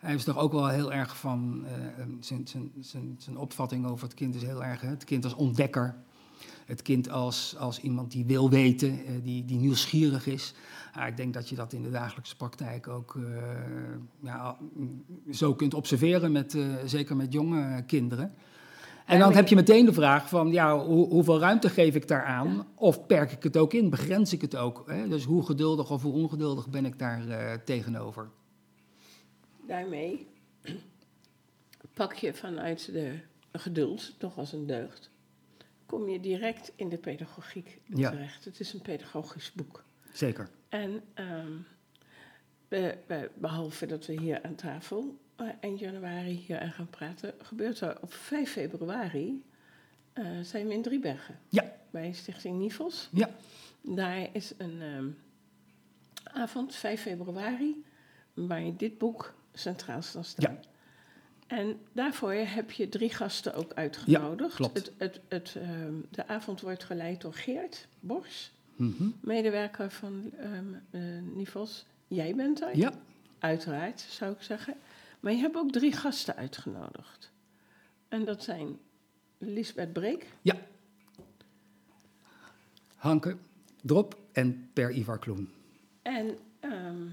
Hij 0.00 0.14
is 0.14 0.24
toch 0.24 0.38
ook 0.38 0.52
wel 0.52 0.68
heel 0.68 0.92
erg 0.92 1.16
van, 1.16 1.64
uh, 1.64 2.04
zijn, 2.20 2.46
zijn, 2.48 2.72
zijn, 2.80 3.14
zijn 3.18 3.36
opvatting 3.36 3.86
over 3.86 4.04
het 4.04 4.14
kind 4.14 4.34
is 4.34 4.42
heel 4.42 4.64
erg, 4.64 4.80
hè? 4.80 4.88
het 4.88 5.04
kind 5.04 5.24
als 5.24 5.34
ontdekker. 5.34 5.94
Het 6.64 6.82
kind 6.82 7.10
als, 7.10 7.56
als 7.58 7.80
iemand 7.80 8.10
die 8.10 8.24
wil 8.24 8.50
weten, 8.50 8.90
uh, 8.90 9.10
die, 9.22 9.44
die 9.44 9.58
nieuwsgierig 9.58 10.26
is. 10.26 10.54
Uh, 10.98 11.06
ik 11.06 11.16
denk 11.16 11.34
dat 11.34 11.48
je 11.48 11.54
dat 11.54 11.72
in 11.72 11.82
de 11.82 11.90
dagelijkse 11.90 12.36
praktijk 12.36 12.88
ook 12.88 13.14
uh, 13.14 13.24
ja, 14.20 14.56
zo 15.30 15.54
kunt 15.54 15.74
observeren, 15.74 16.32
met, 16.32 16.56
zeker 16.84 17.16
met 17.16 17.32
jonge 17.32 17.82
kinderen. 17.86 18.34
En 19.06 19.18
dan 19.18 19.32
heb 19.32 19.48
je 19.48 19.54
meteen 19.54 19.84
de 19.84 19.92
vraag 19.92 20.28
van, 20.28 20.52
ja, 20.52 20.78
hoe, 20.78 21.08
hoeveel 21.08 21.40
ruimte 21.40 21.68
geef 21.68 21.94
ik 21.94 22.08
daaraan? 22.08 22.48
Ja. 22.48 22.66
Of 22.74 23.06
perk 23.06 23.32
ik 23.32 23.42
het 23.42 23.56
ook 23.56 23.72
in, 23.72 23.90
begrens 23.90 24.32
ik 24.32 24.40
het 24.40 24.56
ook? 24.56 24.84
Hè? 24.86 25.08
Dus 25.08 25.24
hoe 25.24 25.44
geduldig 25.44 25.90
of 25.90 26.02
hoe 26.02 26.12
ongeduldig 26.12 26.68
ben 26.68 26.84
ik 26.84 26.98
daar 26.98 27.20
tegenover? 27.64 28.28
Daarmee 29.70 30.26
pak 31.94 32.14
je 32.14 32.34
vanuit 32.34 32.92
de 32.92 33.18
geduld, 33.52 34.18
toch 34.18 34.38
als 34.38 34.52
een 34.52 34.66
deugd, 34.66 35.10
kom 35.86 36.08
je 36.08 36.20
direct 36.20 36.72
in 36.76 36.88
de 36.88 36.98
pedagogiek 36.98 37.80
terecht. 37.94 38.44
Het 38.44 38.60
is 38.60 38.72
een 38.72 38.82
pedagogisch 38.82 39.52
boek. 39.52 39.84
Zeker. 40.12 40.50
En 40.68 41.02
ehm, 41.14 41.52
behalve 43.34 43.86
dat 43.86 44.06
we 44.06 44.20
hier 44.20 44.42
aan 44.42 44.54
tafel 44.54 45.18
eind 45.60 45.78
januari 45.78 46.44
hier 46.46 46.60
aan 46.60 46.72
gaan 46.72 46.90
praten, 46.90 47.34
gebeurt 47.42 47.80
er 47.80 47.98
op 48.00 48.12
5 48.12 48.50
februari 48.50 49.44
eh, 50.12 50.40
zijn 50.42 50.66
we 50.66 50.72
in 50.72 50.82
Driebergen. 50.82 51.38
Ja. 51.48 51.72
Bij 51.90 52.12
Stichting 52.12 52.58
Nivels. 52.58 53.08
Ja. 53.12 53.30
Daar 53.80 54.28
is 54.32 54.52
een 54.58 54.82
ehm, 54.82 55.08
avond, 56.24 56.74
5 56.74 57.00
februari, 57.00 57.84
waar 58.34 58.62
je 58.62 58.76
dit 58.76 58.98
boek 58.98 59.34
centraal 59.60 60.02
zal 60.02 60.22
staan. 60.24 60.58
En 61.46 61.78
daarvoor 61.92 62.32
heb 62.32 62.70
je 62.70 62.88
drie 62.88 63.10
gasten 63.10 63.54
ook 63.54 63.72
uitgenodigd. 63.72 64.54
klopt. 64.54 64.76
Het, 64.76 64.92
het, 64.98 65.20
het, 65.28 65.54
ehm, 65.56 65.94
de 66.10 66.26
avond 66.26 66.60
wordt 66.60 66.84
geleid 66.84 67.20
door 67.20 67.34
Geert 67.34 67.86
Bors, 68.00 68.52
Mhm. 68.76 69.08
medewerker 69.20 69.90
van 69.90 70.30
eh, 70.90 71.00
Nivels. 71.34 71.86
Jij 72.08 72.34
bent 72.34 72.60
er, 72.62 72.76
Ja, 72.76 72.92
uiteraard 73.38 74.00
zou 74.00 74.32
ik 74.32 74.42
zeggen. 74.42 74.74
Maar 75.20 75.32
je 75.32 75.38
hebt 75.38 75.56
ook 75.56 75.72
drie 75.72 75.92
gasten 75.92 76.36
uitgenodigd. 76.36 77.30
En 78.08 78.24
dat 78.24 78.42
zijn 78.42 78.78
Lisbeth 79.38 79.92
Breek, 79.92 80.26
Hanke, 82.96 83.36
Drop 83.82 84.18
en 84.32 84.70
Per 84.72 84.90
Ivar 84.90 85.18
Kloen. 85.18 85.50
En 86.02 86.38
ehm, 86.60 87.06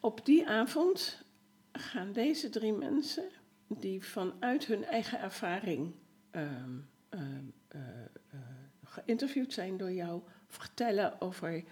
op 0.00 0.24
die 0.26 0.48
avond 0.48 1.22
gaan 1.72 2.12
deze 2.12 2.50
drie 2.50 2.72
mensen, 2.72 3.24
die 3.66 4.04
vanuit 4.04 4.66
hun 4.66 4.84
eigen 4.84 5.20
ervaring 5.20 5.92
ehm, 6.30 6.70
ehm, 7.08 7.44
eh, 7.68 7.80
eh, 8.28 8.38
geïnterviewd 8.84 9.52
zijn 9.52 9.76
door 9.76 9.92
jou, 9.92 10.20
vertellen 10.48 11.20
over 11.20 11.64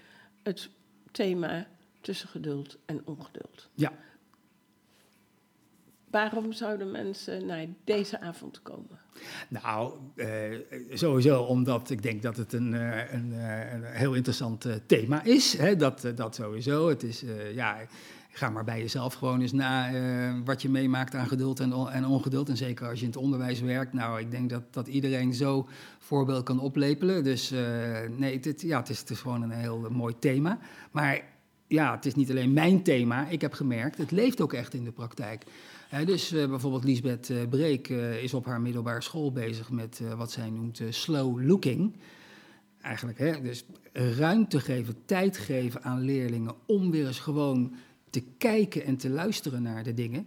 het 0.43 0.71
thema 1.11 1.67
tussen 2.01 2.29
geduld 2.29 2.79
en 2.85 3.07
ongeduld. 3.07 3.69
Ja. 3.75 3.93
Waarom 6.11 6.53
zouden 6.53 6.91
mensen 6.91 7.47
naar 7.47 7.67
deze 7.85 8.21
avond 8.21 8.63
komen? 8.63 8.99
Nou, 9.49 9.99
eh, 10.17 10.29
sowieso 10.93 11.43
omdat 11.43 11.91
ik 11.91 12.03
denk 12.03 12.23
dat 12.23 12.37
het 12.37 12.53
een, 12.53 12.75
eh, 12.75 13.13
een, 13.13 13.33
een 13.73 13.85
heel 13.85 14.15
interessant 14.15 14.67
thema 14.87 15.23
is. 15.23 15.59
Hè? 15.59 15.77
Dat, 15.77 16.13
dat 16.15 16.35
sowieso. 16.35 16.89
Het 16.89 17.03
is, 17.03 17.25
ja, 17.53 17.87
ga 18.41 18.51
maar 18.51 18.65
bij 18.65 18.81
jezelf 18.81 19.15
gewoon 19.15 19.41
eens 19.41 19.53
na 19.53 19.93
eh, 19.95 20.35
wat 20.45 20.63
je 20.63 20.69
meemaakt 20.69 21.15
aan 21.15 21.27
geduld 21.27 21.61
en, 21.61 21.73
en 21.73 22.07
ongeduld. 22.07 22.49
En 22.49 22.57
zeker 22.57 22.89
als 22.89 22.99
je 22.99 23.05
in 23.05 23.11
het 23.11 23.21
onderwijs 23.21 23.61
werkt. 23.61 23.93
Nou, 23.93 24.21
ik 24.21 24.31
denk 24.31 24.51
dat, 24.51 24.63
dat 24.71 24.89
iedereen 24.89 25.35
zo 25.35 25.69
voorbeeld 25.99 26.45
kan 26.45 26.61
oplepelen. 26.61 27.25
Dus 27.25 27.51
eh, 27.51 27.61
nee, 28.17 28.35
het, 28.35 28.45
het- 28.45 28.61
ja, 28.61 28.79
het, 28.79 28.89
is, 28.89 28.99
het 29.01 29.11
is 29.11 29.21
gewoon 29.21 29.43
een 29.43 29.51
heel 29.51 29.87
mooi 29.91 30.15
thema. 30.19 30.59
Maar 30.91 31.23
ja, 31.67 31.95
het 31.95 32.07
is 32.07 32.15
niet 32.15 32.31
alleen 32.31 32.53
mijn 32.53 32.83
thema. 32.83 33.29
Ik 33.29 33.41
heb 33.41 33.53
gemerkt, 33.53 33.99
het 33.99 34.11
leeft 34.11 34.41
ook 34.41 34.53
echt 34.53 34.75
in 34.75 34.85
de 34.85 34.93
praktijk. 34.93 35.45
Dus 36.05 36.33
eh, 36.33 36.49
bijvoorbeeld 36.49 36.85
Lisbeth 36.85 37.33
Breek 37.51 37.89
is 38.23 38.35
op 38.35 38.47
haar 38.47 38.61
middelbare 38.61 39.01
school 39.03 39.33
bezig 39.33 39.71
met 39.71 40.01
wat 40.17 40.31
zij 40.31 40.51
noemt 40.51 40.81
slow 40.89 41.43
looking. 41.47 41.97
Eigenlijk, 42.81 43.19
hè, 43.19 43.41
dus 43.41 43.65
ruimte 43.93 44.61
geven, 44.61 44.95
tijd 45.05 45.39
geven 45.39 45.83
aan 45.83 46.01
leerlingen 46.01 46.55
om 46.67 46.91
weer 46.91 47.07
eens 47.07 47.19
gewoon 47.21 47.75
te 48.11 48.23
kijken 48.39 48.85
en 48.85 48.97
te 48.97 49.11
luisteren 49.11 49.63
naar 49.63 49.83
de 49.83 49.95
dingen. 49.95 50.27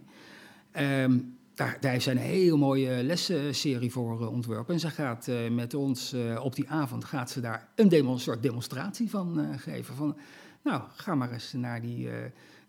Ehm, 0.70 1.18
daar, 1.54 1.76
daar 1.80 1.90
heeft 1.90 2.04
zij 2.04 2.12
een 2.12 2.18
heel 2.18 2.58
mooie 2.58 3.02
lessenserie 3.02 3.92
voor 3.92 4.20
eh, 4.20 4.32
ontworpen. 4.32 4.74
En 4.74 4.80
ze 4.80 4.90
gaat 4.90 5.28
eh, 5.28 5.50
met 5.50 5.74
ons 5.74 6.12
eh, 6.12 6.44
op 6.44 6.54
die 6.54 6.68
avond 6.68 7.04
gaat 7.04 7.30
ze 7.30 7.40
daar 7.40 7.68
een 7.74 7.88
demo, 7.88 8.16
soort 8.16 8.42
demonstratie 8.42 9.10
van 9.10 9.58
geven. 9.58 9.94
Van, 9.94 10.16
nou, 10.62 10.82
ga 10.94 11.14
maar 11.14 11.32
eens 11.32 11.52
naar 11.52 11.80
die, 11.80 12.08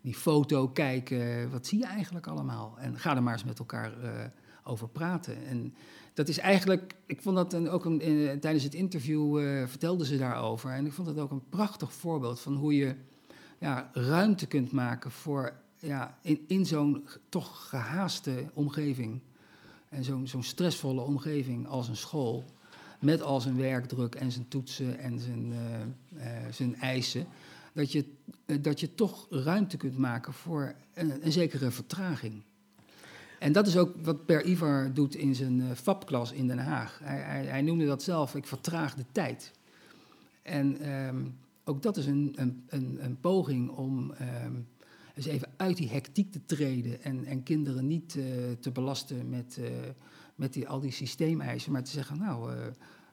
die 0.00 0.14
foto 0.14 0.68
kijken. 0.68 1.50
Wat 1.50 1.66
zie 1.66 1.78
je 1.78 1.86
eigenlijk 1.86 2.26
allemaal? 2.26 2.76
En 2.78 2.98
ga 2.98 3.16
er 3.16 3.22
maar 3.22 3.32
eens 3.32 3.44
met 3.44 3.58
elkaar 3.58 3.92
over 4.64 4.88
praten. 4.88 5.46
En 5.46 5.74
dat 6.14 6.28
is 6.28 6.38
eigenlijk, 6.38 6.94
ik 7.06 7.22
vond 7.22 7.36
dat 7.36 7.52
een, 7.52 7.68
ook 7.68 7.84
een, 7.84 7.98
tijdens 8.40 8.64
het 8.64 8.74
interview 8.74 9.38
eh 9.38 9.66
vertelde 9.66 10.06
ze 10.06 10.18
daarover. 10.18 10.70
En 10.70 10.86
ik 10.86 10.92
vond 10.92 11.06
dat 11.06 11.18
ook 11.18 11.30
een 11.30 11.48
prachtig 11.48 11.92
voorbeeld 11.92 12.40
van 12.40 12.54
hoe 12.54 12.76
je 12.76 12.94
ja, 13.58 13.90
ruimte 13.92 14.46
kunt 14.46 14.72
maken 14.72 15.10
voor 15.10 15.52
ja, 15.78 16.18
in, 16.20 16.44
in 16.46 16.66
zo'n 16.66 17.06
toch 17.28 17.68
gehaaste 17.68 18.50
omgeving. 18.52 19.20
En 19.88 20.04
zo'n 20.04 20.26
zo'n 20.26 20.42
stressvolle 20.42 21.00
omgeving 21.00 21.66
als 21.66 21.88
een 21.88 21.96
school. 21.96 22.44
Met 23.00 23.22
al 23.22 23.40
zijn 23.40 23.56
werkdruk 23.56 24.14
en 24.14 24.32
zijn 24.32 24.48
toetsen 24.48 24.98
en 24.98 25.20
zijn, 25.20 25.52
eh, 25.52 26.46
eh, 26.46 26.52
zijn 26.52 26.76
eisen. 26.76 27.26
Dat 27.72 27.92
je, 27.92 28.04
eh, 28.46 28.56
dat 28.60 28.80
je 28.80 28.94
toch 28.94 29.26
ruimte 29.30 29.76
kunt 29.76 29.98
maken 29.98 30.32
voor 30.32 30.74
een, 30.94 31.24
een 31.26 31.32
zekere 31.32 31.70
vertraging. 31.70 32.42
En 33.38 33.52
dat 33.52 33.66
is 33.66 33.76
ook 33.76 33.94
wat 34.02 34.26
Per 34.26 34.44
Ivar 34.44 34.90
doet 34.94 35.14
in 35.14 35.34
zijn 35.34 35.76
FAP-klas 35.76 36.32
in 36.32 36.46
Den 36.46 36.58
Haag. 36.58 37.00
Hij, 37.02 37.18
hij, 37.18 37.44
hij 37.44 37.62
noemde 37.62 37.86
dat 37.86 38.02
zelf, 38.02 38.34
ik 38.34 38.46
vertraag 38.46 38.94
de 38.94 39.04
tijd. 39.12 39.52
En 40.42 40.80
ehm, 40.80 41.16
ook 41.68 41.82
dat 41.82 41.96
is 41.96 42.06
een, 42.06 42.32
een, 42.36 42.64
een, 42.68 43.04
een 43.04 43.20
poging 43.20 43.70
om 43.70 44.12
ehm, 44.12 44.54
eens 45.14 45.26
even 45.26 45.48
uit 45.56 45.76
die 45.76 45.88
hectiek 45.88 46.32
te 46.32 46.40
treden 46.46 47.02
en, 47.02 47.24
en 47.24 47.42
kinderen 47.42 47.86
niet 47.86 48.16
eh, 48.16 48.24
te 48.60 48.70
belasten 48.70 49.28
met, 49.28 49.58
eh, 49.60 49.70
met 50.34 50.52
die, 50.52 50.68
al 50.68 50.80
die 50.80 50.90
systeemeisen, 50.90 51.72
maar 51.72 51.82
te 51.82 51.90
zeggen, 51.90 52.18
nou, 52.18 52.52
eh, 52.52 52.58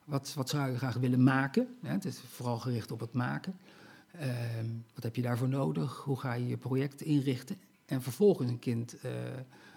wat, 0.06 0.34
wat 0.34 0.50
zou 0.50 0.72
je 0.72 0.78
graag 0.78 0.96
willen 0.96 1.24
maken? 1.24 1.68
Ja, 1.82 1.90
het 1.90 2.06
is 2.06 2.20
vooral 2.20 2.58
gericht 2.58 2.92
op 2.92 3.00
het 3.00 3.14
maken. 3.14 3.56
Ehm, 4.12 4.66
wat 4.94 5.04
heb 5.04 5.16
je 5.16 5.22
daarvoor 5.22 5.50
nodig? 5.50 5.98
Hoe 5.98 6.20
ga 6.20 6.34
je 6.34 6.48
je 6.48 6.58
project 6.58 7.02
inrichten? 7.02 7.56
En 7.86 8.02
vervolgens 8.02 8.50
een 8.50 8.60
kind 8.60 8.96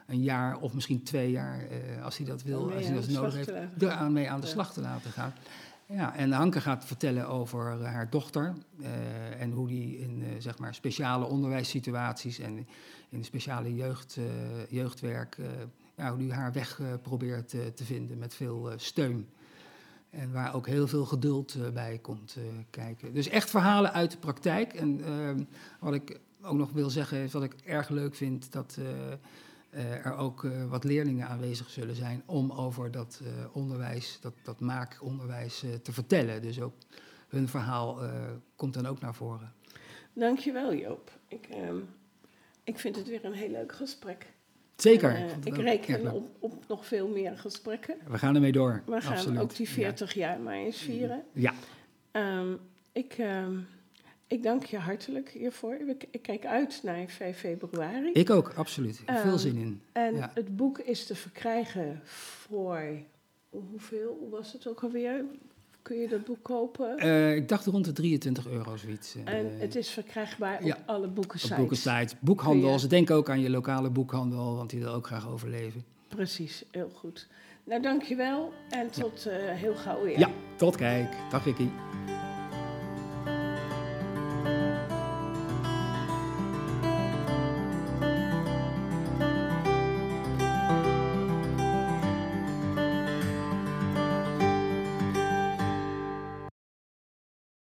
een 0.06 0.22
jaar 0.22 0.58
of 0.58 0.74
misschien 0.74 1.02
twee 1.02 1.30
jaar, 1.30 1.68
als 2.02 2.16
hij 2.16 2.26
dat 2.26 2.42
wil, 2.42 2.72
als 2.72 2.84
hij 2.84 2.94
dat 2.94 3.08
nodig 3.08 3.34
heeft, 3.34 3.52
eraan 3.78 4.12
mee 4.12 4.30
aan 4.30 4.40
de 4.40 4.46
Ja. 4.46 4.52
slag 4.52 4.72
te 4.72 4.80
laten 4.80 5.10
gaan. 5.10 5.32
Ja, 5.88 6.16
en 6.16 6.32
Hanke 6.32 6.60
gaat 6.60 6.84
vertellen 6.84 7.28
over 7.28 7.80
eh, 7.80 7.92
haar 7.92 8.10
dochter 8.10 8.54
eh, 8.80 9.40
en 9.40 9.50
hoe 9.50 9.68
die 9.68 9.98
in 9.98 10.22
eh, 10.22 10.28
zeg 10.38 10.58
maar 10.58 10.74
speciale 10.74 11.24
onderwijssituaties 11.24 12.38
en 12.38 12.66
in 13.08 13.24
speciale 13.24 13.74
jeugd, 13.74 14.18
jeugdwerk, 14.68 15.36
ja, 15.96 16.08
hoe 16.08 16.18
die 16.18 16.32
haar 16.32 16.52
weg 16.52 16.80
probeert 17.02 17.48
te 17.48 17.84
vinden 17.84 18.18
met 18.18 18.34
veel 18.34 18.72
steun. 18.76 19.28
En 20.10 20.32
waar 20.32 20.54
ook 20.54 20.66
heel 20.66 20.86
veel 20.88 21.04
geduld 21.04 21.56
bij 21.72 21.98
komt 21.98 22.36
kijken. 22.70 23.14
Dus 23.14 23.28
echt 23.28 23.50
verhalen 23.50 23.92
uit 23.92 24.10
de 24.10 24.18
praktijk. 24.18 24.72
En 24.72 25.04
ehm, 25.04 25.44
wat 25.80 25.94
ik 25.94 26.20
ook 26.42 26.56
nog 26.56 26.70
wil 26.72 26.90
zeggen, 26.90 27.18
is 27.18 27.32
wat 27.32 27.42
ik 27.42 27.54
erg 27.64 27.88
leuk 27.88 28.14
vind, 28.14 28.52
dat 28.52 28.78
er 29.82 30.16
ook 30.16 30.44
eh, 30.44 30.64
wat 30.68 30.84
leerlingen 30.84 31.28
aanwezig 31.28 31.70
zullen 31.70 31.94
zijn 31.96 32.22
om 32.26 32.52
over 32.52 32.90
dat 32.90 33.20
eh, 33.24 33.56
onderwijs, 33.56 34.18
dat, 34.20 34.32
dat 34.42 34.60
maakonderwijs 34.60 35.62
eh, 35.62 35.70
te 35.74 35.92
vertellen. 35.92 36.42
Dus 36.42 36.60
ook 36.60 36.74
hun 37.28 37.48
verhaal 37.48 38.02
eh, 38.02 38.10
komt 38.56 38.74
dan 38.74 38.86
ook 38.86 39.00
naar 39.00 39.14
voren. 39.14 39.52
Dankjewel 40.12 40.74
Joop. 40.74 41.10
Ik, 41.28 41.46
ehm, 41.50 41.76
ik 42.64 42.78
vind 42.78 42.96
het 42.96 43.08
weer 43.08 43.24
een 43.24 43.32
heel 43.32 43.50
leuk 43.50 43.72
gesprek. 43.72 44.26
Zeker. 44.76 45.14
Eh, 45.14 45.24
ik 45.44 45.56
reken 45.56 46.12
op, 46.12 46.28
op 46.38 46.64
nog 46.68 46.86
veel 46.86 47.08
meer 47.08 47.38
gesprekken. 47.38 47.96
We 48.08 48.18
gaan 48.18 48.34
ermee 48.34 48.52
door. 48.52 48.82
We 48.86 49.00
gaan 49.00 49.12
Absoluut. 49.12 49.40
ook 49.40 49.56
die 49.56 49.68
40 49.68 50.14
jaar 50.14 50.40
maar 50.40 50.54
eens 50.54 50.76
vieren. 50.78 51.24
Ja, 51.32 51.54
Ehm, 52.10 52.54
ik, 52.92 53.12
ehm, 53.12 53.58
ik 54.26 54.42
dank 54.42 54.64
je 54.64 54.78
hartelijk 54.78 55.30
hiervoor. 55.30 55.74
Ik, 56.10 56.22
kijk 56.22 56.46
uit 56.46 56.80
naar 56.82 57.08
5 57.08 57.38
februari. 57.38 58.10
ik 58.12 58.30
ook, 58.30 58.52
absoluut. 58.56 59.00
Veel 59.06 59.14
Ehm, 59.16 59.36
zin 59.36 59.56
in. 59.56 59.80
en 59.92 60.14
ja. 60.16 60.30
het 60.34 60.56
boek 60.56 60.78
is 60.78 61.06
te 61.06 61.14
verkrijgen 61.14 62.00
voor 62.04 62.82
hoeveel 63.50 64.16
hoe 64.20 64.30
was 64.30 64.52
het 64.52 64.68
ook 64.68 64.82
alweer? 64.82 65.24
Kun 65.82 65.96
je 65.96 66.08
dat 66.08 66.24
boek 66.24 66.42
kopen? 66.42 66.96
Eh, 66.98 67.34
ik 67.36 67.48
dacht 67.48 67.66
rond 67.66 67.84
de 67.84 67.92
23 67.92 68.46
euro 68.48 68.76
zoiets. 68.76 69.14
eh, 69.24 69.34
en 69.38 69.58
het 69.58 69.76
is 69.76 69.88
verkrijgbaar 69.90 70.56
op 70.58 70.64
ja, 70.66 70.78
alle 70.86 71.06
op 71.06 71.14
boekensites. 71.14 71.56
boekensites, 71.56 72.14
boekhandel. 72.20 72.62
Kun 72.62 72.72
je- 72.72 72.78
Ze 72.78 72.86
denken 72.86 73.14
ook 73.14 73.30
aan 73.30 73.40
je 73.40 73.50
lokale 73.50 73.90
boekhandel, 73.90 74.56
want 74.56 74.70
die 74.70 74.80
wil 74.80 74.92
ook 74.92 75.06
graag 75.06 75.28
overleven. 75.28 75.84
Precies, 76.08 76.64
heel 76.70 76.90
goed. 76.94 77.26
Nou, 77.64 77.82
dankjewel 77.82 78.52
en 78.70 78.90
tot 78.90 79.26
eh, 79.26 79.36
heel 79.36 79.74
gauw 79.74 80.02
weer. 80.02 80.18
Ja, 80.18 80.30
tot 80.56 80.76
kijk. 80.76 81.16
Dag 81.30 81.44
Ricky. 81.44 81.68